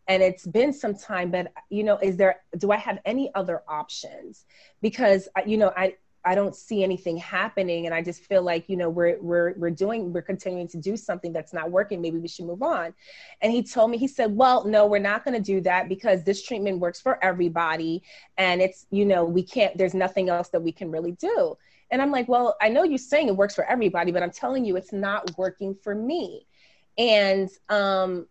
and 0.08 0.22
it's 0.22 0.46
been 0.46 0.74
some 0.74 0.94
time 0.94 1.32
but 1.32 1.54
you 1.70 1.82
know 1.82 1.98
is 2.00 2.18
there 2.18 2.42
do 2.58 2.72
i 2.72 2.78
have 2.78 3.00
any 3.06 3.34
other 3.36 3.64
options? 3.68 4.46
Because 4.82 5.28
you 5.46 5.58
know 5.58 5.72
i 5.78 5.96
I 6.26 6.36
don't 6.36 6.56
see 6.56 6.84
anything 6.84 7.18
happening 7.18 7.86
and 7.86 7.94
I 7.94 8.02
just 8.02 8.22
feel 8.22 8.42
like 8.42 8.70
you 8.70 8.78
know 8.78 8.90
we're 8.90 9.18
we're 9.22 9.54
we're 9.58 9.70
doing 9.70 10.14
we're 10.14 10.22
continuing 10.22 10.68
to 10.70 10.78
do 10.78 10.96
something 10.96 11.34
that's 11.34 11.54
not 11.54 11.70
working. 11.70 12.02
Maybe 12.02 12.18
we 12.18 12.28
should 12.28 12.46
move 12.46 12.64
on. 12.64 12.94
And 13.42 13.52
he 13.52 13.62
told 13.62 13.92
me 13.92 13.98
he 13.98 14.08
said 14.08 14.36
well 14.36 14.66
no 14.66 14.88
we're 14.88 15.00
not 15.00 15.26
going 15.26 15.36
to 15.36 15.44
do 15.44 15.60
that 15.62 15.90
because 15.90 16.24
this 16.24 16.42
treatment 16.42 16.80
works 16.80 17.02
for 17.02 17.22
everybody 17.24 18.04
and 18.38 18.62
it's 18.62 18.86
you 18.90 19.06
know 19.06 19.26
we 19.26 19.44
can't 19.44 19.78
there's 19.78 19.94
nothing 19.94 20.30
else 20.30 20.50
that 20.50 20.62
we 20.62 20.72
can 20.72 20.92
really 20.92 21.12
do 21.14 21.58
and 21.93 22.01
I'm 22.01 22.10
like, 22.10 22.27
well, 22.27 22.58
I 22.60 22.69
know 22.69 22.84
you're 22.84 22.97
saying 22.97 23.27
it 23.27 23.36
works 23.38 23.53
for 23.53 23.65
everybody, 23.65 24.12
but 24.12 24.23
I'm 24.23 24.32
telling 24.32 24.65
you, 24.65 24.75
it's 24.77 24.91
not 24.91 25.38
working 25.38 25.75
for 25.75 25.93
me. 25.93 26.47
And 26.97 27.47
um, 27.69 28.25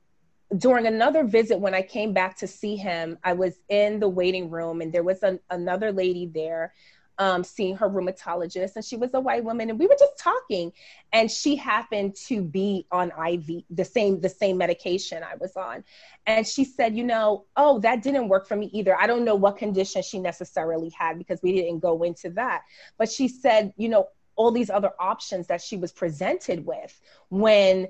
during 0.59 0.88
another 0.88 1.22
visit, 1.22 1.61
when 1.61 1.72
I 1.72 1.83
came 1.83 2.12
back 2.12 2.37
to 2.38 2.48
see 2.48 2.75
him, 2.75 3.18
I 3.22 3.35
was 3.35 3.61
in 3.68 4.01
the 4.01 4.09
waiting 4.09 4.51
room 4.51 4.81
and 4.81 4.92
there 4.92 5.05
was 5.05 5.22
an, 5.22 5.38
another 5.48 5.92
lady 5.92 6.27
there 6.27 6.75
um, 7.23 7.45
seeing 7.45 7.77
her 7.77 7.89
rheumatologist, 7.89 8.75
and 8.75 8.85
she 8.85 8.97
was 8.97 9.15
a 9.15 9.21
white 9.21 9.45
woman, 9.45 9.71
and 9.71 9.79
we 9.79 9.87
were 9.87 9.97
just 9.97 10.19
talking, 10.19 10.73
and 11.13 11.31
she 11.31 11.55
happened 11.55 12.17
to 12.27 12.43
be 12.43 12.85
on 12.91 13.13
IV, 13.13 13.63
the 13.71 13.85
same 13.85 14.21
the 14.21 14.29
same 14.29 14.59
medication 14.59 15.23
I 15.23 15.37
was 15.37 15.57
on, 15.57 15.85
and 16.27 16.45
she 16.45 16.65
said, 16.65 16.97
you 16.97 17.05
know, 17.05 17.45
oh, 17.57 17.79
that 17.79 18.03
didn't 18.03 18.29
work 18.29 18.49
for 18.49 18.57
me 18.57 18.71
either. 18.73 18.97
I 18.99 19.07
don't 19.07 19.25
know 19.25 19.37
what 19.37 19.57
condition 19.57 20.03
she 20.03 20.19
necessarily 20.19 20.91
had 20.99 21.17
because 21.17 21.41
we 21.43 21.53
didn't 21.53 21.79
go 21.79 22.03
into 22.03 22.31
that, 22.31 22.63
but 22.99 23.09
she 23.09 23.29
said, 23.29 23.73
you 23.77 23.89
know, 23.89 24.09
all 24.35 24.51
these 24.51 24.69
other 24.69 24.91
options 24.99 25.47
that 25.47 25.61
she 25.61 25.77
was 25.77 25.93
presented 25.93 26.67
with 26.67 27.01
when 27.29 27.87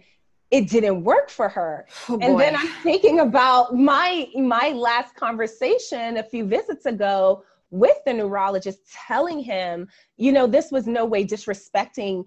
it 0.51 0.69
didn't 0.69 1.05
work 1.05 1.31
for 1.31 1.49
her. 1.49 1.87
Oh, 2.11 2.19
and 2.21 2.39
then 2.39 2.55
I'm 2.55 2.69
thinking 2.83 3.21
about 3.21 3.75
my 3.75 4.27
my 4.35 4.75
last 4.77 5.15
conversation 5.15 6.19
a 6.19 6.23
few 6.23 6.45
visits 6.45 6.85
ago 6.85 7.45
with 7.73 7.97
the 8.05 8.13
neurologist 8.13 8.81
telling 9.09 9.41
him, 9.41 9.89
you 10.17 10.31
know, 10.31 10.47
this 10.47 10.71
was 10.71 10.87
no 10.87 11.05
way 11.05 11.25
disrespecting 11.25 12.25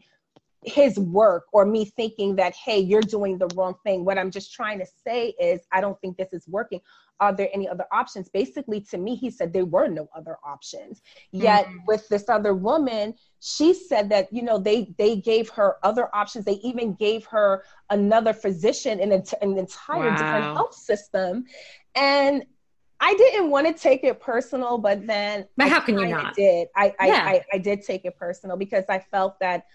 his 0.63 0.97
work 0.97 1.45
or 1.53 1.65
me 1.65 1.85
thinking 1.85 2.35
that, 2.35 2.55
hey, 2.55 2.79
you're 2.79 3.01
doing 3.01 3.37
the 3.37 3.47
wrong 3.55 3.75
thing. 3.85 4.03
What 4.03 4.17
I'm 4.17 4.31
just 4.31 4.51
trying 4.51 4.79
to 4.79 4.85
say 5.05 5.35
is, 5.39 5.61
I 5.71 5.79
don't 5.79 5.99
think 6.01 6.17
this 6.17 6.33
is 6.33 6.47
working. 6.47 6.81
Are 7.19 7.31
there 7.31 7.49
any 7.53 7.69
other 7.69 7.85
options? 7.93 8.27
Basically, 8.27 8.81
to 8.89 8.97
me, 8.97 9.15
he 9.15 9.29
said 9.29 9.53
there 9.53 9.65
were 9.65 9.87
no 9.87 10.09
other 10.15 10.37
options. 10.43 11.01
Yet 11.31 11.65
mm-hmm. 11.67 11.77
with 11.87 12.09
this 12.09 12.27
other 12.27 12.55
woman, 12.55 13.13
she 13.39 13.73
said 13.73 14.09
that 14.09 14.33
you 14.33 14.41
know 14.41 14.57
they 14.57 14.93
they 14.97 15.15
gave 15.15 15.49
her 15.51 15.75
other 15.83 16.13
options. 16.13 16.43
They 16.43 16.59
even 16.63 16.93
gave 16.95 17.25
her 17.27 17.63
another 17.89 18.33
physician 18.33 18.99
in, 18.99 19.13
a, 19.13 19.23
an 19.41 19.57
entire 19.57 20.09
wow. 20.09 20.17
different 20.17 20.43
health 20.57 20.73
system, 20.73 21.45
and 21.95 22.43
I 23.05 23.13
didn't 23.13 23.51
want 23.51 23.67
to 23.67 23.73
take 23.73 24.03
it 24.03 24.19
personal, 24.19 24.79
but 24.79 25.05
then 25.05 25.45
but 25.55 25.69
how 25.69 25.79
can 25.79 25.99
you 25.99 26.07
not? 26.07 26.33
Did 26.33 26.69
I 26.75 26.91
I, 26.99 27.07
yeah. 27.07 27.23
I 27.23 27.43
I 27.53 27.57
did 27.59 27.83
take 27.83 28.03
it 28.03 28.17
personal 28.17 28.57
because 28.57 28.85
I 28.89 28.97
felt 28.97 29.39
that 29.41 29.67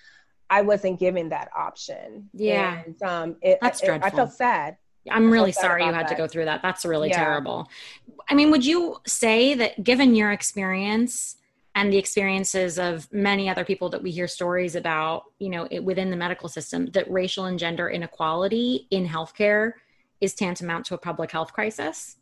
I 0.51 0.63
wasn't 0.63 0.99
given 0.99 1.29
that 1.29 1.49
option. 1.57 2.29
Yeah. 2.35 2.83
And 2.85 3.01
um, 3.05 3.37
it, 3.41 3.59
That's 3.63 3.81
dreadful. 3.81 4.09
I 4.09 4.11
felt 4.11 4.33
sad. 4.33 4.79
I'm 5.09 5.31
really 5.31 5.53
sorry 5.53 5.85
you 5.85 5.93
had 5.93 6.07
that. 6.07 6.09
to 6.11 6.17
go 6.17 6.27
through 6.27 6.47
that. 6.47 6.61
That's 6.61 6.85
really 6.85 7.11
yeah. 7.11 7.25
terrible. 7.25 7.69
I 8.29 8.35
mean, 8.35 8.51
would 8.51 8.67
you 8.67 8.97
say 9.07 9.55
that 9.55 9.83
given 9.85 10.17
your 10.17 10.33
experience 10.33 11.37
and 11.77 11.93
the 11.93 11.99
experiences 11.99 12.81
of 12.81 13.11
many 13.13 13.49
other 13.49 13.65
people 13.65 13.89
that 13.91 14.03
we 14.03 14.11
hear 14.11 14.27
stories 14.27 14.75
about, 14.75 15.23
you 15.39 15.51
know, 15.51 15.69
it, 15.71 15.85
within 15.85 16.11
the 16.11 16.17
medical 16.17 16.49
system, 16.49 16.87
that 16.87 17.09
racial 17.09 17.45
and 17.45 17.61
gender 17.61 17.89
inequality 17.89 18.89
in 18.91 19.07
healthcare 19.07 19.75
is 20.21 20.35
tantamount 20.35 20.85
to 20.87 20.95
a 20.95 20.99
public 20.99 21.31
health 21.31 21.53
crisis? 21.53 22.17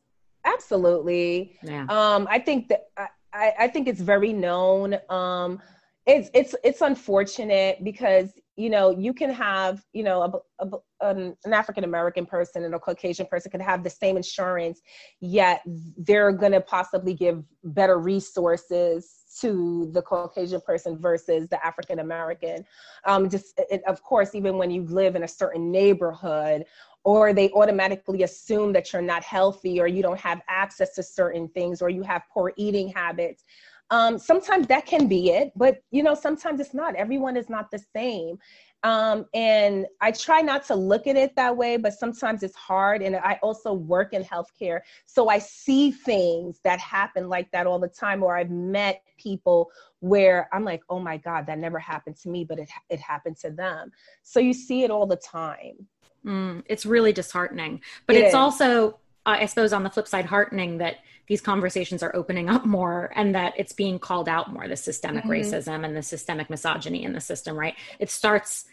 Absolutely. 0.53 1.59
Yeah. 1.63 1.87
Um, 1.89 2.27
I 2.31 2.39
think 2.39 2.69
that 2.69 2.87
I, 3.33 3.53
I 3.61 3.69
think 3.69 3.89
it's 3.89 4.01
very 4.01 4.33
known. 4.33 4.99
Um, 5.09 5.61
it's 6.07 6.31
it's 6.33 6.55
it's 6.65 6.81
unfortunate 6.81 7.85
because 7.85 8.33
you 8.57 8.71
know 8.71 8.91
you 8.91 9.13
can 9.13 9.31
have 9.31 9.85
you 9.93 10.03
know 10.03 10.43
a, 10.59 10.65
a, 10.65 11.07
an, 11.07 11.37
an 11.45 11.53
African 11.53 11.85
American 11.85 12.25
person 12.25 12.65
and 12.65 12.75
a 12.75 12.79
Caucasian 12.79 13.27
person 13.27 13.51
can 13.51 13.61
have 13.61 13.85
the 13.85 13.91
same 13.91 14.17
insurance, 14.17 14.81
yet 15.21 15.61
they're 15.99 16.33
going 16.33 16.53
to 16.53 16.63
possibly 16.63 17.13
give 17.13 17.45
better 17.63 17.99
resources 17.99 19.17
to 19.41 19.91
the 19.93 20.01
Caucasian 20.01 20.63
person 20.63 20.99
versus 20.99 21.47
the 21.51 21.65
African 21.65 21.99
American. 21.99 22.65
Um, 23.05 23.29
just 23.29 23.61
it, 23.71 23.83
of 23.87 24.03
course, 24.03 24.35
even 24.35 24.57
when 24.57 24.71
you 24.71 24.85
live 24.85 25.15
in 25.15 25.25
a 25.25 25.29
certain 25.29 25.71
neighborhood, 25.71 26.65
or 27.09 27.33
they 27.33 27.51
automatically 27.53 28.23
assume 28.23 28.71
that 28.71 28.93
you're 28.93 29.01
not 29.01 29.25
healthy, 29.25 29.81
or 29.81 29.87
you 29.87 30.03
don't 30.03 30.21
have 30.21 30.43
access 30.47 30.95
to 30.95 31.03
certain 31.03 31.49
things, 31.49 31.81
or 31.81 31.89
you 31.89 32.03
have 32.03 32.21
poor 32.31 32.53
eating 32.59 32.89
habits. 32.89 33.45
Um, 33.89 34.19
sometimes 34.19 34.67
that 34.67 34.85
can 34.85 35.09
be 35.09 35.31
it, 35.31 35.51
but 35.57 35.79
you 35.91 36.03
know, 36.03 36.15
sometimes 36.15 36.61
it's 36.61 36.75
not. 36.75 36.95
Everyone 36.97 37.35
is 37.39 37.49
not 37.49 37.71
the 37.71 37.83
same. 37.97 38.37
Um, 38.83 39.25
and 39.33 39.87
I 40.03 40.11
try 40.13 40.43
not 40.43 40.67
to 40.67 40.75
look 40.75 41.07
at 41.07 41.17
it 41.17 41.35
that 41.37 41.57
way, 41.57 41.79
but 41.79 41.95
sometimes 41.95 42.43
it's 42.43 42.55
hard. 42.55 43.01
And 43.01 43.17
I 43.17 43.39
also 43.43 43.73
work 43.73 44.13
in 44.13 44.23
healthcare. 44.23 44.81
So 45.07 45.31
I 45.31 45.39
see 45.39 45.91
things 45.91 46.61
that 46.63 46.79
happen 46.79 47.31
like 47.31 47.51
that 47.53 47.67
all 47.67 47.79
the 47.79 47.89
time, 47.89 48.23
or 48.23 48.37
I've 48.37 48.51
met 48.51 49.03
people 49.17 49.71
where 50.01 50.47
I'm 50.53 50.65
like, 50.65 50.83
oh 50.91 51.01
my 51.01 51.17
God, 51.17 51.47
that 51.47 51.59
never 51.59 51.79
happened 51.79 52.17
to 52.19 52.29
me, 52.29 52.45
but 52.45 52.59
it, 52.59 52.69
it 52.91 53.01
happened 53.01 53.39
to 53.39 53.51
them. 53.51 53.93
So 54.23 54.41
you 54.41 54.53
see 54.53 54.85
it 54.85 54.91
all 54.91 55.07
the 55.07 55.17
time. 55.17 55.89
Mm, 56.25 56.63
it's 56.67 56.85
really 56.85 57.13
disheartening. 57.13 57.81
But 58.07 58.17
it 58.17 58.21
it's 58.21 58.29
is. 58.29 58.35
also, 58.35 58.99
I 59.25 59.47
suppose, 59.47 59.73
on 59.73 59.83
the 59.83 59.91
flip 59.91 60.09
side, 60.09 60.27
heartening 60.27 60.79
that 60.79 60.97
these 61.29 61.41
conversations 61.41 62.03
are 62.03 62.15
opening 62.17 62.49
up 62.49 62.65
more 62.65 63.13
and 63.15 63.35
that 63.35 63.53
it's 63.57 63.73
being 63.73 63.99
called 63.99 64.29
out 64.29 64.53
more 64.53 64.67
the 64.67 64.77
systemic 64.77 65.25
mm-hmm. 65.25 65.33
racism 65.33 65.85
and 65.85 65.97
the 65.97 66.03
systemic 66.03 66.51
misogyny 66.51 67.05
in 67.05 67.13
the 67.13 67.21
system 67.21 67.57
right 67.57 67.75
it 67.99 68.11
starts 68.11 68.65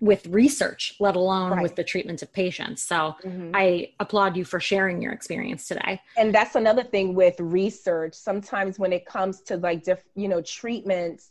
with 0.00 0.26
research 0.28 0.94
let 1.00 1.16
alone 1.16 1.52
right. 1.52 1.62
with 1.62 1.76
the 1.76 1.84
treatment 1.84 2.22
of 2.22 2.32
patients 2.32 2.82
so 2.82 3.14
mm-hmm. 3.24 3.50
i 3.54 3.90
applaud 4.00 4.36
you 4.36 4.44
for 4.44 4.60
sharing 4.60 5.02
your 5.02 5.12
experience 5.12 5.68
today 5.68 6.00
and 6.16 6.34
that's 6.34 6.54
another 6.54 6.82
thing 6.82 7.14
with 7.14 7.38
research 7.40 8.14
sometimes 8.14 8.78
when 8.78 8.92
it 8.92 9.04
comes 9.06 9.40
to 9.40 9.56
like 9.56 9.82
diff, 9.82 10.02
you 10.14 10.28
know 10.28 10.40
treatments 10.40 11.30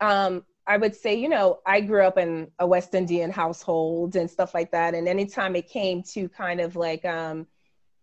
um 0.00 0.44
I 0.70 0.76
would 0.76 0.94
say, 0.94 1.16
you 1.16 1.28
know, 1.28 1.58
I 1.66 1.80
grew 1.80 2.04
up 2.04 2.16
in 2.16 2.52
a 2.60 2.66
West 2.66 2.94
Indian 2.94 3.32
household 3.32 4.14
and 4.14 4.30
stuff 4.30 4.54
like 4.54 4.70
that. 4.70 4.94
And 4.94 5.08
anytime 5.08 5.56
it 5.56 5.68
came 5.68 6.04
to 6.14 6.28
kind 6.28 6.60
of 6.60 6.76
like, 6.76 7.04
um, 7.04 7.48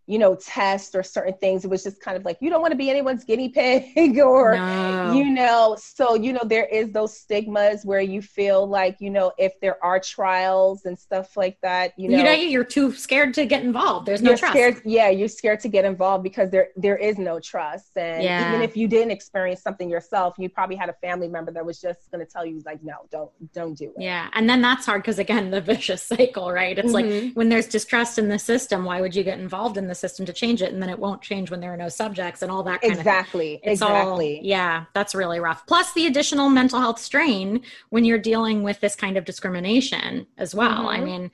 you 0.08 0.18
know, 0.18 0.36
test 0.36 0.96
or 0.96 1.04
certain 1.04 1.34
things. 1.34 1.66
It 1.66 1.68
was 1.70 1.84
just 1.84 2.00
kind 2.00 2.16
of 2.16 2.24
like, 2.24 2.38
you 2.40 2.50
don't 2.50 2.62
want 2.62 2.72
to 2.72 2.78
be 2.78 2.90
anyone's 2.90 3.26
guinea 3.26 3.50
pig 3.50 4.18
or, 4.20 4.56
no. 4.56 5.12
you 5.12 5.26
know, 5.26 5.76
so, 5.78 6.16
you 6.16 6.32
know, 6.32 6.44
there 6.46 6.66
is 6.66 6.92
those 6.92 7.20
stigmas 7.20 7.84
where 7.84 8.00
you 8.00 8.22
feel 8.22 8.66
like, 8.66 8.96
you 9.02 9.10
know, 9.10 9.34
if 9.38 9.60
there 9.60 9.84
are 9.84 10.00
trials 10.00 10.86
and 10.86 10.98
stuff 10.98 11.36
like 11.36 11.58
that, 11.62 11.92
you 11.98 12.08
know, 12.08 12.18
you 12.18 12.24
know 12.24 12.32
you're 12.32 12.64
too 12.64 12.94
scared 12.94 13.34
to 13.34 13.46
get 13.46 13.64
involved. 13.64 14.08
There's 14.08 14.22
no 14.22 14.38
trust. 14.38 14.54
Scared, 14.54 14.82
yeah. 14.86 15.10
You're 15.10 15.28
scared 15.28 15.60
to 15.60 15.68
get 15.68 15.84
involved 15.84 16.24
because 16.24 16.52
there, 16.52 16.70
there 16.78 16.96
is 16.96 17.18
no 17.18 17.42
trust. 17.42 17.98
And 17.98 18.24
yeah. 18.24 18.48
even 18.48 18.62
if 18.62 18.78
you 18.78 18.88
didn't 18.88 19.12
experience 19.12 19.62
something 19.62 19.90
yourself, 19.90 20.36
you 20.38 20.48
probably 20.48 20.78
had 20.78 20.88
a 20.88 20.96
family 21.02 21.28
member 21.28 21.52
that 21.52 21.66
was 21.66 21.82
just 21.82 22.10
going 22.12 22.26
to 22.26 22.32
tell 22.32 22.46
you 22.46 22.64
like, 22.66 22.82
no, 22.82 22.96
don't, 23.12 23.32
don't 23.54 23.78
do 23.78 23.92
it. 23.98 24.02
Yeah. 24.02 24.30
And 24.32 24.50
then 24.50 24.62
that's 24.62 24.86
hard. 24.86 25.04
Cause 25.04 25.20
again, 25.20 25.52
the 25.52 25.60
vicious 25.60 26.02
cycle, 26.02 26.50
right? 26.50 26.78
It's 26.78 26.94
mm-hmm. 26.94 27.26
like 27.26 27.34
when 27.34 27.50
there's 27.50 27.68
distrust 27.68 28.18
in 28.18 28.30
the 28.30 28.40
system, 28.40 28.86
why 28.86 29.02
would 29.02 29.14
you 29.14 29.24
get 29.26 29.38
involved 29.38 29.76
in 29.76 29.88
this? 29.88 29.97
System 29.98 30.26
to 30.26 30.34
change 30.34 30.62
it 30.62 30.72
and 30.74 30.82
then 30.82 30.90
it 30.90 31.00
won't 31.00 31.22
change 31.22 31.52
when 31.52 31.60
there 31.60 31.74
are 31.74 31.78
no 31.78 31.90
subjects 31.90 32.42
and 32.42 32.52
all 32.52 32.64
that 32.64 32.82
kind 32.82 32.94
exactly 32.94 33.56
of 33.56 33.62
thing. 33.62 33.72
exactly 33.72 34.38
all, 34.40 34.46
yeah 34.46 34.86
that's 34.94 35.14
really 35.16 35.40
rough. 35.40 35.66
Plus 35.68 35.94
the 35.94 36.08
additional 36.08 36.50
mental 36.50 36.80
health 36.80 37.00
strain 37.00 37.62
when 37.90 38.06
you're 38.06 38.18
dealing 38.18 38.64
with 38.64 38.80
this 38.80 38.96
kind 38.96 39.18
of 39.18 39.26
discrimination 39.26 40.28
as 40.38 40.54
well. 40.56 40.86
Mm-hmm. 40.86 40.88
i 40.88 41.00
mean 41.02 41.32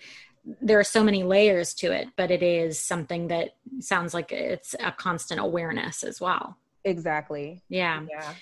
there 0.62 0.78
are 0.80 0.84
so 0.84 1.04
many 1.04 1.24
layers 1.24 1.74
to 1.74 1.92
it 1.92 2.08
but 2.18 2.30
it 2.30 2.44
is 2.44 2.80
something 2.80 3.28
that 3.30 3.56
sounds 3.80 4.14
like 4.14 4.32
it's 4.32 4.76
a 4.80 4.92
constant 4.92 5.40
awareness 5.40 6.04
as 6.04 6.20
well. 6.20 6.58
Exactly. 6.84 7.64
Yeah. 7.70 8.02
Yeah 8.10 8.34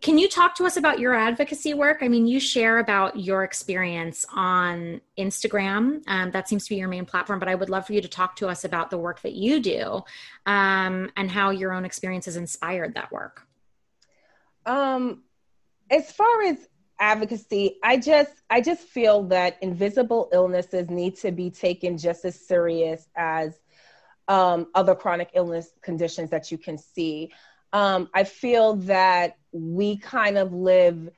can 0.00 0.18
you 0.18 0.28
talk 0.28 0.54
to 0.56 0.64
us 0.64 0.76
about 0.76 0.98
your 0.98 1.14
advocacy 1.14 1.74
work? 1.74 1.98
I 2.00 2.08
mean, 2.08 2.26
you 2.26 2.40
share 2.40 2.78
about 2.78 3.18
your 3.18 3.44
experience 3.44 4.24
on 4.34 5.00
Instagram. 5.18 6.02
Um, 6.06 6.30
that 6.30 6.48
seems 6.48 6.64
to 6.64 6.70
be 6.70 6.76
your 6.76 6.88
main 6.88 7.04
platform, 7.04 7.38
but 7.38 7.48
I 7.48 7.54
would 7.54 7.70
love 7.70 7.86
for 7.86 7.92
you 7.92 8.00
to 8.00 8.08
talk 8.08 8.36
to 8.36 8.48
us 8.48 8.64
about 8.64 8.90
the 8.90 8.98
work 8.98 9.20
that 9.22 9.32
you 9.32 9.60
do 9.60 10.02
um, 10.46 11.10
and 11.16 11.30
how 11.30 11.50
your 11.50 11.72
own 11.72 11.84
experience 11.84 12.26
has 12.26 12.36
inspired 12.36 12.94
that 12.94 13.12
work. 13.12 13.46
Um, 14.66 15.22
as 15.90 16.12
far 16.12 16.42
as 16.42 16.56
advocacy, 16.98 17.78
I 17.82 17.96
just 17.96 18.32
I 18.48 18.60
just 18.60 18.82
feel 18.82 19.24
that 19.24 19.56
invisible 19.62 20.28
illnesses 20.32 20.88
need 20.90 21.16
to 21.16 21.32
be 21.32 21.50
taken 21.50 21.98
just 21.98 22.24
as 22.24 22.46
serious 22.46 23.08
as 23.16 23.58
um, 24.28 24.68
other 24.74 24.94
chronic 24.94 25.30
illness 25.34 25.70
conditions 25.82 26.30
that 26.30 26.52
you 26.52 26.58
can 26.58 26.78
see 26.78 27.32
um, 27.72 28.08
I 28.14 28.24
feel 28.24 28.76
that 28.76 29.36
we 29.52 29.96
kind 29.96 30.38
of 30.38 30.52
live 30.52 31.10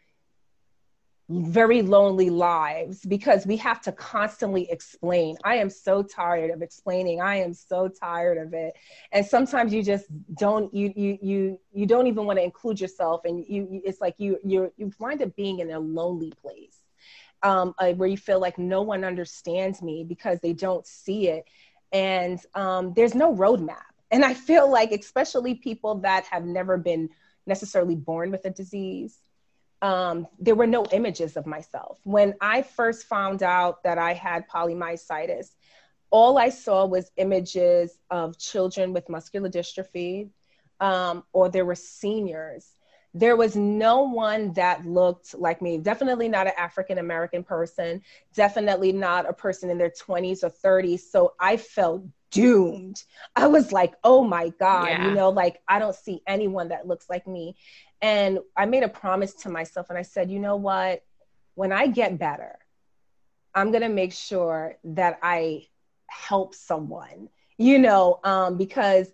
very 1.28 1.82
lonely 1.82 2.28
lives 2.28 3.04
because 3.06 3.46
we 3.46 3.56
have 3.56 3.80
to 3.82 3.92
constantly 3.92 4.70
explain. 4.70 5.36
I 5.44 5.56
am 5.56 5.70
so 5.70 6.02
tired 6.02 6.50
of 6.50 6.62
explaining. 6.62 7.20
I 7.20 7.36
am 7.36 7.54
so 7.54 7.88
tired 7.88 8.38
of 8.38 8.52
it. 8.52 8.74
And 9.12 9.24
sometimes 9.24 9.72
you 9.72 9.82
just 9.82 10.06
don't 10.34 10.72
you 10.74 10.92
you 10.94 11.18
you 11.22 11.60
you 11.72 11.86
don't 11.86 12.06
even 12.06 12.26
want 12.26 12.38
to 12.38 12.42
include 12.44 12.80
yourself 12.80 13.22
and 13.24 13.44
you, 13.48 13.80
it's 13.84 14.00
like 14.00 14.14
you 14.18 14.38
you 14.44 14.72
you 14.76 14.92
wind 14.98 15.22
up 15.22 15.34
being 15.36 15.60
in 15.60 15.70
a 15.70 15.78
lonely 15.78 16.32
place. 16.42 16.76
Um, 17.44 17.74
uh, 17.78 17.90
where 17.94 18.08
you 18.08 18.16
feel 18.16 18.38
like 18.38 18.56
no 18.56 18.82
one 18.82 19.02
understands 19.02 19.82
me 19.82 20.04
because 20.04 20.38
they 20.38 20.52
don't 20.52 20.86
see 20.86 21.26
it 21.26 21.44
and 21.90 22.38
um, 22.54 22.92
there's 22.94 23.16
no 23.16 23.34
roadmap 23.34 23.91
and 24.12 24.24
I 24.24 24.34
feel 24.34 24.70
like, 24.70 24.92
especially 24.92 25.54
people 25.54 25.96
that 26.00 26.26
have 26.26 26.44
never 26.44 26.76
been 26.76 27.08
necessarily 27.46 27.96
born 27.96 28.30
with 28.30 28.44
a 28.44 28.50
disease, 28.50 29.16
um, 29.80 30.28
there 30.38 30.54
were 30.54 30.66
no 30.66 30.84
images 30.92 31.36
of 31.36 31.46
myself. 31.46 31.98
When 32.04 32.34
I 32.40 32.62
first 32.62 33.06
found 33.06 33.42
out 33.42 33.82
that 33.82 33.96
I 33.98 34.12
had 34.12 34.48
polymyositis, 34.48 35.48
all 36.10 36.36
I 36.36 36.50
saw 36.50 36.84
was 36.84 37.10
images 37.16 37.98
of 38.10 38.38
children 38.38 38.92
with 38.92 39.08
muscular 39.08 39.48
dystrophy, 39.48 40.28
um, 40.78 41.24
or 41.32 41.48
there 41.48 41.64
were 41.64 41.74
seniors. 41.74 42.66
There 43.14 43.36
was 43.36 43.56
no 43.56 44.02
one 44.02 44.52
that 44.52 44.84
looked 44.86 45.34
like 45.34 45.62
me. 45.62 45.78
Definitely 45.78 46.28
not 46.28 46.46
an 46.46 46.52
African 46.58 46.98
American 46.98 47.42
person, 47.44 48.02
definitely 48.34 48.92
not 48.92 49.28
a 49.28 49.32
person 49.32 49.70
in 49.70 49.78
their 49.78 49.90
20s 49.90 50.44
or 50.44 50.50
30s. 50.50 51.00
So 51.00 51.32
I 51.40 51.56
felt 51.56 52.04
doomed. 52.32 53.04
I 53.36 53.46
was 53.46 53.70
like, 53.70 53.94
oh 54.02 54.24
my 54.24 54.48
God, 54.58 54.88
yeah. 54.88 55.06
you 55.06 55.14
know, 55.14 55.28
like 55.30 55.62
I 55.68 55.78
don't 55.78 55.94
see 55.94 56.22
anyone 56.26 56.68
that 56.68 56.88
looks 56.88 57.08
like 57.08 57.28
me. 57.28 57.54
And 58.00 58.40
I 58.56 58.66
made 58.66 58.82
a 58.82 58.88
promise 58.88 59.34
to 59.34 59.48
myself 59.48 59.88
and 59.88 59.98
I 59.98 60.02
said, 60.02 60.30
you 60.30 60.40
know 60.40 60.56
what? 60.56 61.04
When 61.54 61.70
I 61.70 61.86
get 61.86 62.18
better, 62.18 62.58
I'm 63.54 63.70
going 63.70 63.82
to 63.82 63.88
make 63.88 64.12
sure 64.12 64.76
that 64.82 65.20
I 65.22 65.66
help 66.08 66.54
someone, 66.54 67.28
you 67.58 67.78
know, 67.78 68.18
um, 68.24 68.56
because 68.56 69.12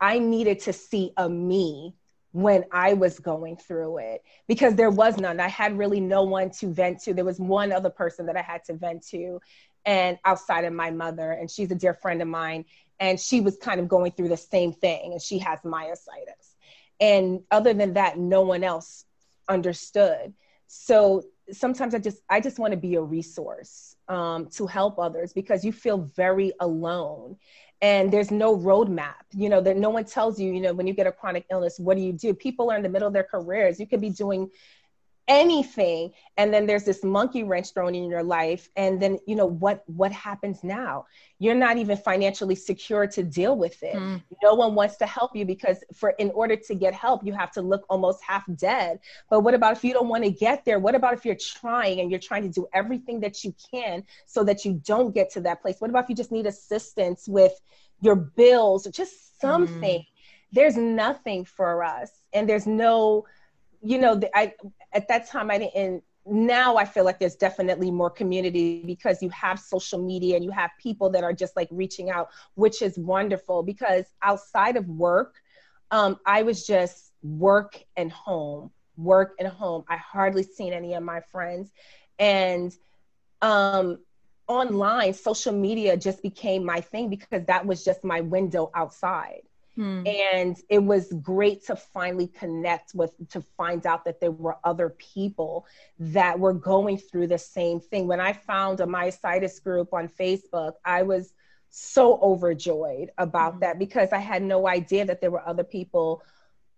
I 0.00 0.18
needed 0.18 0.60
to 0.60 0.72
see 0.72 1.12
a 1.16 1.28
me 1.28 1.96
when 2.32 2.64
I 2.70 2.92
was 2.92 3.18
going 3.18 3.56
through 3.56 3.98
it 3.98 4.22
because 4.46 4.76
there 4.76 4.90
was 4.90 5.16
none. 5.18 5.40
I 5.40 5.48
had 5.48 5.76
really 5.76 6.00
no 6.00 6.22
one 6.22 6.50
to 6.50 6.72
vent 6.72 7.02
to. 7.02 7.12
There 7.12 7.24
was 7.24 7.40
one 7.40 7.72
other 7.72 7.90
person 7.90 8.26
that 8.26 8.36
I 8.36 8.42
had 8.42 8.64
to 8.66 8.74
vent 8.74 9.04
to 9.08 9.40
and 9.84 10.18
outside 10.24 10.64
of 10.64 10.72
my 10.72 10.90
mother 10.90 11.32
and 11.32 11.50
she's 11.50 11.70
a 11.70 11.74
dear 11.74 11.94
friend 11.94 12.20
of 12.22 12.28
mine 12.28 12.64
and 12.98 13.18
she 13.18 13.40
was 13.40 13.56
kind 13.56 13.80
of 13.80 13.88
going 13.88 14.12
through 14.12 14.28
the 14.28 14.36
same 14.36 14.72
thing 14.72 15.12
and 15.12 15.22
she 15.22 15.38
has 15.38 15.58
myositis. 15.60 16.54
And 17.00 17.40
other 17.50 17.72
than 17.72 17.94
that 17.94 18.18
no 18.18 18.42
one 18.42 18.62
else 18.62 19.06
understood. 19.48 20.34
So 20.66 21.24
sometimes 21.52 21.94
i 21.94 21.98
just 21.98 22.18
i 22.30 22.40
just 22.40 22.60
want 22.60 22.72
to 22.72 22.76
be 22.76 22.94
a 22.94 23.02
resource 23.02 23.96
um, 24.08 24.46
to 24.46 24.66
help 24.66 24.98
others 24.98 25.32
because 25.32 25.64
you 25.64 25.72
feel 25.72 25.98
very 26.16 26.52
alone 26.60 27.36
and 27.82 28.12
there's 28.12 28.30
no 28.30 28.56
roadmap. 28.56 29.14
You 29.32 29.48
know 29.48 29.60
that 29.62 29.76
no 29.76 29.90
one 29.90 30.04
tells 30.04 30.38
you 30.38 30.52
you 30.52 30.60
know 30.60 30.72
when 30.72 30.86
you 30.86 30.92
get 30.92 31.06
a 31.06 31.12
chronic 31.12 31.46
illness 31.50 31.78
what 31.78 31.96
do 31.96 32.02
you 32.02 32.12
do? 32.12 32.34
People 32.34 32.70
are 32.70 32.76
in 32.76 32.82
the 32.82 32.88
middle 32.88 33.08
of 33.08 33.14
their 33.14 33.24
careers. 33.24 33.80
You 33.80 33.86
could 33.86 34.00
be 34.00 34.10
doing 34.10 34.50
anything 35.30 36.12
and 36.36 36.52
then 36.52 36.66
there's 36.66 36.82
this 36.82 37.04
monkey 37.04 37.44
wrench 37.44 37.72
thrown 37.72 37.94
in 37.94 38.10
your 38.10 38.22
life 38.22 38.68
and 38.74 39.00
then 39.00 39.16
you 39.28 39.36
know 39.36 39.46
what 39.46 39.84
what 39.86 40.10
happens 40.10 40.64
now? 40.64 41.06
You're 41.38 41.54
not 41.54 41.76
even 41.78 41.96
financially 41.96 42.56
secure 42.56 43.06
to 43.06 43.22
deal 43.22 43.56
with 43.56 43.80
it. 43.84 43.94
Mm. 43.94 44.22
no 44.42 44.54
one 44.54 44.74
wants 44.74 44.96
to 44.96 45.06
help 45.06 45.36
you 45.36 45.46
because 45.46 45.84
for 45.94 46.10
in 46.18 46.32
order 46.32 46.56
to 46.56 46.74
get 46.74 46.94
help 46.94 47.24
you 47.24 47.32
have 47.32 47.52
to 47.52 47.62
look 47.62 47.84
almost 47.88 48.20
half 48.26 48.44
dead. 48.56 48.98
But 49.30 49.40
what 49.42 49.54
about 49.54 49.76
if 49.76 49.84
you 49.84 49.92
don't 49.92 50.08
want 50.08 50.24
to 50.24 50.30
get 50.32 50.64
there? 50.64 50.80
What 50.80 50.96
about 50.96 51.14
if 51.14 51.24
you're 51.24 51.36
trying 51.36 52.00
and 52.00 52.10
you're 52.10 52.18
trying 52.18 52.42
to 52.42 52.48
do 52.48 52.66
everything 52.74 53.20
that 53.20 53.44
you 53.44 53.54
can 53.72 54.02
so 54.26 54.42
that 54.44 54.64
you 54.64 54.82
don't 54.84 55.14
get 55.14 55.30
to 55.34 55.40
that 55.42 55.62
place? 55.62 55.76
What 55.78 55.90
about 55.90 56.04
if 56.04 56.10
you 56.10 56.16
just 56.16 56.32
need 56.32 56.46
assistance 56.46 57.28
with 57.28 57.52
your 58.00 58.16
bills? 58.16 58.84
Or 58.84 58.90
just 58.90 59.40
something. 59.40 60.00
Mm. 60.00 60.06
there's 60.52 60.76
nothing 60.76 61.44
for 61.44 61.84
us 61.84 62.10
and 62.32 62.48
there's 62.48 62.66
no 62.66 63.24
you 63.82 63.98
know, 63.98 64.14
the, 64.16 64.36
I 64.36 64.54
at 64.92 65.08
that 65.08 65.28
time 65.28 65.50
I 65.50 65.58
didn't. 65.58 66.04
Now 66.26 66.76
I 66.76 66.84
feel 66.84 67.04
like 67.04 67.18
there's 67.18 67.36
definitely 67.36 67.90
more 67.90 68.10
community 68.10 68.82
because 68.84 69.22
you 69.22 69.30
have 69.30 69.58
social 69.58 69.98
media 69.98 70.36
and 70.36 70.44
you 70.44 70.50
have 70.50 70.70
people 70.78 71.10
that 71.10 71.24
are 71.24 71.32
just 71.32 71.56
like 71.56 71.68
reaching 71.70 72.10
out, 72.10 72.28
which 72.54 72.82
is 72.82 72.98
wonderful. 72.98 73.62
Because 73.62 74.04
outside 74.22 74.76
of 74.76 74.86
work, 74.86 75.34
um, 75.90 76.18
I 76.26 76.42
was 76.42 76.66
just 76.66 77.12
work 77.22 77.82
and 77.96 78.12
home, 78.12 78.70
work 78.96 79.34
and 79.38 79.48
home. 79.48 79.84
I 79.88 79.96
hardly 79.96 80.42
seen 80.42 80.72
any 80.72 80.94
of 80.94 81.02
my 81.02 81.20
friends, 81.32 81.72
and 82.18 82.72
um, 83.40 83.98
online 84.46 85.14
social 85.14 85.54
media 85.54 85.96
just 85.96 86.22
became 86.22 86.64
my 86.64 86.80
thing 86.80 87.08
because 87.08 87.46
that 87.46 87.64
was 87.64 87.82
just 87.84 88.04
my 88.04 88.20
window 88.20 88.70
outside 88.74 89.42
Hmm. 89.80 90.06
And 90.06 90.58
it 90.68 90.80
was 90.80 91.10
great 91.22 91.64
to 91.68 91.74
finally 91.74 92.26
connect 92.26 92.94
with, 92.94 93.12
to 93.30 93.40
find 93.40 93.86
out 93.86 94.04
that 94.04 94.20
there 94.20 94.30
were 94.30 94.58
other 94.62 94.90
people 94.90 95.64
that 95.98 96.38
were 96.38 96.52
going 96.52 96.98
through 96.98 97.28
the 97.28 97.38
same 97.38 97.80
thing. 97.80 98.06
When 98.06 98.20
I 98.20 98.34
found 98.34 98.80
a 98.80 98.84
myositis 98.84 99.64
group 99.64 99.94
on 99.94 100.06
Facebook, 100.06 100.74
I 100.84 101.00
was 101.00 101.32
so 101.70 102.20
overjoyed 102.20 103.10
about 103.16 103.54
hmm. 103.54 103.60
that 103.60 103.78
because 103.78 104.12
I 104.12 104.18
had 104.18 104.42
no 104.42 104.68
idea 104.68 105.06
that 105.06 105.22
there 105.22 105.30
were 105.30 105.48
other 105.48 105.64
people 105.64 106.22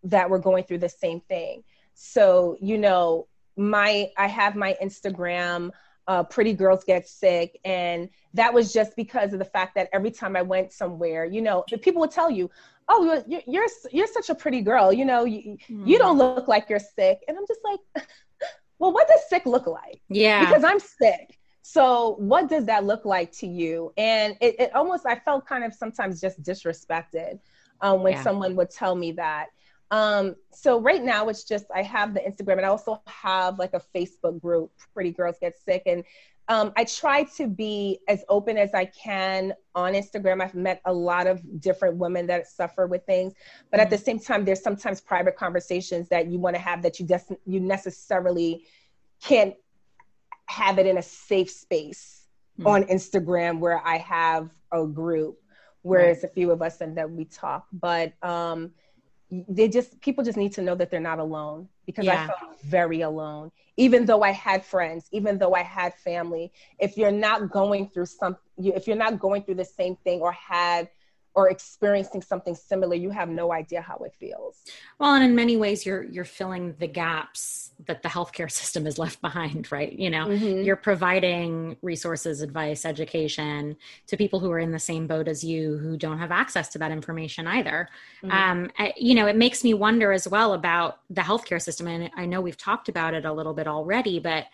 that 0.05 0.31
were 0.31 0.39
going 0.39 0.63
through 0.63 0.79
the 0.79 0.89
same 0.89 1.19
thing. 1.23 1.65
So, 1.95 2.57
you 2.61 2.79
know, 2.79 3.27
my, 3.57 4.13
I 4.17 4.29
have 4.29 4.55
my 4.55 4.77
Instagram 4.81 5.73
uh, 6.09 6.23
Pretty 6.25 6.53
Girls 6.53 6.85
Get 6.85 7.09
Sick. 7.09 7.59
And 7.65 8.09
that 8.35 8.53
was 8.53 8.73
just 8.73 8.97
because 8.97 9.33
of 9.33 9.39
the 9.39 9.45
fact 9.45 9.75
that 9.77 9.89
every 9.93 10.11
time 10.11 10.37
I 10.37 10.43
went 10.43 10.73
somewhere, 10.73 11.25
you 11.25 11.43
know, 11.43 11.65
people 11.83 12.01
would 12.01 12.11
tell 12.11 12.31
you, 12.31 12.51
oh 12.89 13.23
you're 13.27 13.43
you're 13.47 13.67
you're 13.91 14.07
such 14.07 14.31
a 14.31 14.35
pretty 14.35 14.61
girl. 14.63 14.93
You 14.93 15.05
know 15.05 15.25
you, 15.25 15.57
mm. 15.71 15.87
you 15.87 15.99
don't 15.99 16.19
look 16.19 16.49
like 16.49 16.69
you're 16.69 16.79
sick. 16.79 17.21
And 17.29 17.37
i'm 17.37 17.47
just 17.47 17.61
like 17.65 18.07
well 18.79 18.93
what 18.93 19.09
does 19.09 19.21
sick 19.29 19.47
look 19.47 19.67
like? 19.67 20.01
Yeah. 20.09 20.45
Because 20.45 20.65
i'm 20.65 20.81
sick. 20.81 21.39
So 21.63 22.17
what 22.19 22.49
does 22.49 22.67
that 22.67 22.85
look 22.85 23.05
like 23.05 23.31
to 23.33 23.47
you? 23.47 23.93
And 23.97 24.37
it, 24.41 24.57
it 24.59 24.75
almost 24.75 25.07
i 25.07 25.17
felt 25.17 25.47
kind 25.47 25.65
of 25.65 25.75
sometimes 25.75 26.21
just 26.21 26.43
disrespected 26.43 27.39
um, 27.81 28.03
when 28.03 28.15
yeah. 28.15 28.23
someone 28.23 28.55
would 28.57 28.71
tell 28.71 28.95
me 28.95 29.13
that 29.13 29.47
um, 29.93 30.37
so 30.53 30.81
right 30.81 31.05
now 31.05 31.29
it's 31.29 31.45
just 31.45 31.67
I 31.73 31.83
have 31.83 32.15
the 32.15 32.21
Instagram 32.21 32.57
and 32.57 32.63
I 32.63 32.71
also 32.71 33.03
have 33.07 33.59
like 33.59 33.75
a 33.75 33.83
Facebook 33.95 34.41
group, 34.41 34.73
Pretty 34.95 35.13
Girls 35.13 35.37
Get 35.39 35.55
Sick, 35.59 35.83
and 35.85 36.03
um, 36.49 36.73
I 36.77 36.85
try 36.85 37.25
to 37.37 37.47
be 37.47 38.01
as 38.09 38.25
open 38.29 38.57
as 38.57 38.75
I 38.75 38.87
can 38.87 39.53
on 39.75 39.93
Instagram. 39.93 40.43
I've 40.43 40.55
met 40.55 40.81
a 40.87 40.93
lot 40.93 41.27
of 41.27 41.41
different 41.61 41.99
women 41.99 42.27
that 42.27 42.49
suffer 42.49 42.87
with 42.87 43.05
things, 43.05 43.35
but 43.71 43.77
mm-hmm. 43.77 43.85
at 43.85 43.91
the 43.91 43.99
same 43.99 44.19
time, 44.19 44.45
there's 44.45 44.63
sometimes 44.63 45.01
private 45.01 45.37
conversations 45.37 46.09
that 46.09 46.27
you 46.27 46.39
want 46.39 46.57
to 46.57 46.63
have 46.63 46.83
that 46.83 46.99
you 46.99 47.07
des- 47.07 47.37
you 47.47 47.61
necessarily 47.61 48.65
can't 49.23 49.55
have 50.47 50.79
it 50.79 50.87
in 50.87 50.97
a 50.97 51.03
safe 51.03 51.51
space 51.51 52.27
mm-hmm. 52.59 52.67
on 52.67 52.85
Instagram 52.85 53.59
where 53.59 53.81
I 53.87 53.99
have 53.99 54.51
a 54.73 54.87
group 54.87 55.39
where 55.83 56.01
right. 56.01 56.11
it's 56.11 56.25
a 56.25 56.29
few 56.29 56.51
of 56.51 56.63
us 56.63 56.81
and 56.81 56.97
that 56.97 57.11
we 57.11 57.27
talk. 57.27 57.67
But 57.73 58.15
um, 58.23 58.73
they 59.49 59.67
just 59.67 59.99
people 60.03 60.23
just 60.23 60.37
need 60.37 60.53
to 60.53 60.63
know 60.63 60.75
that 60.75 60.91
they're 60.91 61.01
not 61.01 61.19
alone 61.19 61.69
because 61.87 62.05
yeah. 62.05 62.25
I 62.25 62.27
felt 62.27 62.61
very 62.63 63.01
alone. 63.01 63.51
Even 63.79 64.05
though 64.05 64.23
I 64.23 64.31
had 64.31 64.65
friends, 64.65 65.09
even 65.13 65.39
though 65.39 65.55
I 65.55 65.63
had 65.63 65.95
family, 65.95 66.53
if 66.79 66.99
you're 66.99 67.11
not 67.11 67.51
going 67.51 67.89
through 67.89 68.07
some, 68.07 68.37
if 68.59 68.87
you're 68.87 68.97
not 68.97 69.19
going 69.19 69.43
through 69.43 69.55
the 69.55 69.65
same 69.65 69.97
thing 70.05 70.21
or 70.21 70.33
had 70.33 70.91
or 71.35 71.49
experiencing 71.49 72.23
something 72.23 72.55
similar, 72.55 72.95
you 72.95 73.11
have 73.11 73.29
no 73.29 73.53
idea 73.53 73.81
how 73.81 73.97
it 73.99 74.13
feels. 74.19 74.63
Well, 74.99 75.15
and 75.15 75.25
in 75.25 75.35
many 75.35 75.57
ways, 75.57 75.87
you're 75.87 76.05
you're 76.05 76.25
filling 76.25 76.75
the 76.79 76.87
gaps 76.87 77.71
that 77.87 78.03
the 78.03 78.09
healthcare 78.09 78.51
system 78.61 78.87
is 78.87 78.99
left 78.99 79.21
behind, 79.21 79.71
right? 79.73 79.93
You 79.93 80.11
know, 80.11 80.27
mm-hmm. 80.27 80.63
you're 80.63 80.77
providing 80.77 81.77
resources, 81.83 82.43
advice, 82.43 82.85
education 82.85 83.77
to 84.07 84.17
people 84.17 84.41
who 84.41 84.51
are 84.51 84.59
in 84.59 84.73
the 84.73 84.79
same 84.79 85.07
boat 85.07 85.29
as 85.29 85.43
you 85.43 85.79
who 85.79 85.97
don't 85.97 86.19
have 86.19 86.31
access 86.31 86.69
to 86.71 86.79
that 86.79 86.91
information 86.91 87.47
either. 87.47 87.89
Mm-hmm. 88.23 88.81
Um, 88.81 88.93
you 88.97 89.15
know, 89.15 89.27
it 89.27 89.37
makes 89.37 89.65
me 89.65 89.75
wonder 89.75 90.13
as 90.13 90.29
well 90.29 90.53
about 90.53 91.01
the 91.11 91.23
healthcare 91.23 91.61
system, 91.61 91.87
and 91.87 92.11
I 92.17 92.27
know 92.27 92.41
we've 92.41 92.57
talked 92.57 92.89
about 92.89 93.15
it 93.15 93.25
a 93.25 93.33
little 93.33 93.55
bit 93.55 93.67
already, 93.67 94.19
but 94.19 94.47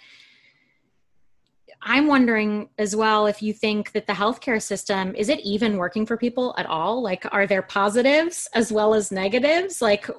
I'm 1.83 2.09
wondering 2.09 2.69
as 2.77 2.97
well 2.97 3.27
if 3.27 3.41
you 3.41 3.53
think 3.53 3.93
that 3.93 4.07
the 4.07 4.13
healthcare 4.13 4.61
system 4.61 5.15
is 5.15 5.29
it 5.29 5.41
even 5.41 5.77
working 5.77 6.07
for 6.07 6.17
people 6.17 6.55
at 6.59 6.67
all? 6.67 7.03
Like, 7.03 7.25
are 7.33 7.47
there 7.47 7.63
positives 7.63 8.49
as 8.53 8.73
well 8.73 8.95
as 8.95 9.13
negatives? 9.13 9.81
Like, 9.81 10.11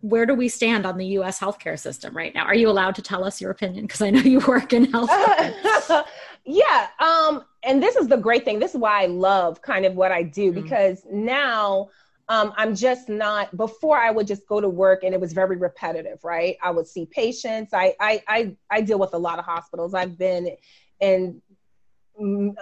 where 0.00 0.26
do 0.26 0.34
we 0.34 0.48
stand 0.48 0.86
on 0.86 0.98
the 0.98 1.06
U.S. 1.06 1.38
healthcare 1.38 1.78
system 1.78 2.16
right 2.16 2.34
now? 2.34 2.44
Are 2.44 2.54
you 2.54 2.68
allowed 2.68 2.96
to 2.96 3.02
tell 3.02 3.24
us 3.24 3.40
your 3.40 3.52
opinion? 3.52 3.86
Because 3.86 4.02
I 4.02 4.10
know 4.10 4.20
you 4.20 4.40
work 4.40 4.72
in 4.72 4.86
healthcare. 4.92 6.04
yeah, 6.44 6.88
um, 6.98 7.44
and 7.62 7.80
this 7.82 7.94
is 7.94 8.08
the 8.08 8.16
great 8.16 8.44
thing. 8.44 8.58
This 8.58 8.74
is 8.74 8.80
why 8.80 9.02
I 9.02 9.06
love 9.06 9.62
kind 9.62 9.86
of 9.86 9.94
what 9.94 10.10
I 10.10 10.22
do 10.22 10.52
mm-hmm. 10.52 10.62
because 10.62 11.02
now. 11.10 11.90
Um, 12.26 12.54
I'm 12.56 12.74
just 12.74 13.10
not. 13.10 13.54
Before 13.54 13.98
I 13.98 14.10
would 14.10 14.26
just 14.26 14.46
go 14.46 14.58
to 14.58 14.66
work 14.66 15.04
and 15.04 15.12
it 15.12 15.20
was 15.20 15.34
very 15.34 15.58
repetitive, 15.58 16.24
right? 16.24 16.56
I 16.62 16.70
would 16.70 16.86
see 16.86 17.04
patients. 17.04 17.74
I 17.74 17.94
I 18.00 18.22
I, 18.26 18.56
I 18.70 18.80
deal 18.80 18.98
with 18.98 19.12
a 19.12 19.18
lot 19.18 19.38
of 19.38 19.44
hospitals. 19.44 19.92
I've 19.92 20.16
been 20.16 20.56
in 21.04 22.54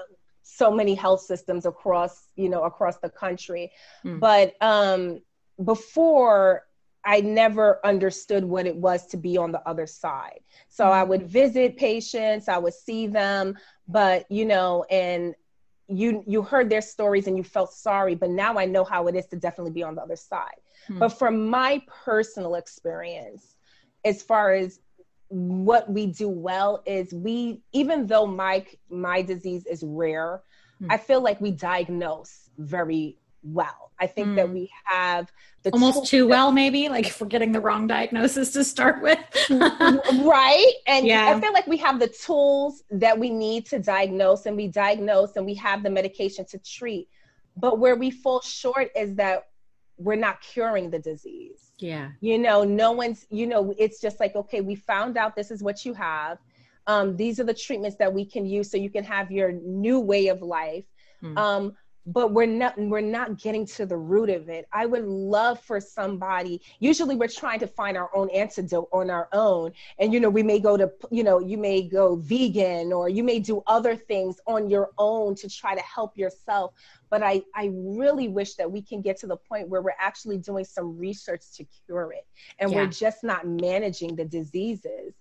so 0.42 0.70
many 0.70 0.94
health 0.94 1.20
systems 1.20 1.66
across 1.66 2.28
you 2.36 2.48
know 2.48 2.62
across 2.64 2.98
the 2.98 3.08
country 3.08 3.70
mm. 4.04 4.18
but 4.20 4.54
um 4.60 5.20
before 5.64 6.64
I 7.04 7.20
never 7.20 7.84
understood 7.84 8.44
what 8.44 8.66
it 8.66 8.76
was 8.76 9.06
to 9.08 9.16
be 9.16 9.36
on 9.36 9.50
the 9.50 9.66
other 9.68 9.86
side. 9.86 10.40
So. 10.68 10.84
I 10.86 11.02
would 11.02 11.26
visit 11.26 11.76
patients, 11.76 12.48
I 12.48 12.58
would 12.58 12.74
see 12.74 13.06
them, 13.06 13.58
but 13.88 14.30
you 14.30 14.44
know, 14.44 14.84
and 14.90 15.34
you 15.88 16.22
you 16.26 16.42
heard 16.42 16.70
their 16.70 16.80
stories 16.80 17.26
and 17.26 17.36
you 17.36 17.44
felt 17.44 17.72
sorry, 17.72 18.14
but 18.14 18.30
now 18.30 18.56
I 18.56 18.66
know 18.66 18.84
how 18.84 19.08
it 19.08 19.16
is 19.16 19.26
to 19.26 19.36
definitely 19.36 19.72
be 19.72 19.82
on 19.82 19.94
the 19.94 20.02
other 20.02 20.16
side. 20.16 20.60
Mm. 20.88 21.00
But 21.00 21.08
from 21.10 21.48
my 21.50 21.82
personal 22.04 22.54
experience, 22.54 23.56
as 24.04 24.22
far 24.22 24.52
as 24.52 24.80
what 25.32 25.90
we 25.90 26.06
do 26.06 26.28
well 26.28 26.82
is 26.84 27.14
we 27.14 27.62
even 27.72 28.06
though 28.06 28.26
my 28.26 28.66
my 28.90 29.22
disease 29.22 29.64
is 29.64 29.82
rare 29.82 30.42
mm. 30.80 30.88
i 30.90 30.98
feel 30.98 31.22
like 31.22 31.40
we 31.40 31.50
diagnose 31.50 32.50
very 32.58 33.16
well 33.42 33.92
i 33.98 34.06
think 34.06 34.28
mm. 34.28 34.36
that 34.36 34.46
hmm. 34.46 34.52
we 34.52 34.70
have 34.84 35.32
the 35.62 35.70
almost 35.70 36.06
too 36.06 36.28
well 36.28 36.52
maybe 36.52 36.90
like 36.90 37.06
if 37.06 37.18
we're 37.18 37.26
getting 37.26 37.50
the 37.50 37.60
wrong 37.60 37.86
diagnosis 37.86 38.52
to 38.52 38.62
start 38.62 39.00
with 39.00 39.18
right 39.50 40.72
and 40.86 41.06
yeah. 41.06 41.34
i 41.34 41.40
feel 41.40 41.52
like 41.52 41.66
we 41.66 41.78
have 41.78 41.98
the 41.98 42.08
tools 42.08 42.82
that 42.90 43.18
we 43.18 43.30
need 43.30 43.64
to 43.64 43.78
diagnose 43.78 44.44
and 44.44 44.54
we 44.54 44.68
diagnose 44.68 45.34
and 45.36 45.46
we 45.46 45.54
have 45.54 45.82
the 45.82 45.90
medication 45.90 46.44
to 46.44 46.58
treat 46.58 47.08
but 47.56 47.78
where 47.78 47.96
we 47.96 48.10
fall 48.10 48.42
short 48.42 48.90
is 48.94 49.14
that 49.14 49.46
we're 49.96 50.16
not 50.16 50.40
curing 50.40 50.90
the 50.90 50.98
disease 50.98 51.72
yeah. 51.82 52.10
You 52.20 52.38
know, 52.38 52.62
no 52.62 52.92
one's, 52.92 53.26
you 53.28 53.46
know, 53.46 53.74
it's 53.76 54.00
just 54.00 54.20
like, 54.20 54.36
okay, 54.36 54.60
we 54.60 54.76
found 54.76 55.18
out 55.18 55.34
this 55.34 55.50
is 55.50 55.62
what 55.62 55.84
you 55.84 55.92
have. 55.94 56.38
Um, 56.86 57.16
these 57.16 57.38
are 57.40 57.44
the 57.44 57.54
treatments 57.54 57.96
that 57.98 58.12
we 58.12 58.24
can 58.24 58.46
use 58.46 58.70
so 58.70 58.76
you 58.76 58.90
can 58.90 59.04
have 59.04 59.30
your 59.30 59.52
new 59.52 60.00
way 60.00 60.28
of 60.28 60.42
life. 60.42 60.84
Mm. 61.22 61.36
Um, 61.36 61.76
but 62.06 62.32
we're 62.32 62.46
not 62.46 62.76
we're 62.76 63.00
not 63.00 63.38
getting 63.38 63.64
to 63.64 63.86
the 63.86 63.96
root 63.96 64.28
of 64.30 64.48
it. 64.48 64.66
I 64.72 64.86
would 64.86 65.04
love 65.04 65.60
for 65.60 65.80
somebody 65.80 66.60
usually 66.80 67.14
we're 67.14 67.28
trying 67.28 67.60
to 67.60 67.66
find 67.66 67.96
our 67.96 68.10
own 68.14 68.28
antidote 68.30 68.88
on 68.92 69.10
our 69.10 69.28
own. 69.32 69.72
And 69.98 70.12
you 70.12 70.20
know 70.20 70.28
we 70.28 70.42
may 70.42 70.58
go 70.58 70.76
to 70.76 70.90
you 71.10 71.22
know 71.22 71.38
you 71.38 71.58
may 71.58 71.82
go 71.82 72.16
vegan 72.16 72.92
or 72.92 73.08
you 73.08 73.22
may 73.22 73.38
do 73.38 73.62
other 73.66 73.94
things 73.94 74.40
on 74.46 74.68
your 74.68 74.90
own 74.98 75.34
to 75.36 75.48
try 75.48 75.74
to 75.74 75.82
help 75.82 76.16
yourself. 76.16 76.72
But 77.08 77.22
i 77.22 77.42
i 77.54 77.70
really 77.72 78.28
wish 78.28 78.54
that 78.54 78.70
we 78.70 78.82
can 78.82 79.00
get 79.00 79.18
to 79.18 79.26
the 79.26 79.36
point 79.36 79.68
where 79.68 79.82
we're 79.82 79.92
actually 80.00 80.38
doing 80.38 80.64
some 80.64 80.98
research 80.98 81.42
to 81.56 81.64
cure 81.86 82.12
it. 82.12 82.26
And 82.58 82.70
yeah. 82.70 82.78
we're 82.78 82.86
just 82.88 83.22
not 83.22 83.46
managing 83.46 84.16
the 84.16 84.24
diseases. 84.24 85.14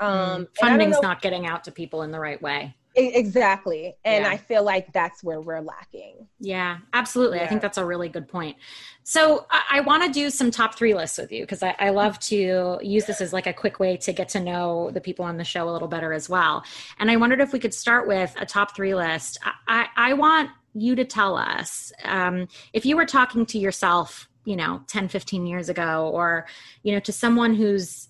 Um 0.00 0.08
mm. 0.08 0.48
funding's 0.60 1.00
not 1.00 1.22
getting 1.22 1.46
out 1.46 1.64
to 1.64 1.70
people 1.70 2.02
in 2.02 2.10
the 2.10 2.20
right 2.20 2.40
way 2.42 2.74
exactly. 2.96 3.96
And 4.04 4.24
yeah. 4.24 4.30
i 4.30 4.36
feel 4.36 4.62
like 4.62 4.92
that's 4.92 5.22
where 5.22 5.40
we're 5.40 5.60
lacking. 5.60 6.26
Yeah 6.40 6.78
absolutely. 6.92 7.38
Yeah. 7.38 7.44
i 7.44 7.46
think 7.46 7.62
that's 7.62 7.78
a 7.78 7.84
really 7.84 8.08
good 8.08 8.28
point. 8.28 8.56
So 9.04 9.46
i, 9.50 9.62
I 9.72 9.80
want 9.80 10.02
to 10.04 10.10
do 10.10 10.30
some 10.30 10.50
top 10.50 10.76
three 10.76 10.94
lists 10.94 11.18
with 11.18 11.30
you 11.30 11.42
because 11.42 11.62
I, 11.62 11.74
I 11.78 11.90
love 11.90 12.18
to 12.20 12.78
use 12.82 13.04
this 13.04 13.20
as 13.20 13.32
like 13.32 13.46
a 13.46 13.52
quick 13.52 13.78
way 13.78 13.96
to 13.98 14.12
get 14.12 14.28
to 14.30 14.40
know 14.40 14.90
the 14.90 15.00
people 15.00 15.24
on 15.24 15.36
the 15.36 15.44
show 15.44 15.68
a 15.68 15.72
little 15.72 15.88
better 15.88 16.12
as 16.12 16.28
well. 16.28 16.64
And 16.98 17.10
i 17.10 17.16
wondered 17.16 17.40
if 17.40 17.52
we 17.52 17.58
could 17.58 17.74
start 17.74 18.08
with 18.08 18.34
a 18.38 18.46
top 18.46 18.74
three 18.74 18.94
list. 18.94 19.38
I, 19.68 19.86
I 19.96 20.12
want 20.14 20.50
you 20.74 20.94
to 20.96 21.04
tell 21.04 21.36
us 21.36 21.92
um, 22.04 22.48
if 22.72 22.84
you 22.84 22.96
were 22.96 23.06
talking 23.06 23.46
to 23.46 23.58
yourself 23.58 24.28
you 24.44 24.54
know 24.54 24.80
10 24.86 25.08
15 25.08 25.44
years 25.46 25.68
ago 25.68 26.08
or 26.14 26.46
you 26.84 26.92
know 26.92 27.00
to 27.00 27.12
someone 27.12 27.54
who's 27.54 28.08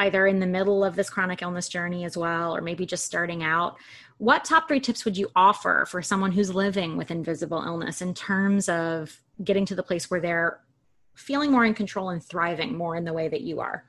either 0.00 0.26
in 0.26 0.40
the 0.40 0.46
middle 0.46 0.82
of 0.82 0.96
this 0.96 1.10
chronic 1.10 1.42
illness 1.42 1.68
journey 1.68 2.04
as 2.04 2.16
well, 2.16 2.56
or 2.56 2.62
maybe 2.62 2.86
just 2.86 3.04
starting 3.04 3.42
out, 3.42 3.76
what 4.20 4.44
top 4.44 4.68
three 4.68 4.80
tips 4.80 5.06
would 5.06 5.16
you 5.16 5.30
offer 5.34 5.86
for 5.88 6.02
someone 6.02 6.30
who's 6.30 6.54
living 6.54 6.98
with 6.98 7.10
invisible 7.10 7.62
illness 7.64 8.02
in 8.02 8.12
terms 8.12 8.68
of 8.68 9.18
getting 9.42 9.64
to 9.64 9.74
the 9.74 9.82
place 9.82 10.10
where 10.10 10.20
they're 10.20 10.60
feeling 11.14 11.50
more 11.50 11.64
in 11.64 11.72
control 11.72 12.10
and 12.10 12.22
thriving 12.22 12.76
more 12.76 12.96
in 12.96 13.04
the 13.04 13.14
way 13.14 13.28
that 13.28 13.40
you 13.40 13.60
are? 13.60 13.84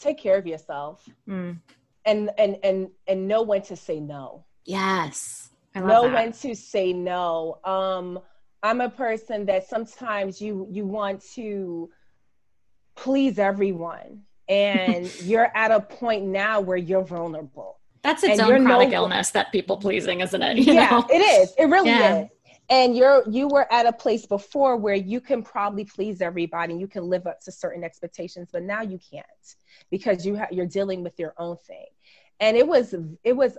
Take 0.00 0.18
care 0.18 0.36
of 0.36 0.48
yourself. 0.48 1.08
Mm. 1.28 1.60
And 2.06 2.30
and 2.38 2.56
and 2.64 2.88
and 3.06 3.28
know 3.28 3.42
when 3.42 3.62
to 3.62 3.76
say 3.76 4.00
no. 4.00 4.44
Yes. 4.64 5.50
know 5.76 6.02
that. 6.02 6.12
when 6.12 6.32
to 6.32 6.56
say 6.56 6.92
no. 6.92 7.60
Um 7.62 8.18
I'm 8.64 8.80
a 8.80 8.90
person 8.90 9.46
that 9.46 9.68
sometimes 9.68 10.40
you 10.40 10.66
you 10.68 10.86
want 10.86 11.22
to 11.34 11.88
please 12.96 13.38
everyone 13.38 14.22
and 14.48 15.06
you're 15.22 15.56
at 15.56 15.70
a 15.70 15.78
point 15.78 16.24
now 16.24 16.60
where 16.60 16.76
you're 16.76 17.04
vulnerable. 17.04 17.78
That's 18.06 18.22
its 18.22 18.38
own 18.38 18.64
chronic 18.64 18.90
no, 18.90 18.98
illness, 18.98 19.30
that 19.30 19.50
people 19.50 19.76
pleasing, 19.78 20.20
isn't 20.20 20.40
it? 20.40 20.58
You 20.66 20.74
yeah, 20.74 20.90
know? 20.90 21.06
it 21.10 21.18
is. 21.18 21.52
It 21.58 21.64
really 21.64 21.90
yeah. 21.90 22.20
is. 22.20 22.28
And 22.68 22.96
you're 22.96 23.24
you 23.28 23.48
were 23.48 23.70
at 23.72 23.84
a 23.84 23.92
place 23.92 24.26
before 24.26 24.76
where 24.76 24.94
you 24.94 25.20
can 25.20 25.42
probably 25.42 25.84
please 25.84 26.20
everybody 26.20 26.74
you 26.74 26.86
can 26.86 27.04
live 27.04 27.26
up 27.26 27.40
to 27.42 27.52
certain 27.52 27.82
expectations, 27.82 28.48
but 28.52 28.62
now 28.62 28.82
you 28.82 29.00
can't 29.10 29.26
because 29.90 30.24
you 30.24 30.36
ha- 30.36 30.48
you're 30.52 30.66
dealing 30.66 31.02
with 31.02 31.18
your 31.18 31.34
own 31.38 31.56
thing. 31.56 31.86
And 32.38 32.56
it 32.56 32.66
was 32.66 32.94
it 33.24 33.32
was 33.32 33.58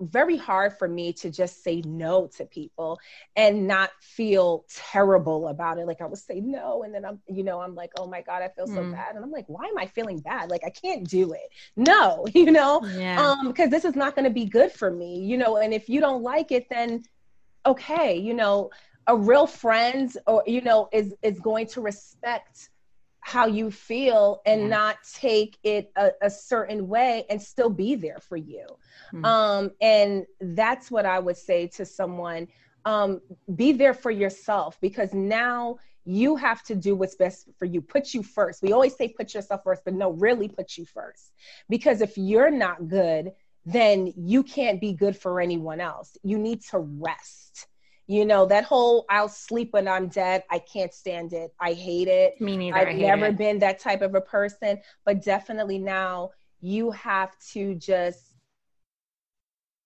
very 0.00 0.36
hard 0.36 0.78
for 0.78 0.88
me 0.88 1.12
to 1.14 1.30
just 1.30 1.62
say 1.62 1.82
no 1.82 2.26
to 2.36 2.44
people 2.44 2.98
and 3.36 3.66
not 3.66 3.90
feel 4.00 4.64
terrible 4.68 5.48
about 5.48 5.78
it. 5.78 5.86
Like 5.86 6.00
I 6.00 6.06
would 6.06 6.18
say 6.18 6.40
no, 6.40 6.82
and 6.82 6.94
then 6.94 7.04
I'm, 7.04 7.20
you 7.28 7.42
know, 7.42 7.60
I'm 7.60 7.74
like, 7.74 7.92
oh 7.98 8.06
my 8.06 8.22
God, 8.22 8.42
I 8.42 8.48
feel 8.48 8.66
so 8.66 8.82
mm. 8.82 8.92
bad. 8.92 9.14
And 9.14 9.24
I'm 9.24 9.30
like, 9.30 9.46
why 9.48 9.64
am 9.64 9.78
I 9.78 9.86
feeling 9.86 10.20
bad? 10.20 10.50
Like 10.50 10.62
I 10.64 10.70
can't 10.70 11.08
do 11.08 11.32
it. 11.32 11.48
No, 11.76 12.26
you 12.34 12.50
know, 12.50 12.84
yeah. 12.96 13.20
um, 13.20 13.48
because 13.48 13.70
this 13.70 13.84
is 13.84 13.96
not 13.96 14.14
going 14.14 14.24
to 14.24 14.30
be 14.30 14.44
good 14.44 14.72
for 14.72 14.90
me, 14.90 15.20
you 15.20 15.36
know, 15.36 15.56
and 15.56 15.72
if 15.72 15.88
you 15.88 16.00
don't 16.00 16.22
like 16.22 16.52
it, 16.52 16.68
then 16.70 17.02
okay, 17.66 18.16
you 18.16 18.34
know, 18.34 18.70
a 19.06 19.16
real 19.16 19.46
friend 19.46 20.16
or, 20.26 20.42
you 20.46 20.60
know, 20.60 20.88
is, 20.92 21.14
is 21.22 21.38
going 21.40 21.66
to 21.68 21.80
respect 21.80 22.70
how 23.24 23.46
you 23.46 23.70
feel 23.70 24.42
and 24.44 24.62
yeah. 24.62 24.68
not 24.68 24.98
take 25.14 25.56
it 25.64 25.90
a, 25.96 26.10
a, 26.20 26.28
certain 26.28 26.86
way 26.86 27.24
and 27.30 27.40
still 27.40 27.70
be 27.70 27.94
there 27.94 28.18
for 28.20 28.36
you. 28.36 28.66
Mm-hmm. 29.14 29.24
Um, 29.24 29.70
and 29.80 30.26
that's 30.42 30.90
what 30.90 31.06
I 31.06 31.20
would 31.20 31.38
say 31.38 31.66
to 31.68 31.86
someone 31.86 32.48
um, 32.84 33.22
be 33.56 33.72
there 33.72 33.94
for 33.94 34.10
yourself 34.10 34.76
because 34.82 35.14
now 35.14 35.78
you 36.04 36.36
have 36.36 36.62
to 36.64 36.74
do 36.74 36.94
what's 36.94 37.14
best 37.14 37.48
for 37.58 37.64
you. 37.64 37.80
Put 37.80 38.12
you 38.12 38.22
first. 38.22 38.62
We 38.62 38.72
always 38.72 38.94
say 38.94 39.08
put 39.08 39.32
yourself 39.32 39.62
first, 39.64 39.86
but 39.86 39.94
no, 39.94 40.10
really 40.10 40.48
put 40.48 40.76
you 40.76 40.84
first. 40.84 41.32
Because 41.70 42.02
if 42.02 42.18
you're 42.18 42.50
not 42.50 42.88
good, 42.88 43.32
then 43.64 44.12
you 44.18 44.42
can't 44.42 44.82
be 44.82 44.92
good 44.92 45.16
for 45.16 45.40
anyone 45.40 45.80
else. 45.80 46.18
You 46.22 46.36
need 46.36 46.62
to 46.64 46.78
rest 46.78 47.68
you 48.06 48.24
know 48.24 48.44
that 48.46 48.64
whole 48.64 49.06
i'll 49.08 49.28
sleep 49.28 49.72
when 49.72 49.88
i'm 49.88 50.08
dead 50.08 50.42
i 50.50 50.58
can't 50.58 50.92
stand 50.92 51.32
it 51.32 51.54
i 51.60 51.72
hate 51.72 52.08
it 52.08 52.38
me 52.40 52.56
neither 52.56 52.76
i've 52.76 52.96
never 52.96 53.26
it. 53.26 53.38
been 53.38 53.58
that 53.58 53.78
type 53.78 54.02
of 54.02 54.14
a 54.14 54.20
person 54.20 54.78
but 55.04 55.22
definitely 55.22 55.78
now 55.78 56.30
you 56.60 56.90
have 56.90 57.38
to 57.52 57.74
just 57.74 58.33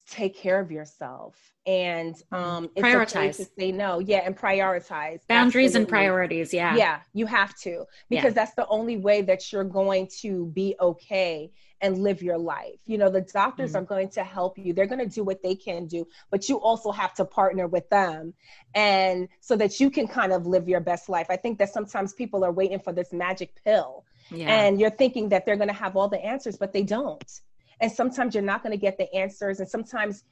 take 0.08 0.36
care 0.36 0.58
of 0.58 0.70
yourself 0.70 1.36
and 1.66 2.16
um 2.32 2.70
it's 2.74 2.86
prioritize 2.86 3.34
okay 3.34 3.44
to 3.44 3.46
say 3.58 3.72
no 3.72 3.98
yeah 3.98 4.18
and 4.24 4.36
prioritize 4.36 5.20
boundaries 5.28 5.74
and 5.74 5.86
priorities 5.86 6.52
yeah 6.52 6.74
yeah 6.76 7.00
you 7.12 7.26
have 7.26 7.54
to 7.56 7.84
because 8.08 8.24
yeah. 8.24 8.30
that's 8.30 8.54
the 8.54 8.66
only 8.68 8.96
way 8.96 9.20
that 9.20 9.52
you're 9.52 9.64
going 9.64 10.08
to 10.20 10.46
be 10.46 10.74
okay 10.80 11.50
and 11.80 11.98
live 11.98 12.22
your 12.22 12.38
life. 12.38 12.78
You 12.86 12.98
know, 12.98 13.10
the 13.10 13.20
doctors 13.20 13.70
mm-hmm. 13.70 13.78
are 13.78 13.86
going 13.86 14.08
to 14.10 14.24
help 14.24 14.58
you. 14.58 14.72
They're 14.72 14.86
going 14.86 14.98
to 14.98 15.06
do 15.06 15.22
what 15.22 15.42
they 15.42 15.54
can 15.54 15.86
do, 15.86 16.06
but 16.30 16.48
you 16.48 16.60
also 16.60 16.90
have 16.90 17.14
to 17.14 17.24
partner 17.24 17.66
with 17.66 17.88
them 17.88 18.34
and 18.74 19.28
so 19.40 19.56
that 19.56 19.78
you 19.80 19.90
can 19.90 20.08
kind 20.08 20.32
of 20.32 20.46
live 20.46 20.68
your 20.68 20.80
best 20.80 21.08
life. 21.08 21.26
I 21.30 21.36
think 21.36 21.58
that 21.58 21.72
sometimes 21.72 22.12
people 22.12 22.44
are 22.44 22.52
waiting 22.52 22.80
for 22.80 22.92
this 22.92 23.12
magic 23.12 23.52
pill 23.64 24.04
yeah. 24.30 24.48
and 24.48 24.80
you're 24.80 24.90
thinking 24.90 25.28
that 25.30 25.46
they're 25.46 25.56
going 25.56 25.68
to 25.68 25.74
have 25.74 25.96
all 25.96 26.08
the 26.08 26.24
answers, 26.24 26.56
but 26.56 26.72
they 26.72 26.82
don't. 26.82 27.40
And 27.80 27.90
sometimes 27.90 28.34
you're 28.34 28.44
not 28.44 28.62
going 28.62 28.72
to 28.72 28.78
get 28.78 28.98
the 28.98 29.12
answers 29.14 29.60
and 29.60 29.68
sometimes 29.68 30.24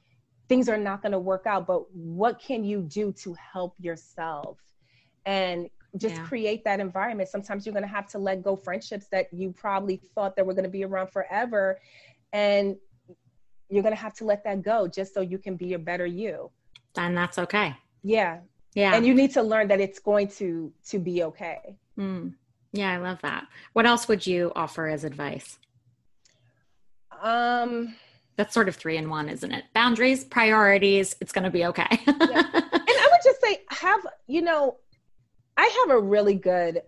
things 0.49 0.69
are 0.69 0.77
not 0.77 1.03
going 1.03 1.13
to 1.13 1.19
work 1.19 1.47
out, 1.47 1.67
but 1.67 1.91
what 1.93 2.41
can 2.41 2.65
you 2.65 2.83
do 2.83 3.13
to 3.13 3.35
help 3.35 3.75
yourself? 3.79 4.59
And 5.25 5.69
just 5.97 6.17
yeah. 6.17 6.27
create 6.27 6.65
that 6.65 6.81
environment. 6.81 7.29
Sometimes 7.29 7.65
you're 7.65 7.73
going 7.73 7.85
to 7.85 7.89
have 7.89 8.09
to 8.09 8.19
let 8.19 8.43
go 8.43 8.57
friendships 8.57 9.07
that 9.13 9.33
you 9.33 9.53
probably 9.53 10.01
thought 10.15 10.37
that 10.37 10.47
were 10.47 10.55
going 10.55 10.65
to 10.65 10.71
be 10.71 10.85
around 10.85 11.09
forever. 11.09 11.81
And 12.33 12.77
you're 13.69 13.83
going 13.83 13.95
to 13.95 14.01
have 14.01 14.15
to 14.15 14.25
let 14.25 14.45
that 14.45 14.63
go 14.63 14.87
just 14.87 15.15
so 15.15 15.21
you 15.21 15.39
can 15.39 15.57
be 15.57 15.73
a 15.73 15.79
better 15.79 16.07
you. 16.07 16.51
And 16.97 17.17
that's 17.17 17.39
okay. 17.39 17.75
Yeah. 18.03 18.41
Yeah. 18.75 18.95
And 18.95 19.07
you 19.07 19.15
need 19.15 19.33
to 19.33 19.43
learn 19.43 19.69
that 19.69 19.81
it's 19.81 19.99
going 19.99 20.29
to 20.29 20.73
to 20.89 20.99
be 20.99 21.25
okay. 21.25 21.77
Mm. 21.99 22.35
Yeah, 22.73 22.93
I 22.93 22.99
love 22.99 23.21
that. 23.23 23.47
What 23.73 23.87
else 23.87 24.07
would 24.07 24.27
you 24.27 24.53
offer 24.55 24.87
as 24.87 25.05
advice? 25.05 25.59
Um 27.23 27.95
that's 28.37 28.53
sort 28.53 28.69
of 28.69 28.77
three 28.77 28.99
in 28.99 29.09
one, 29.09 29.29
isn't 29.29 29.51
it? 29.51 29.65
Boundaries, 29.75 30.25
priorities, 30.25 31.17
it's 31.21 31.33
going 31.33 31.45
to 31.45 31.51
be 31.51 31.65
okay. 31.65 31.87
yeah. 32.07 32.15
And 32.15 32.21
I 32.23 33.09
would 33.11 33.21
just 33.25 33.41
say 33.41 33.63
have, 33.71 34.01
you 34.27 34.43
know, 34.43 34.77
I 35.57 35.65
have 35.81 35.97
a 35.97 36.01
really 36.01 36.35
good 36.35 36.83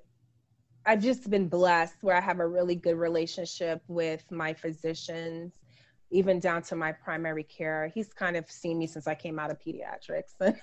I've 0.88 1.02
just 1.02 1.28
been 1.28 1.48
blessed 1.48 1.96
where 2.00 2.16
I 2.16 2.20
have 2.20 2.40
a 2.40 2.46
really 2.46 2.74
good 2.74 2.96
relationship 2.96 3.82
with 3.88 4.24
my 4.30 4.54
physicians, 4.54 5.52
even 6.10 6.40
down 6.40 6.62
to 6.62 6.76
my 6.76 6.92
primary 6.92 7.42
care. 7.42 7.92
He's 7.94 8.08
kind 8.14 8.36
of 8.36 8.50
seen 8.50 8.78
me 8.78 8.86
since 8.86 9.06
I 9.06 9.14
came 9.14 9.38
out 9.38 9.50
of 9.50 9.58
pediatrics. 9.60 10.32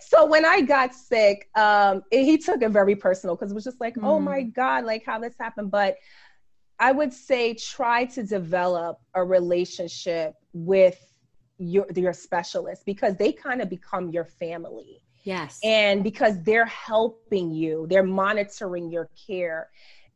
so 0.00 0.26
when 0.26 0.44
I 0.44 0.60
got 0.60 0.94
sick, 0.94 1.48
um, 1.56 2.02
it, 2.12 2.22
he 2.22 2.38
took 2.38 2.62
it 2.62 2.70
very 2.70 2.94
personal 2.94 3.34
because 3.34 3.50
it 3.50 3.54
was 3.56 3.64
just 3.64 3.80
like, 3.80 3.96
mm. 3.96 4.04
oh 4.04 4.20
my. 4.20 4.42
God, 4.42 4.84
like 4.84 5.04
how 5.04 5.18
this 5.18 5.34
happened. 5.40 5.72
But 5.72 5.96
I 6.78 6.92
would 6.92 7.12
say 7.12 7.54
try 7.54 8.04
to 8.06 8.22
develop 8.22 8.98
a 9.14 9.24
relationship 9.24 10.34
with 10.52 10.98
your 11.58 11.86
your 11.94 12.12
specialist 12.12 12.84
because 12.84 13.16
they 13.16 13.32
kind 13.32 13.62
of 13.62 13.70
become 13.70 14.10
your 14.10 14.26
family 14.26 15.00
Yes. 15.26 15.58
And 15.64 16.04
because 16.04 16.40
they're 16.44 16.66
helping 16.66 17.50
you, 17.50 17.86
they're 17.90 18.04
monitoring 18.04 18.90
your 18.90 19.10
care. 19.26 19.68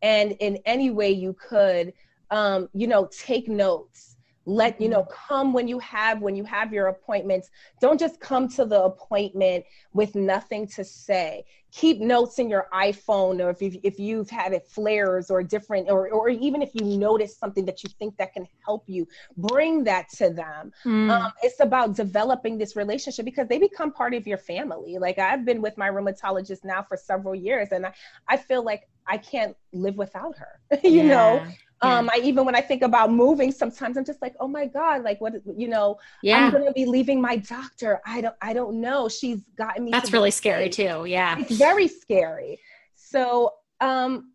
And 0.03 0.33
in 0.39 0.59
any 0.65 0.93
way 0.93 1.11
you 1.11 1.35
could, 1.35 1.93
um, 2.31 2.69
you 2.73 2.87
know, 2.87 3.09
take 3.11 3.49
notes 3.49 4.10
let 4.47 4.81
you 4.81 4.89
know 4.89 5.03
mm-hmm. 5.03 5.29
come 5.29 5.53
when 5.53 5.69
you 5.69 5.79
have 5.79 6.21
when 6.21 6.35
you 6.35 6.45
have 6.45 6.73
your 6.73 6.87
appointments 6.89 7.51
don't 7.81 8.01
just 8.01 8.21
come 8.21 8.49
to 8.49 8.65
the 8.65 8.83
appointment 8.83 9.65
with 9.93 10.15
nothing 10.15 10.67
to 10.67 10.83
say 10.83 11.45
keep 11.73 12.01
notes 12.01 12.39
in 12.39 12.49
your 12.49 12.67
iphone 12.75 13.45
or 13.45 13.51
if 13.51 13.61
you've, 13.61 13.77
if 13.83 13.99
you've 13.99 14.31
had 14.31 14.53
it 14.53 14.67
flares 14.67 15.31
or 15.31 15.43
different 15.43 15.89
or, 15.91 16.09
or 16.11 16.29
even 16.29 16.63
if 16.63 16.71
you 16.75 16.85
notice 16.85 17.37
something 17.37 17.65
that 17.65 17.85
you 17.85 17.91
think 17.99 18.17
that 18.17 18.33
can 18.33 18.47
help 18.65 18.85
you 18.87 19.07
bring 19.37 19.85
that 19.85 20.09
to 20.09 20.31
them 20.31 20.73
mm. 20.85 21.11
um, 21.11 21.31
it's 21.43 21.61
about 21.61 21.95
developing 21.95 22.57
this 22.57 22.77
relationship 22.77 23.25
because 23.25 23.47
they 23.47 23.59
become 23.59 23.93
part 23.93 24.15
of 24.15 24.27
your 24.27 24.39
family 24.39 24.99
like 24.99 25.19
i've 25.19 25.45
been 25.45 25.61
with 25.61 25.77
my 25.77 25.89
rheumatologist 25.89 26.65
now 26.65 26.83
for 26.83 26.97
several 26.97 27.35
years 27.35 27.69
and 27.73 27.85
i, 27.85 27.93
I 28.27 28.37
feel 28.39 28.65
like 28.65 28.89
i 29.07 29.19
can't 29.19 29.55
live 29.73 29.97
without 29.97 30.37
her 30.39 30.61
you 30.83 31.03
yeah. 31.03 31.09
know 31.09 31.47
yeah. 31.83 31.99
Um, 31.99 32.11
I 32.13 32.21
even 32.23 32.45
when 32.45 32.55
I 32.55 32.61
think 32.61 32.83
about 32.83 33.11
moving, 33.11 33.53
sometimes 33.53 33.97
I'm 33.97 34.05
just 34.05 34.21
like, 34.21 34.35
oh 34.41 34.49
my 34.49 34.67
God, 34.67 35.03
like 35.03 35.21
what 35.21 35.35
you 35.57 35.69
know, 35.69 35.99
yeah. 36.23 36.47
I'm 36.47 36.53
gonna 36.53 36.73
be 36.73 36.85
leaving 36.85 37.21
my 37.21 37.37
doctor. 37.37 38.01
I 38.07 38.21
don't 38.21 38.37
I 38.43 38.53
don't 38.53 38.81
know. 38.81 39.09
She's 39.09 39.43
gotten 39.57 39.85
me. 39.85 39.91
That's 39.91 40.13
really 40.13 40.31
scary 40.31 40.69
too. 40.69 41.05
Yeah. 41.07 41.39
It's 41.39 41.57
very 41.57 41.89
scary. 41.89 42.59
So 42.95 43.53
um 43.81 44.33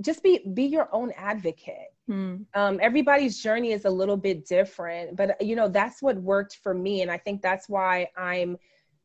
just 0.00 0.22
be 0.22 0.40
be 0.54 0.64
your 0.64 0.88
own 0.92 1.12
advocate. 1.16 1.88
Hmm. 2.08 2.36
Um, 2.54 2.78
everybody's 2.82 3.40
journey 3.40 3.72
is 3.72 3.84
a 3.84 3.90
little 3.90 4.16
bit 4.16 4.44
different, 4.46 5.16
but 5.16 5.40
you 5.40 5.54
know, 5.54 5.68
that's 5.68 6.02
what 6.02 6.16
worked 6.16 6.58
for 6.62 6.74
me. 6.74 7.02
And 7.02 7.10
I 7.10 7.16
think 7.16 7.42
that's 7.42 7.68
why 7.68 8.08
I'm 8.16 8.58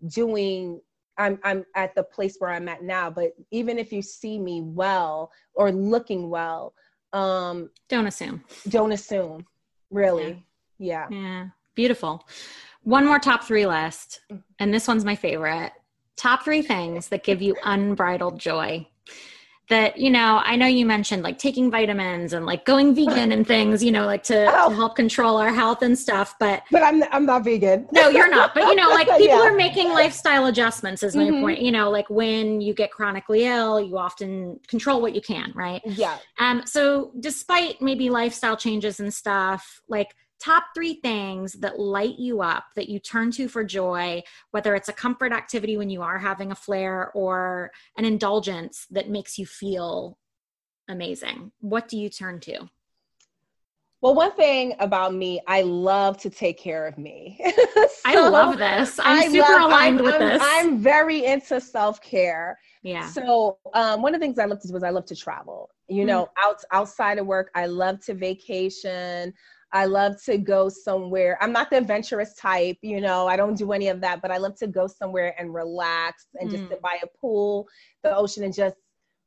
doing 0.08 0.82
I'm 1.18 1.40
I'm 1.44 1.66
at 1.76 1.96
the 1.96 2.04
place 2.04 2.36
where 2.40 2.52
I'm 2.52 2.68
at 2.70 2.84
now. 2.84 3.10
But 3.10 3.32
even 3.52 3.78
if 3.78 3.92
you 3.92 4.02
see 4.02 4.40
me 4.40 4.62
well 4.62 5.32
or 5.54 5.72
looking 5.72 6.30
well, 6.30 6.74
um 7.14 7.70
don't 7.88 8.08
assume 8.08 8.44
don't 8.68 8.92
assume 8.92 9.46
really 9.90 10.44
Yeah. 10.80 11.08
Yeah. 11.10 11.48
Beautiful. 11.76 12.28
One 12.84 13.06
more 13.06 13.20
top 13.20 13.44
three 13.44 13.68
list, 13.68 14.22
mm. 14.32 14.42
and 14.60 14.74
this 14.74 14.88
one's 14.88 15.06
my 15.06 15.16
favorite. 15.16 15.74
Top 16.16 16.44
three 16.44 16.62
things 16.62 17.10
that 17.10 17.24
give 17.24 17.42
you 17.42 17.56
unbridled 17.64 18.40
joy 18.40 18.88
that 19.70 19.98
you 19.98 20.10
know 20.10 20.42
i 20.44 20.56
know 20.56 20.66
you 20.66 20.86
mentioned 20.86 21.24
like 21.24 21.38
taking 21.38 21.70
vitamins 21.70 22.34
and 22.34 22.46
like 22.46 22.66
going 22.66 22.96
vegan 22.96 23.32
and 23.32 23.46
things 23.46 23.84
you 23.84 23.92
know 23.92 24.06
like 24.06 24.24
to, 24.24 24.46
oh. 24.46 24.70
to, 24.70 24.76
help 24.76 24.96
control 24.96 25.38
our 25.38 25.52
health 25.52 25.82
and 25.82 25.98
stuff 25.98 26.36
but 26.40 26.64
but 26.72 26.84
i'm 26.84 27.04
i'm 27.12 27.26
not 27.26 27.44
vegan 27.44 27.88
no 27.92 28.10
you're 28.10 28.30
not 28.30 28.54
but 28.54 28.64
you 28.64 28.76
know 28.76 28.90
like 28.90 29.08
people 29.18 29.38
yeah. 29.38 29.42
are 29.42 29.56
making 29.56 29.90
lifestyle 29.90 30.46
adjustments 30.46 31.04
is 31.04 31.16
my 31.16 31.24
mm-hmm. 31.24 31.42
point 31.42 31.62
you 31.62 31.72
know 31.72 31.90
like 31.90 32.10
when 32.10 32.62
you 32.62 32.74
get 32.74 32.92
chronically 32.92 33.46
ill 33.46 33.80
you 33.82 33.98
often 33.98 34.60
control 34.68 35.02
what 35.02 35.14
you 35.14 35.22
can 35.22 35.52
right 35.56 35.82
yeah 35.86 36.18
um 36.40 36.62
so 36.66 37.12
despite 37.20 37.82
maybe 37.82 38.10
lifestyle 38.10 38.56
changes 38.56 39.00
and 39.00 39.14
stuff 39.14 39.82
like 39.88 40.16
top 40.40 40.66
three 40.76 40.96
things 41.02 41.54
that 41.54 41.80
light 41.80 42.18
you 42.20 42.42
up 42.42 42.66
that 42.76 42.90
you 42.90 43.00
turn 43.00 43.32
to 43.32 43.48
for 43.48 43.64
joy 43.64 44.22
whether 44.52 44.76
it's 44.76 44.90
a 44.90 44.94
comfort 44.94 45.32
activity 45.32 45.78
when 45.78 45.90
you 45.90 46.02
are 46.02 46.20
having 46.20 46.52
a 46.52 46.56
flare 46.56 47.12
or 47.14 47.72
an 47.98 48.06
indulgence 48.06 48.86
that 48.92 49.10
makes 49.10 49.38
you 49.38 49.46
feel 49.46 50.18
amazing 50.90 51.52
what 51.60 51.88
do 51.88 51.98
you 51.98 52.10
turn 52.10 52.40
to 52.40 52.70
well, 54.00 54.14
one 54.14 54.32
thing 54.34 54.76
about 54.80 55.16
me, 55.16 55.42
I 55.48 55.64
love 55.64 56.18
to 56.20 56.30
take 56.30 56.60
care 56.60 56.86
of 56.86 57.00
me. 57.00 57.40
so 57.76 57.88
I 58.06 58.30
love 58.30 58.60
this. 58.60 59.00
I'm 59.00 59.20
I 59.20 59.28
super 59.28 59.54
love, 59.54 59.64
aligned 59.64 60.00
I'm, 60.00 60.06
with 60.06 60.14
I'm, 60.16 60.20
this. 60.20 60.42
I'm 60.44 60.78
very 60.80 61.26
into 61.26 61.60
self 61.60 62.00
care. 62.02 62.60
Yeah. 62.84 63.08
So 63.10 63.58
um, 63.74 64.04
one 64.04 64.14
of 64.14 64.22
the 64.22 64.26
things 64.26 64.38
I 64.38 64.46
love 64.46 64.62
to 64.62 64.68
do 64.68 64.76
is 64.76 64.84
I 64.84 64.92
love 64.92 65.06
to 65.08 65.16
travel. 65.16 65.72
You 65.90 66.04
mm. 66.04 66.08
know, 66.08 66.30
out 66.38 66.58
outside 66.72 67.18
of 67.18 67.26
work, 67.26 67.50
I 67.56 67.66
love 67.66 68.00
to 68.06 68.14
vacation. 68.14 69.34
I 69.74 69.86
love 69.86 70.22
to 70.24 70.38
go 70.38 70.70
somewhere. 70.70 71.38
I'm 71.42 71.52
not 71.52 71.70
the 71.70 71.78
adventurous 71.78 72.36
type, 72.36 72.78
you 72.82 73.02
know, 73.02 73.28
I 73.28 73.36
don't 73.36 73.58
do 73.58 73.72
any 73.74 73.90
of 73.90 74.02
that, 74.02 74.22
but 74.22 74.32
I 74.32 74.38
love 74.38 74.58
to 74.60 74.68
go 74.68 74.88
somewhere 74.88 75.36
and 75.38 75.54
relax 75.54 76.28
and 76.40 76.50
mm. 76.50 76.54
just 76.54 76.70
sit 76.70 76.82
by 76.82 77.00
a 77.04 77.08
pool, 77.20 77.68
the 78.04 78.16
ocean, 78.16 78.44
and 78.44 78.54
just 78.54 78.76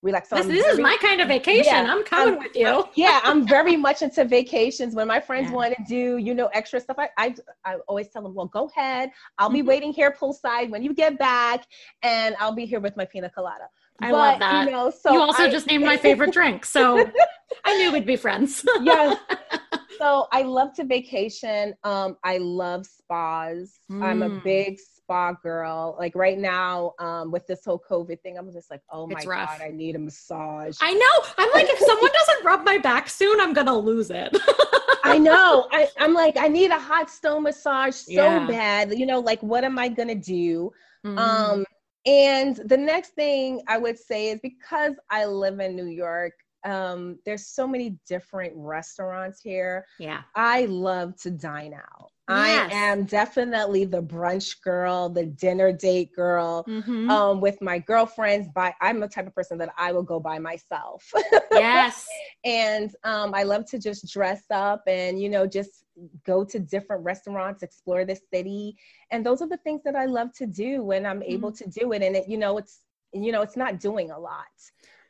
relax. 0.03 0.31
So 0.31 0.37
this, 0.37 0.47
this 0.47 0.63
very, 0.63 0.73
is 0.75 0.81
my 0.81 0.97
kind 1.01 1.21
of 1.21 1.29
vacation. 1.29 1.73
Yeah, 1.73 1.93
I'm 1.93 2.05
coming 2.05 2.35
I'm, 2.35 2.41
with 2.41 2.57
you. 2.57 2.85
yeah, 2.95 3.21
I'm 3.23 3.47
very 3.47 3.77
much 3.77 4.03
into 4.03 4.25
vacations. 4.25 4.95
When 4.95 5.07
my 5.07 5.21
friends 5.21 5.51
yeah. 5.51 5.57
want 5.57 5.77
to 5.77 5.85
do, 5.85 6.17
you 6.17 6.35
know, 6.35 6.47
extra 6.47 6.81
stuff, 6.81 6.97
I, 6.99 7.11
I, 7.19 7.35
I 7.65 7.75
always 7.89 8.09
tell 8.09 8.23
them, 8.23 8.35
well, 8.35 8.47
go 8.47 8.71
ahead. 8.75 9.11
I'll 9.39 9.51
be 9.51 9.59
mm-hmm. 9.59 9.69
waiting 9.69 9.93
here 9.93 10.15
poolside 10.19 10.71
when 10.71 10.83
you 10.83 10.95
get 10.95 11.19
back, 11.19 11.67
and 12.03 12.35
I'll 12.39 12.55
be 12.55 12.67
here 12.67 12.81
with 12.81 12.97
my 12.97 13.05
pina 13.05 13.31
colada. 13.31 13.69
I 14.01 14.11
but, 14.11 14.17
love 14.17 14.39
that. 14.39 14.65
You 14.65 14.71
know, 14.71 14.91
so 14.91 15.13
you 15.13 15.21
also 15.21 15.45
I, 15.45 15.51
just 15.51 15.67
named 15.67 15.85
my 15.85 15.97
favorite 15.97 16.33
drink, 16.33 16.65
so 16.65 17.11
I 17.65 17.77
knew 17.77 17.93
we'd 17.93 18.07
be 18.07 18.17
friends. 18.17 18.65
yes. 18.83 19.19
So 20.01 20.29
I 20.33 20.43
love 20.43 20.73
to 20.75 20.85
vacation. 20.85 21.75
Um, 21.85 22.17
I 22.25 22.39
love 22.39 22.87
spas. 22.87 23.79
Mm. 23.91 24.03
I'm 24.03 24.23
a 24.23 24.31
mm. 24.31 24.43
big 24.43 24.79
spa 24.79 25.35
girl. 25.43 25.95
Like 25.99 26.15
right 26.15 26.39
now, 26.39 26.95
um, 26.99 27.31
with 27.31 27.47
this 27.47 27.65
whole 27.67 27.83
COVID 27.91 28.21
thing, 28.23 28.39
I'm 28.39 28.51
just 28.51 28.71
like, 28.71 28.81
oh 28.91 29.07
my 29.07 29.23
god, 29.23 29.61
I 29.61 29.69
need 29.69 29.97
a 29.97 29.99
massage. 29.99 30.79
I 30.81 30.95
know. 30.95 31.33
I'm 31.37 31.51
like, 31.53 31.67
if 31.69 31.79
someone 31.81 32.11
doesn't 32.13 32.45
rub 32.45 32.65
my 32.65 32.79
back 32.79 33.11
soon, 33.11 33.41
I'm 33.41 33.53
gonna 33.53 33.77
lose 33.77 34.11
it. 34.11 34.35
I 35.05 35.19
know. 35.19 35.69
I, 35.71 35.89
am 35.99 36.15
like, 36.15 36.37
I 36.39 36.49
need 36.49 36.71
a 36.71 36.79
hot 36.79 37.11
stone 37.11 37.43
massage 37.43 37.95
so 37.95 38.13
yeah. 38.13 38.47
bad. 38.47 38.99
You 38.99 39.05
know, 39.05 39.21
like, 39.21 39.43
what 39.43 39.65
am 39.65 39.79
I 39.79 39.89
gonna 39.89 40.15
do? 40.15 40.73
Mm. 41.05 41.19
Um, 41.19 41.65
and 42.07 42.57
the 42.65 42.77
next 42.77 43.11
thing 43.11 43.61
I 43.69 43.77
would 43.77 43.99
say 43.99 44.31
is 44.31 44.41
because 44.41 44.95
I 45.11 45.27
live 45.27 45.61
in 45.61 45.77
New 45.77 45.87
York, 45.87 46.33
um, 46.65 47.19
there's 47.25 47.47
so 47.47 47.67
many 47.67 47.99
different 48.07 48.53
restaurants 48.57 49.41
here. 49.43 49.87
Yeah. 49.99 50.23
I 50.35 50.67
love 50.67 51.17
to 51.23 51.31
dine 51.31 51.75
out. 51.75 52.11
Yes. 52.29 52.73
I 52.73 52.77
am 52.77 53.05
definitely 53.05 53.85
the 53.87 54.03
brunch 54.03 54.63
girl, 54.63 55.09
the 55.09 55.27
dinner 55.27 55.73
date 55.73 56.15
girl. 56.15 56.65
Mm-hmm. 56.69 57.11
Um, 57.11 57.41
with 57.41 57.61
my 57.61 57.81
girlfriends, 57.81 58.49
by 58.55 58.73
I'm 58.81 59.01
the 59.01 59.09
type 59.09 59.27
of 59.27 59.35
person 59.35 59.59
that 59.59 59.71
I 59.77 59.91
will 59.91 60.05
go 60.05 60.21
by 60.21 60.39
myself. 60.39 61.11
Yes. 61.51 62.07
and 62.45 62.95
um, 63.03 63.35
I 63.35 63.43
love 63.43 63.67
to 63.71 63.81
just 63.81 64.13
dress 64.13 64.45
up 64.51 64.83
and 64.87 65.21
you 65.21 65.29
know 65.29 65.47
just 65.47 65.85
go 66.25 66.45
to 66.45 66.61
different 66.61 67.05
restaurants, 67.05 67.65
explore 67.65 68.05
the 68.05 68.19
city, 68.33 68.77
and 69.11 69.27
those 69.27 69.43
are 69.43 69.49
the 69.49 69.59
things 69.59 69.83
that 69.85 69.97
I 69.97 70.07
love 70.07 70.33
to 70.35 70.47
do 70.47 70.85
when 70.85 71.05
I'm 71.07 71.21
mm-hmm. 71.21 71.33
able 71.33 71.53
to 71.53 71.69
do 71.69 71.93
it. 71.93 72.03
And 72.03 72.15
it, 72.15 72.29
you 72.29 72.39
know, 72.39 72.59
it's 72.59 72.83
you 73.13 73.33
know, 73.33 73.43
it's 73.43 73.57
not 73.57 73.81
doing 73.81 74.13
a 74.13 74.19
lot. 74.19 74.45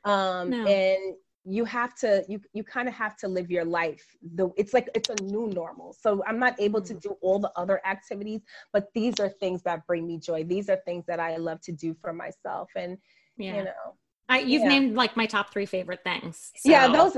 Um, 0.04 0.48
no. 0.48 0.66
and 0.66 1.14
you 1.50 1.64
have 1.64 1.94
to 1.94 2.24
you 2.28 2.40
you 2.52 2.62
kind 2.62 2.88
of 2.88 2.94
have 2.94 3.16
to 3.16 3.26
live 3.26 3.50
your 3.50 3.64
life 3.64 4.16
the 4.34 4.50
it's 4.56 4.72
like 4.72 4.88
it's 4.94 5.08
a 5.08 5.22
new 5.24 5.48
normal 5.48 5.92
so 5.92 6.22
i'm 6.26 6.38
not 6.38 6.54
able 6.60 6.80
to 6.80 6.94
mm. 6.94 7.00
do 7.00 7.16
all 7.20 7.38
the 7.38 7.50
other 7.56 7.80
activities 7.86 8.40
but 8.72 8.88
these 8.94 9.18
are 9.18 9.28
things 9.28 9.62
that 9.62 9.86
bring 9.86 10.06
me 10.06 10.18
joy 10.18 10.44
these 10.44 10.68
are 10.68 10.78
things 10.84 11.04
that 11.06 11.18
i 11.18 11.36
love 11.36 11.60
to 11.60 11.72
do 11.72 11.94
for 12.00 12.12
myself 12.12 12.70
and 12.76 12.96
yeah. 13.36 13.56
you 13.56 13.64
know 13.64 13.96
I, 14.30 14.38
you've 14.38 14.62
yeah. 14.62 14.68
named 14.68 14.94
like 14.94 15.16
my 15.16 15.26
top 15.26 15.52
three 15.52 15.66
favorite 15.66 16.04
things. 16.04 16.52
So. 16.54 16.70
Yeah, 16.70 16.86
those 16.86 17.16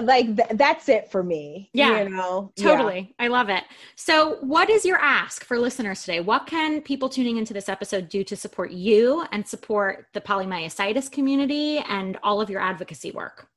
like 0.00 0.36
th- 0.36 0.50
that's 0.52 0.88
it 0.88 1.10
for 1.10 1.24
me. 1.24 1.68
Yeah, 1.74 2.04
you 2.04 2.08
know, 2.10 2.52
totally. 2.56 3.12
Yeah. 3.18 3.24
I 3.24 3.28
love 3.28 3.48
it. 3.48 3.64
So, 3.96 4.36
what 4.42 4.70
is 4.70 4.84
your 4.84 4.98
ask 4.98 5.44
for 5.44 5.58
listeners 5.58 6.02
today? 6.02 6.20
What 6.20 6.46
can 6.46 6.80
people 6.80 7.08
tuning 7.08 7.36
into 7.36 7.52
this 7.52 7.68
episode 7.68 8.08
do 8.08 8.22
to 8.22 8.36
support 8.36 8.70
you 8.70 9.26
and 9.32 9.44
support 9.44 10.06
the 10.14 10.20
polymyositis 10.20 11.10
community 11.10 11.78
and 11.78 12.16
all 12.22 12.40
of 12.40 12.48
your 12.48 12.60
advocacy 12.60 13.10
work? 13.10 13.48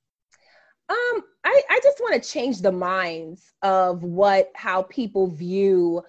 Um, 0.87 1.23
I, 1.43 1.61
I 1.69 1.79
just 1.83 1.99
want 1.99 2.21
to 2.21 2.29
change 2.29 2.61
the 2.61 2.71
minds 2.71 3.53
of 3.61 4.03
what 4.03 4.51
how 4.55 4.83
people 4.83 5.27
view 5.27 6.03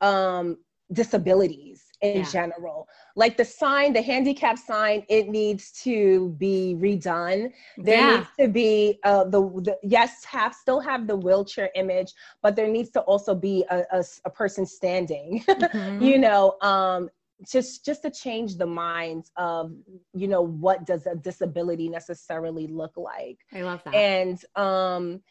um 0.00 0.56
disabilities 0.92 1.90
in 2.00 2.18
yeah. 2.18 2.30
general. 2.30 2.88
Like 3.14 3.36
the 3.36 3.44
sign, 3.44 3.92
the 3.92 4.02
handicap 4.02 4.58
sign, 4.58 5.04
it 5.08 5.28
needs 5.28 5.72
to 5.82 6.34
be 6.38 6.76
redone. 6.78 7.52
There 7.76 7.98
yeah. 7.98 8.16
needs 8.16 8.28
to 8.38 8.48
be 8.48 8.98
uh, 9.04 9.24
the, 9.24 9.40
the, 9.40 9.78
yes, 9.82 10.24
have 10.24 10.54
still 10.54 10.80
have 10.80 11.06
the 11.06 11.16
wheelchair 11.16 11.70
image, 11.74 12.12
but 12.42 12.56
there 12.56 12.68
needs 12.68 12.90
to 12.90 13.00
also 13.00 13.34
be 13.34 13.64
a, 13.70 13.84
a, 13.92 14.04
a 14.24 14.30
person 14.30 14.66
standing. 14.66 15.44
Mm-hmm. 15.70 16.02
you 16.02 16.18
know, 16.18 16.56
um, 16.62 17.10
just 17.48 17.84
just 17.84 18.02
to 18.02 18.10
change 18.10 18.56
the 18.56 18.66
minds 18.66 19.30
of 19.36 19.72
you 20.12 20.28
know 20.28 20.42
what 20.42 20.84
does 20.86 21.06
a 21.06 21.14
disability 21.14 21.88
necessarily 21.88 22.66
look 22.66 22.96
like. 22.96 23.38
I 23.52 23.62
love 23.62 23.82
that. 23.84 23.94
And 23.94 24.38
um 24.56 25.22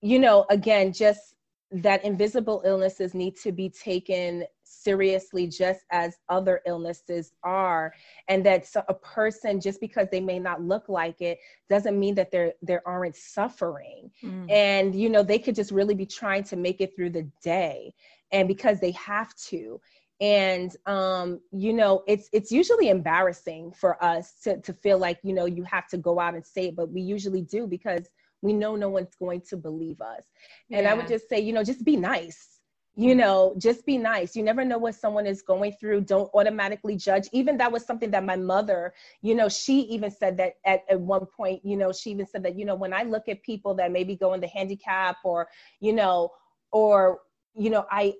you 0.00 0.18
know 0.18 0.46
again 0.50 0.92
just 0.92 1.34
that 1.70 2.04
invisible 2.04 2.62
illnesses 2.64 3.14
need 3.14 3.36
to 3.36 3.50
be 3.50 3.68
taken 3.68 4.44
seriously 4.62 5.46
just 5.46 5.80
as 5.90 6.16
other 6.28 6.60
illnesses 6.66 7.32
are. 7.42 7.92
And 8.28 8.44
that 8.46 8.66
a 8.88 8.94
person 8.94 9.60
just 9.60 9.80
because 9.80 10.08
they 10.10 10.20
may 10.20 10.38
not 10.38 10.62
look 10.62 10.88
like 10.88 11.20
it 11.20 11.38
doesn't 11.68 11.98
mean 11.98 12.14
that 12.16 12.30
there 12.30 12.52
there 12.62 12.86
aren't 12.86 13.16
suffering. 13.16 14.10
Mm. 14.22 14.50
and 14.50 14.94
you 14.94 15.08
know 15.08 15.22
they 15.22 15.38
could 15.38 15.54
just 15.54 15.70
really 15.70 15.94
be 15.94 16.06
trying 16.06 16.44
to 16.44 16.56
make 16.56 16.80
it 16.80 16.94
through 16.94 17.10
the 17.10 17.28
day. 17.42 17.94
And 18.32 18.48
because 18.48 18.80
they 18.80 18.92
have 18.92 19.34
to 19.48 19.80
and 20.24 20.74
um, 20.86 21.38
you 21.52 21.74
know 21.74 22.02
it's 22.06 22.30
it's 22.32 22.50
usually 22.50 22.88
embarrassing 22.88 23.70
for 23.72 24.02
us 24.02 24.32
to 24.42 24.58
to 24.62 24.72
feel 24.72 24.96
like 24.96 25.18
you 25.22 25.34
know 25.34 25.44
you 25.44 25.62
have 25.64 25.86
to 25.86 25.98
go 25.98 26.18
out 26.18 26.34
and 26.34 26.46
say 26.46 26.68
it 26.68 26.76
but 26.76 26.90
we 26.90 27.02
usually 27.02 27.42
do 27.42 27.66
because 27.66 28.08
we 28.40 28.54
know 28.54 28.74
no 28.74 28.88
one's 28.88 29.14
going 29.16 29.42
to 29.42 29.56
believe 29.56 30.00
us. 30.00 30.24
And 30.70 30.84
yeah. 30.84 30.92
i 30.92 30.94
would 30.94 31.08
just 31.08 31.28
say 31.28 31.40
you 31.40 31.52
know 31.52 31.62
just 31.62 31.84
be 31.84 31.96
nice. 31.96 32.48
You 32.96 33.14
know 33.14 33.54
just 33.58 33.84
be 33.84 33.98
nice. 33.98 34.34
You 34.34 34.42
never 34.42 34.64
know 34.64 34.78
what 34.78 34.94
someone 34.94 35.26
is 35.26 35.42
going 35.42 35.72
through. 35.72 36.02
Don't 36.02 36.30
automatically 36.32 36.96
judge. 36.96 37.28
Even 37.32 37.58
that 37.58 37.72
was 37.72 37.84
something 37.84 38.10
that 38.12 38.24
my 38.24 38.36
mother 38.36 38.94
you 39.20 39.34
know 39.34 39.50
she 39.50 39.80
even 39.96 40.10
said 40.10 40.38
that 40.38 40.54
at, 40.64 40.84
at 40.88 40.98
one 40.98 41.26
point 41.26 41.60
you 41.64 41.76
know 41.76 41.92
she 41.92 42.10
even 42.12 42.26
said 42.26 42.42
that 42.44 42.56
you 42.58 42.64
know 42.64 42.76
when 42.76 42.94
i 42.94 43.02
look 43.02 43.28
at 43.28 43.42
people 43.42 43.74
that 43.74 43.92
maybe 43.92 44.16
go 44.16 44.32
in 44.32 44.40
the 44.40 44.46
handicap 44.46 45.16
or 45.24 45.48
you 45.80 45.92
know 45.92 46.30
or 46.72 47.20
you 47.56 47.68
know 47.68 47.84
i 47.90 48.14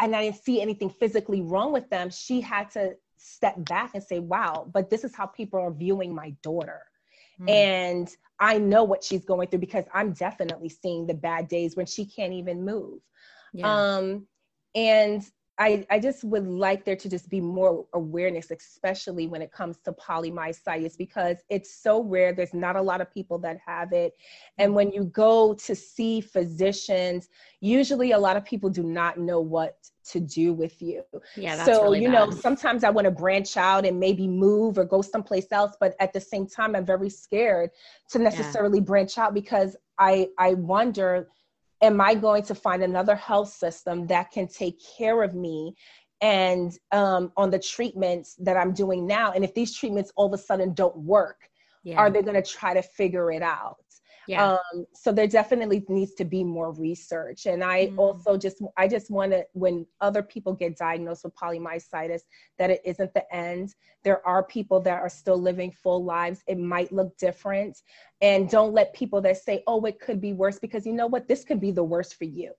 and 0.00 0.14
I 0.14 0.24
didn't 0.24 0.42
see 0.42 0.60
anything 0.60 0.90
physically 0.90 1.42
wrong 1.42 1.72
with 1.72 1.88
them, 1.90 2.10
she 2.10 2.40
had 2.40 2.70
to 2.72 2.94
step 3.16 3.54
back 3.68 3.92
and 3.94 4.02
say, 4.02 4.20
wow, 4.20 4.68
but 4.72 4.90
this 4.90 5.04
is 5.04 5.14
how 5.14 5.26
people 5.26 5.60
are 5.60 5.72
viewing 5.72 6.14
my 6.14 6.34
daughter. 6.42 6.82
Mm. 7.40 7.50
And 7.50 8.16
I 8.40 8.58
know 8.58 8.84
what 8.84 9.02
she's 9.02 9.24
going 9.24 9.48
through 9.48 9.60
because 9.60 9.84
I'm 9.92 10.12
definitely 10.12 10.68
seeing 10.68 11.06
the 11.06 11.14
bad 11.14 11.48
days 11.48 11.76
when 11.76 11.86
she 11.86 12.06
can't 12.06 12.32
even 12.32 12.64
move. 12.64 13.00
Yeah. 13.52 13.96
Um, 13.96 14.26
and 14.74 15.24
I, 15.58 15.84
I 15.90 15.98
just 15.98 16.22
would 16.22 16.46
like 16.46 16.84
there 16.84 16.94
to 16.94 17.08
just 17.08 17.28
be 17.28 17.40
more 17.40 17.84
awareness, 17.92 18.52
especially 18.52 19.26
when 19.26 19.42
it 19.42 19.50
comes 19.50 19.78
to 19.84 19.92
polymyositis, 19.92 20.96
because 20.96 21.38
it's 21.48 21.74
so 21.74 22.00
rare. 22.00 22.32
There's 22.32 22.54
not 22.54 22.76
a 22.76 22.82
lot 22.82 23.00
of 23.00 23.12
people 23.12 23.38
that 23.40 23.58
have 23.66 23.92
it. 23.92 24.16
And 24.58 24.72
when 24.72 24.92
you 24.92 25.04
go 25.04 25.54
to 25.54 25.74
see 25.74 26.20
physicians, 26.20 27.28
usually 27.60 28.12
a 28.12 28.18
lot 28.18 28.36
of 28.36 28.44
people 28.44 28.70
do 28.70 28.84
not 28.84 29.18
know 29.18 29.40
what 29.40 29.76
to 30.10 30.20
do 30.20 30.54
with 30.54 30.80
you. 30.80 31.02
Yeah. 31.36 31.64
so, 31.64 31.82
really 31.82 32.02
you 32.02 32.08
bad. 32.08 32.30
know, 32.30 32.30
sometimes 32.30 32.84
I 32.84 32.90
want 32.90 33.06
to 33.06 33.10
branch 33.10 33.56
out 33.56 33.84
and 33.84 33.98
maybe 33.98 34.28
move 34.28 34.78
or 34.78 34.84
go 34.84 35.02
someplace 35.02 35.50
else. 35.50 35.76
But 35.80 35.96
at 35.98 36.12
the 36.12 36.20
same 36.20 36.46
time, 36.46 36.76
I'm 36.76 36.86
very 36.86 37.10
scared 37.10 37.70
to 38.10 38.20
necessarily 38.20 38.78
yeah. 38.78 38.84
branch 38.84 39.18
out 39.18 39.34
because 39.34 39.76
I, 39.98 40.28
I 40.38 40.54
wonder 40.54 41.28
am 41.82 42.00
I 42.00 42.14
going 42.14 42.42
to 42.44 42.54
find 42.54 42.82
another 42.82 43.14
health 43.14 43.52
system 43.52 44.06
that 44.08 44.30
can 44.30 44.48
take 44.48 44.80
care 44.96 45.22
of 45.22 45.34
me 45.34 45.74
and 46.20 46.76
um, 46.92 47.32
on 47.36 47.50
the 47.50 47.58
treatments 47.58 48.34
that 48.40 48.56
I'm 48.56 48.72
doing 48.72 49.06
now? 49.06 49.32
And 49.32 49.44
if 49.44 49.54
these 49.54 49.74
treatments 49.74 50.12
all 50.16 50.26
of 50.26 50.32
a 50.32 50.42
sudden 50.42 50.74
don't 50.74 50.96
work, 50.96 51.48
yeah. 51.84 51.96
are 51.96 52.10
they 52.10 52.22
going 52.22 52.40
to 52.40 52.48
try 52.48 52.74
to 52.74 52.82
figure 52.82 53.30
it 53.30 53.42
out? 53.42 53.76
Yeah. 54.28 54.52
Um, 54.52 54.86
so 54.92 55.10
there 55.10 55.26
definitely 55.26 55.82
needs 55.88 56.12
to 56.16 56.24
be 56.26 56.44
more 56.44 56.70
research. 56.72 57.46
And 57.46 57.64
I 57.64 57.86
mm. 57.86 57.98
also 57.98 58.36
just, 58.36 58.62
I 58.76 58.86
just 58.86 59.10
want 59.10 59.32
to, 59.32 59.46
when 59.54 59.86
other 60.02 60.22
people 60.22 60.52
get 60.52 60.76
diagnosed 60.76 61.24
with 61.24 61.34
polymyositis, 61.34 62.20
that 62.58 62.68
it 62.68 62.82
isn't 62.84 63.14
the 63.14 63.34
end. 63.34 63.74
There 64.04 64.24
are 64.26 64.42
people 64.42 64.80
that 64.80 65.00
are 65.00 65.08
still 65.08 65.40
living 65.40 65.72
full 65.72 66.04
lives. 66.04 66.42
It 66.46 66.58
might 66.58 66.92
look 66.92 67.16
different. 67.16 67.78
And 68.20 68.50
don't 68.50 68.74
let 68.74 68.92
people 68.92 69.22
that 69.22 69.38
say, 69.38 69.62
oh, 69.66 69.82
it 69.86 69.98
could 69.98 70.20
be 70.20 70.34
worse, 70.34 70.58
because 70.58 70.84
you 70.84 70.92
know 70.92 71.06
what? 71.06 71.26
This 71.26 71.42
could 71.42 71.60
be 71.60 71.70
the 71.70 71.82
worst 71.82 72.16
for 72.16 72.24
you. 72.24 72.52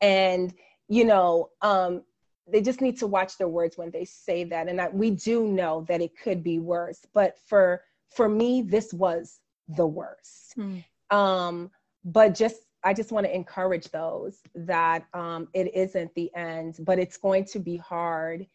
And, 0.00 0.54
you 0.88 1.04
know, 1.04 1.50
um, 1.60 2.04
they 2.50 2.62
just 2.62 2.80
need 2.80 2.98
to 3.00 3.06
watch 3.06 3.36
their 3.36 3.48
words 3.48 3.76
when 3.76 3.90
they 3.90 4.06
say 4.06 4.44
that. 4.44 4.66
And 4.66 4.80
I, 4.80 4.88
we 4.88 5.10
do 5.10 5.46
know 5.46 5.84
that 5.88 6.00
it 6.00 6.18
could 6.18 6.42
be 6.42 6.58
worse. 6.58 7.00
But 7.12 7.36
for, 7.46 7.82
for 8.08 8.30
me, 8.30 8.62
this 8.62 8.94
was 8.94 9.40
the 9.68 9.86
worst. 9.86 10.54
Mm. 10.56 10.84
Um, 11.12 11.70
but 12.04 12.34
just 12.34 12.62
I 12.84 12.92
just 12.92 13.12
want 13.12 13.26
to 13.26 13.34
encourage 13.34 13.88
those 13.90 14.40
that 14.54 15.04
um, 15.14 15.46
it 15.54 15.72
isn't 15.74 16.12
the 16.14 16.34
end, 16.34 16.78
but 16.80 16.98
it's 16.98 17.16
going 17.16 17.44
to 17.46 17.60
be 17.60 17.76
hard 17.76 18.46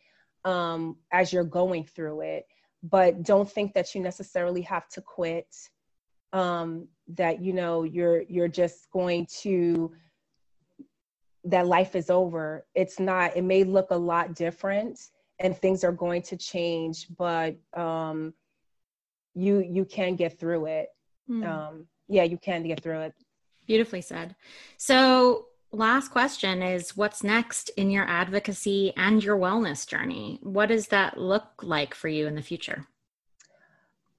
um, 0.43 0.97
as 1.14 1.32
you're 1.32 1.45
going 1.45 1.86
through 1.86 2.22
it. 2.22 2.45
But 2.84 3.24
don't 3.24 3.49
think 3.49 3.74
that 3.74 3.95
you 3.95 4.01
necessarily 4.01 4.62
have 4.64 4.89
to 4.89 5.01
quit. 5.01 5.55
Um, 6.34 6.89
that 7.10 7.41
you 7.41 7.53
know 7.53 7.84
you're 7.84 8.24
you're 8.24 8.49
just 8.49 8.91
going 8.91 9.28
to 9.43 9.93
that 11.45 11.68
life 11.68 11.95
is 11.95 12.10
over. 12.10 12.66
It's 12.76 12.99
not. 12.99 13.38
It 13.38 13.43
may 13.43 13.64
look 13.64 13.91
a 13.91 13.95
lot 13.95 14.36
different, 14.36 14.99
and 15.39 15.58
things 15.58 15.84
are 15.86 15.93
going 15.93 16.22
to 16.24 16.36
change, 16.36 17.08
but 17.18 17.55
um, 17.74 18.34
you 19.34 19.60
you 19.60 19.86
can 19.86 20.16
get 20.16 20.38
through 20.38 20.66
it. 20.66 20.89
Mm. 21.30 21.47
Um, 21.47 21.88
yeah, 22.08 22.24
you 22.24 22.38
can 22.38 22.64
get 22.64 22.82
through 22.82 23.01
it. 23.01 23.14
Beautifully 23.66 24.01
said. 24.01 24.36
So, 24.78 25.47
last 25.72 26.10
question 26.10 26.62
is 26.62 26.95
what's 26.95 27.24
next 27.24 27.70
in 27.78 27.91
your 27.91 28.05
advocacy 28.08 28.93
and 28.95 29.24
your 29.24 29.38
wellness 29.38 29.86
journey? 29.88 30.39
What 30.41 30.68
does 30.68 30.88
that 30.88 31.18
look 31.18 31.64
like 31.64 31.93
for 31.93 32.08
you 32.08 32.28
in 32.28 32.36
the 32.36 32.41
future? 32.41 32.88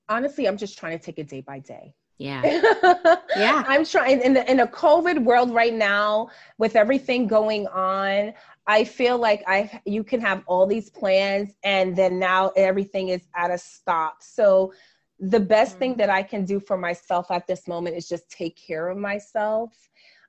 Honestly, 0.08 0.46
I'm 0.46 0.56
just 0.56 0.78
trying 0.78 0.98
to 0.98 1.04
take 1.04 1.18
it 1.18 1.28
day 1.28 1.40
by 1.40 1.58
day. 1.58 1.94
Yeah. 2.18 2.42
yeah. 3.36 3.62
I'm 3.66 3.84
trying 3.84 4.20
in 4.22 4.34
the 4.34 4.50
in 4.50 4.60
a 4.60 4.66
COVID 4.66 5.22
world 5.22 5.54
right 5.54 5.72
now 5.72 6.30
with 6.58 6.74
everything 6.74 7.26
going 7.26 7.66
on. 7.68 8.34
I 8.66 8.84
feel 8.84 9.18
like 9.18 9.44
I 9.46 9.80
you 9.84 10.02
can 10.02 10.20
have 10.20 10.42
all 10.46 10.66
these 10.66 10.90
plans 10.90 11.54
and 11.62 11.96
then 11.96 12.18
now 12.18 12.50
everything 12.56 13.10
is 13.10 13.22
at 13.36 13.50
a 13.52 13.58
stop. 13.58 14.16
So 14.20 14.72
the 15.20 15.40
best 15.40 15.72
mm-hmm. 15.72 15.78
thing 15.78 15.96
that 15.96 16.10
I 16.10 16.22
can 16.22 16.44
do 16.44 16.60
for 16.60 16.76
myself 16.76 17.30
at 17.30 17.46
this 17.46 17.66
moment 17.66 17.96
is 17.96 18.08
just 18.08 18.30
take 18.30 18.56
care 18.56 18.88
of 18.88 18.98
myself 18.98 19.72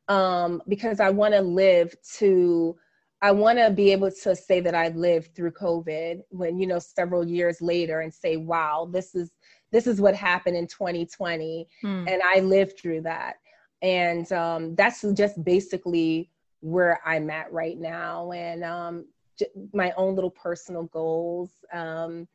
um, 0.07 0.61
because 0.67 0.99
I 0.99 1.09
want 1.11 1.35
to 1.35 1.41
live 1.41 1.95
to, 2.17 2.75
I 3.21 3.31
want 3.31 3.59
to 3.59 3.69
be 3.69 3.91
able 3.91 4.09
to 4.09 4.35
say 4.35 4.59
that 4.61 4.73
I 4.73 4.87
lived 4.89 5.35
through 5.35 5.51
COVID 5.51 6.21
when, 6.29 6.57
you 6.57 6.65
know, 6.65 6.79
several 6.79 7.27
years 7.27 7.61
later 7.61 8.01
and 8.01 8.13
say, 8.13 8.37
wow, 8.37 8.89
this 8.91 9.13
is, 9.13 9.31
this 9.71 9.85
is 9.85 10.01
what 10.01 10.15
happened 10.15 10.57
in 10.57 10.65
2020. 10.65 11.67
Mm. 11.83 12.11
And 12.11 12.21
I 12.23 12.39
lived 12.39 12.79
through 12.79 13.01
that. 13.01 13.35
And 13.83 14.29
um, 14.31 14.75
that's 14.75 15.05
just 15.13 15.43
basically 15.43 16.31
where 16.61 16.99
I'm 17.05 17.29
at 17.29 17.51
right 17.53 17.77
now. 17.77 18.31
And 18.31 18.63
um, 18.63 19.05
j- 19.37 19.47
my 19.73 19.93
own 19.95 20.15
little 20.15 20.31
personal 20.31 20.83
goals 20.85 21.51
um, 21.71 22.27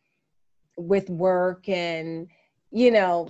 with 0.77 1.11
work 1.11 1.69
and, 1.69 2.29
you 2.71 2.91
know, 2.91 3.29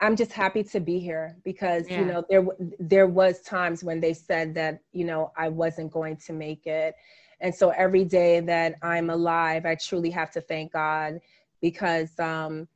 I'm 0.00 0.16
just 0.16 0.32
happy 0.32 0.62
to 0.62 0.80
be 0.80 0.98
here 0.98 1.36
because 1.44 1.88
yeah. 1.88 2.00
you 2.00 2.06
know 2.06 2.24
there 2.28 2.46
there 2.78 3.06
was 3.06 3.40
times 3.42 3.82
when 3.82 4.00
they 4.00 4.12
said 4.12 4.54
that 4.54 4.80
you 4.92 5.04
know 5.04 5.32
I 5.36 5.48
wasn't 5.48 5.92
going 5.92 6.16
to 6.26 6.32
make 6.32 6.66
it, 6.66 6.94
and 7.40 7.54
so 7.54 7.70
every 7.70 8.04
day 8.04 8.40
that 8.40 8.76
I'm 8.82 9.10
alive, 9.10 9.64
I 9.64 9.74
truly 9.76 10.10
have 10.10 10.30
to 10.32 10.40
thank 10.40 10.72
God 10.72 11.20
because 11.62 12.18
um, 12.18 12.68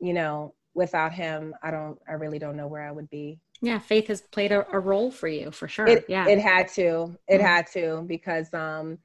you 0.00 0.12
know 0.12 0.54
without 0.74 1.12
Him, 1.12 1.54
I 1.62 1.70
don't 1.70 1.98
I 2.08 2.12
really 2.12 2.38
don't 2.38 2.56
know 2.56 2.66
where 2.66 2.82
I 2.82 2.90
would 2.90 3.08
be. 3.10 3.38
Yeah, 3.62 3.78
faith 3.78 4.08
has 4.08 4.20
played 4.20 4.52
a, 4.52 4.66
a 4.72 4.78
role 4.78 5.10
for 5.10 5.28
you 5.28 5.50
for 5.50 5.68
sure. 5.68 5.86
It, 5.86 6.04
yeah, 6.08 6.26
it 6.28 6.40
had 6.40 6.68
to. 6.74 7.16
It 7.28 7.36
mm-hmm. 7.36 7.46
had 7.46 7.66
to 7.74 8.04
because 8.06 8.52
um, 8.52 8.98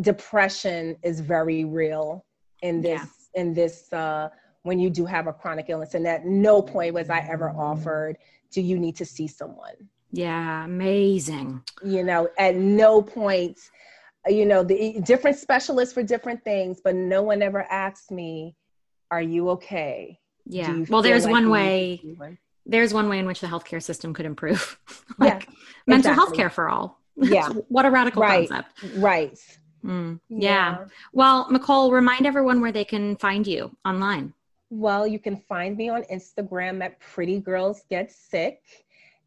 depression 0.00 0.96
is 1.02 1.20
very 1.20 1.64
real 1.64 2.24
in 2.62 2.80
this 2.80 3.02
yeah. 3.34 3.42
in 3.42 3.52
this. 3.52 3.92
Uh, 3.92 4.30
when 4.62 4.78
you 4.78 4.90
do 4.90 5.06
have 5.06 5.26
a 5.26 5.32
chronic 5.32 5.66
illness. 5.68 5.94
And 5.94 6.06
at 6.06 6.26
no 6.26 6.60
point 6.60 6.94
was 6.94 7.10
I 7.10 7.20
ever 7.20 7.50
offered, 7.50 8.18
do 8.50 8.60
you 8.60 8.78
need 8.78 8.96
to 8.96 9.04
see 9.04 9.26
someone? 9.26 9.74
Yeah, 10.12 10.64
amazing. 10.64 11.62
You 11.84 12.04
know, 12.04 12.28
at 12.38 12.56
no 12.56 13.00
point, 13.00 13.58
you 14.26 14.44
know, 14.44 14.62
the 14.62 15.00
different 15.04 15.38
specialists 15.38 15.94
for 15.94 16.02
different 16.02 16.42
things, 16.44 16.80
but 16.82 16.94
no 16.94 17.22
one 17.22 17.42
ever 17.42 17.62
asked 17.70 18.10
me, 18.10 18.56
are 19.10 19.22
you 19.22 19.50
okay? 19.50 20.18
Yeah. 20.46 20.84
Well, 20.88 21.02
there's 21.02 21.24
like 21.24 21.32
one 21.32 21.50
way. 21.50 22.00
There's 22.66 22.92
one 22.92 23.08
way 23.08 23.18
in 23.18 23.26
which 23.26 23.40
the 23.40 23.46
healthcare 23.46 23.82
system 23.82 24.12
could 24.12 24.26
improve. 24.26 24.78
like 25.18 25.44
yeah, 25.44 25.54
mental 25.86 26.10
exactly. 26.10 26.14
health 26.14 26.36
care 26.36 26.50
for 26.50 26.68
all. 26.68 26.98
Yeah. 27.22 27.50
what 27.68 27.84
a 27.84 27.90
radical 27.90 28.22
right. 28.22 28.48
concept. 28.48 28.96
Right. 28.96 29.38
Mm, 29.84 30.20
yeah. 30.30 30.38
yeah. 30.38 30.84
Well, 31.12 31.48
Michole, 31.50 31.92
remind 31.92 32.26
everyone 32.26 32.62
where 32.62 32.72
they 32.72 32.84
can 32.84 33.16
find 33.16 33.46
you 33.46 33.76
online. 33.84 34.32
Well, 34.70 35.06
you 35.06 35.18
can 35.18 35.36
find 35.36 35.76
me 35.76 35.88
on 35.88 36.04
Instagram 36.04 36.82
at 36.82 37.00
Pretty 37.00 37.40
Girls 37.40 37.82
Get 37.90 38.12
Sick. 38.12 38.60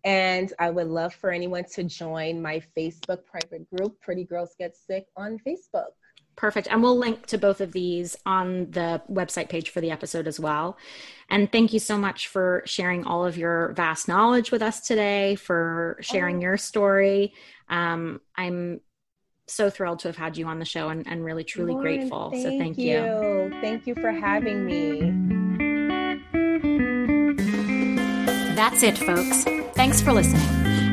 And 0.06 0.52
I 0.60 0.70
would 0.70 0.88
love 0.88 1.14
for 1.14 1.32
anyone 1.32 1.66
to 1.76 1.84
join 1.84 2.42
my 2.42 2.62
Facebook 2.78 3.26
private 3.26 3.70
group, 3.70 4.00
Pretty 4.02 4.24
Girls 4.24 4.56
Get 4.58 4.76
Sick, 4.76 5.06
on 5.16 5.38
Facebook. 5.46 5.92
Perfect. 6.36 6.68
And 6.72 6.82
we'll 6.82 6.98
link 6.98 7.26
to 7.28 7.38
both 7.38 7.62
of 7.62 7.74
these 7.74 8.16
on 8.26 8.72
the 8.72 9.02
website 9.10 9.50
page 9.50 9.70
for 9.70 9.82
the 9.82 9.92
episode 9.92 10.28
as 10.28 10.40
well. 10.40 10.78
And 11.30 11.52
thank 11.52 11.74
you 11.74 11.80
so 11.80 11.98
much 11.98 12.28
for 12.28 12.64
sharing 12.66 13.06
all 13.06 13.26
of 13.26 13.38
your 13.38 13.74
vast 13.74 14.08
knowledge 14.08 14.52
with 14.52 14.62
us 14.62 14.82
today, 14.82 15.36
for 15.36 15.98
sharing 16.02 16.38
oh. 16.38 16.42
your 16.42 16.58
story. 16.58 17.34
Um, 17.70 18.20
I'm 18.36 18.82
so 19.48 19.70
thrilled 19.70 20.00
to 20.00 20.08
have 20.08 20.18
had 20.18 20.38
you 20.38 20.46
on 20.48 20.60
the 20.60 20.66
show 20.66 20.90
and, 20.90 21.08
and 21.08 21.24
really 21.24 21.44
truly 21.44 21.74
Lauren, 21.74 21.98
grateful. 22.00 22.30
Thank 22.32 22.44
so 22.44 22.50
thank 22.58 22.78
you. 22.78 23.04
you. 23.04 23.58
Thank 23.62 23.88
you 23.88 23.96
for 23.96 24.12
having 24.12 24.66
me. 24.66 25.12
That's 28.56 28.84
it, 28.84 28.98
folks. 28.98 29.44
Thanks 29.76 30.00
for 30.02 30.14
listening. 30.14 30.42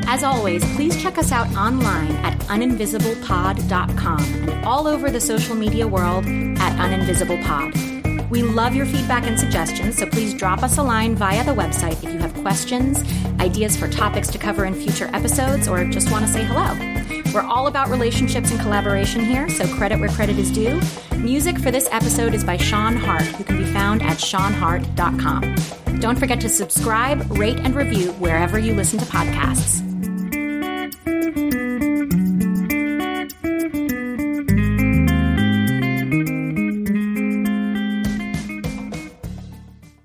As 0.07 0.23
always, 0.23 0.63
please 0.75 1.01
check 1.01 1.17
us 1.17 1.31
out 1.31 1.47
online 1.55 2.11
at 2.17 2.37
uninvisiblepod.com 2.39 4.19
and 4.19 4.65
all 4.65 4.87
over 4.87 5.09
the 5.09 5.21
social 5.21 5.55
media 5.55 5.87
world 5.87 6.25
at 6.25 6.77
uninvisiblepod. 6.77 8.29
We 8.29 8.43
love 8.43 8.75
your 8.75 8.85
feedback 8.85 9.25
and 9.25 9.39
suggestions, 9.39 9.97
so 9.97 10.05
please 10.05 10.33
drop 10.33 10.63
us 10.63 10.77
a 10.77 10.83
line 10.83 11.15
via 11.15 11.43
the 11.45 11.53
website 11.53 12.03
if 12.03 12.11
you 12.11 12.19
have 12.19 12.33
questions, 12.35 13.03
ideas 13.39 13.77
for 13.77 13.87
topics 13.89 14.29
to 14.29 14.37
cover 14.37 14.65
in 14.65 14.73
future 14.73 15.09
episodes, 15.13 15.67
or 15.67 15.85
just 15.85 16.11
want 16.11 16.25
to 16.25 16.31
say 16.31 16.43
hello. 16.43 17.00
We're 17.33 17.41
all 17.41 17.67
about 17.67 17.89
relationships 17.89 18.51
and 18.51 18.59
collaboration 18.59 19.23
here, 19.23 19.47
so 19.49 19.65
credit 19.75 19.99
where 19.99 20.09
credit 20.09 20.37
is 20.37 20.51
due. 20.51 20.81
Music 21.17 21.57
for 21.57 21.71
this 21.71 21.87
episode 21.91 22.33
is 22.33 22.43
by 22.43 22.57
Sean 22.57 22.95
Hart, 22.95 23.23
who 23.23 23.43
can 23.43 23.57
be 23.57 23.65
found 23.65 24.01
at 24.01 24.17
seanhart.com. 24.17 25.55
Don't 25.99 26.19
forget 26.19 26.41
to 26.41 26.49
subscribe, 26.49 27.37
rate, 27.37 27.59
and 27.59 27.75
review 27.75 28.11
wherever 28.13 28.59
you 28.59 28.73
listen 28.73 28.99
to 28.99 29.05
podcasts. 29.05 29.90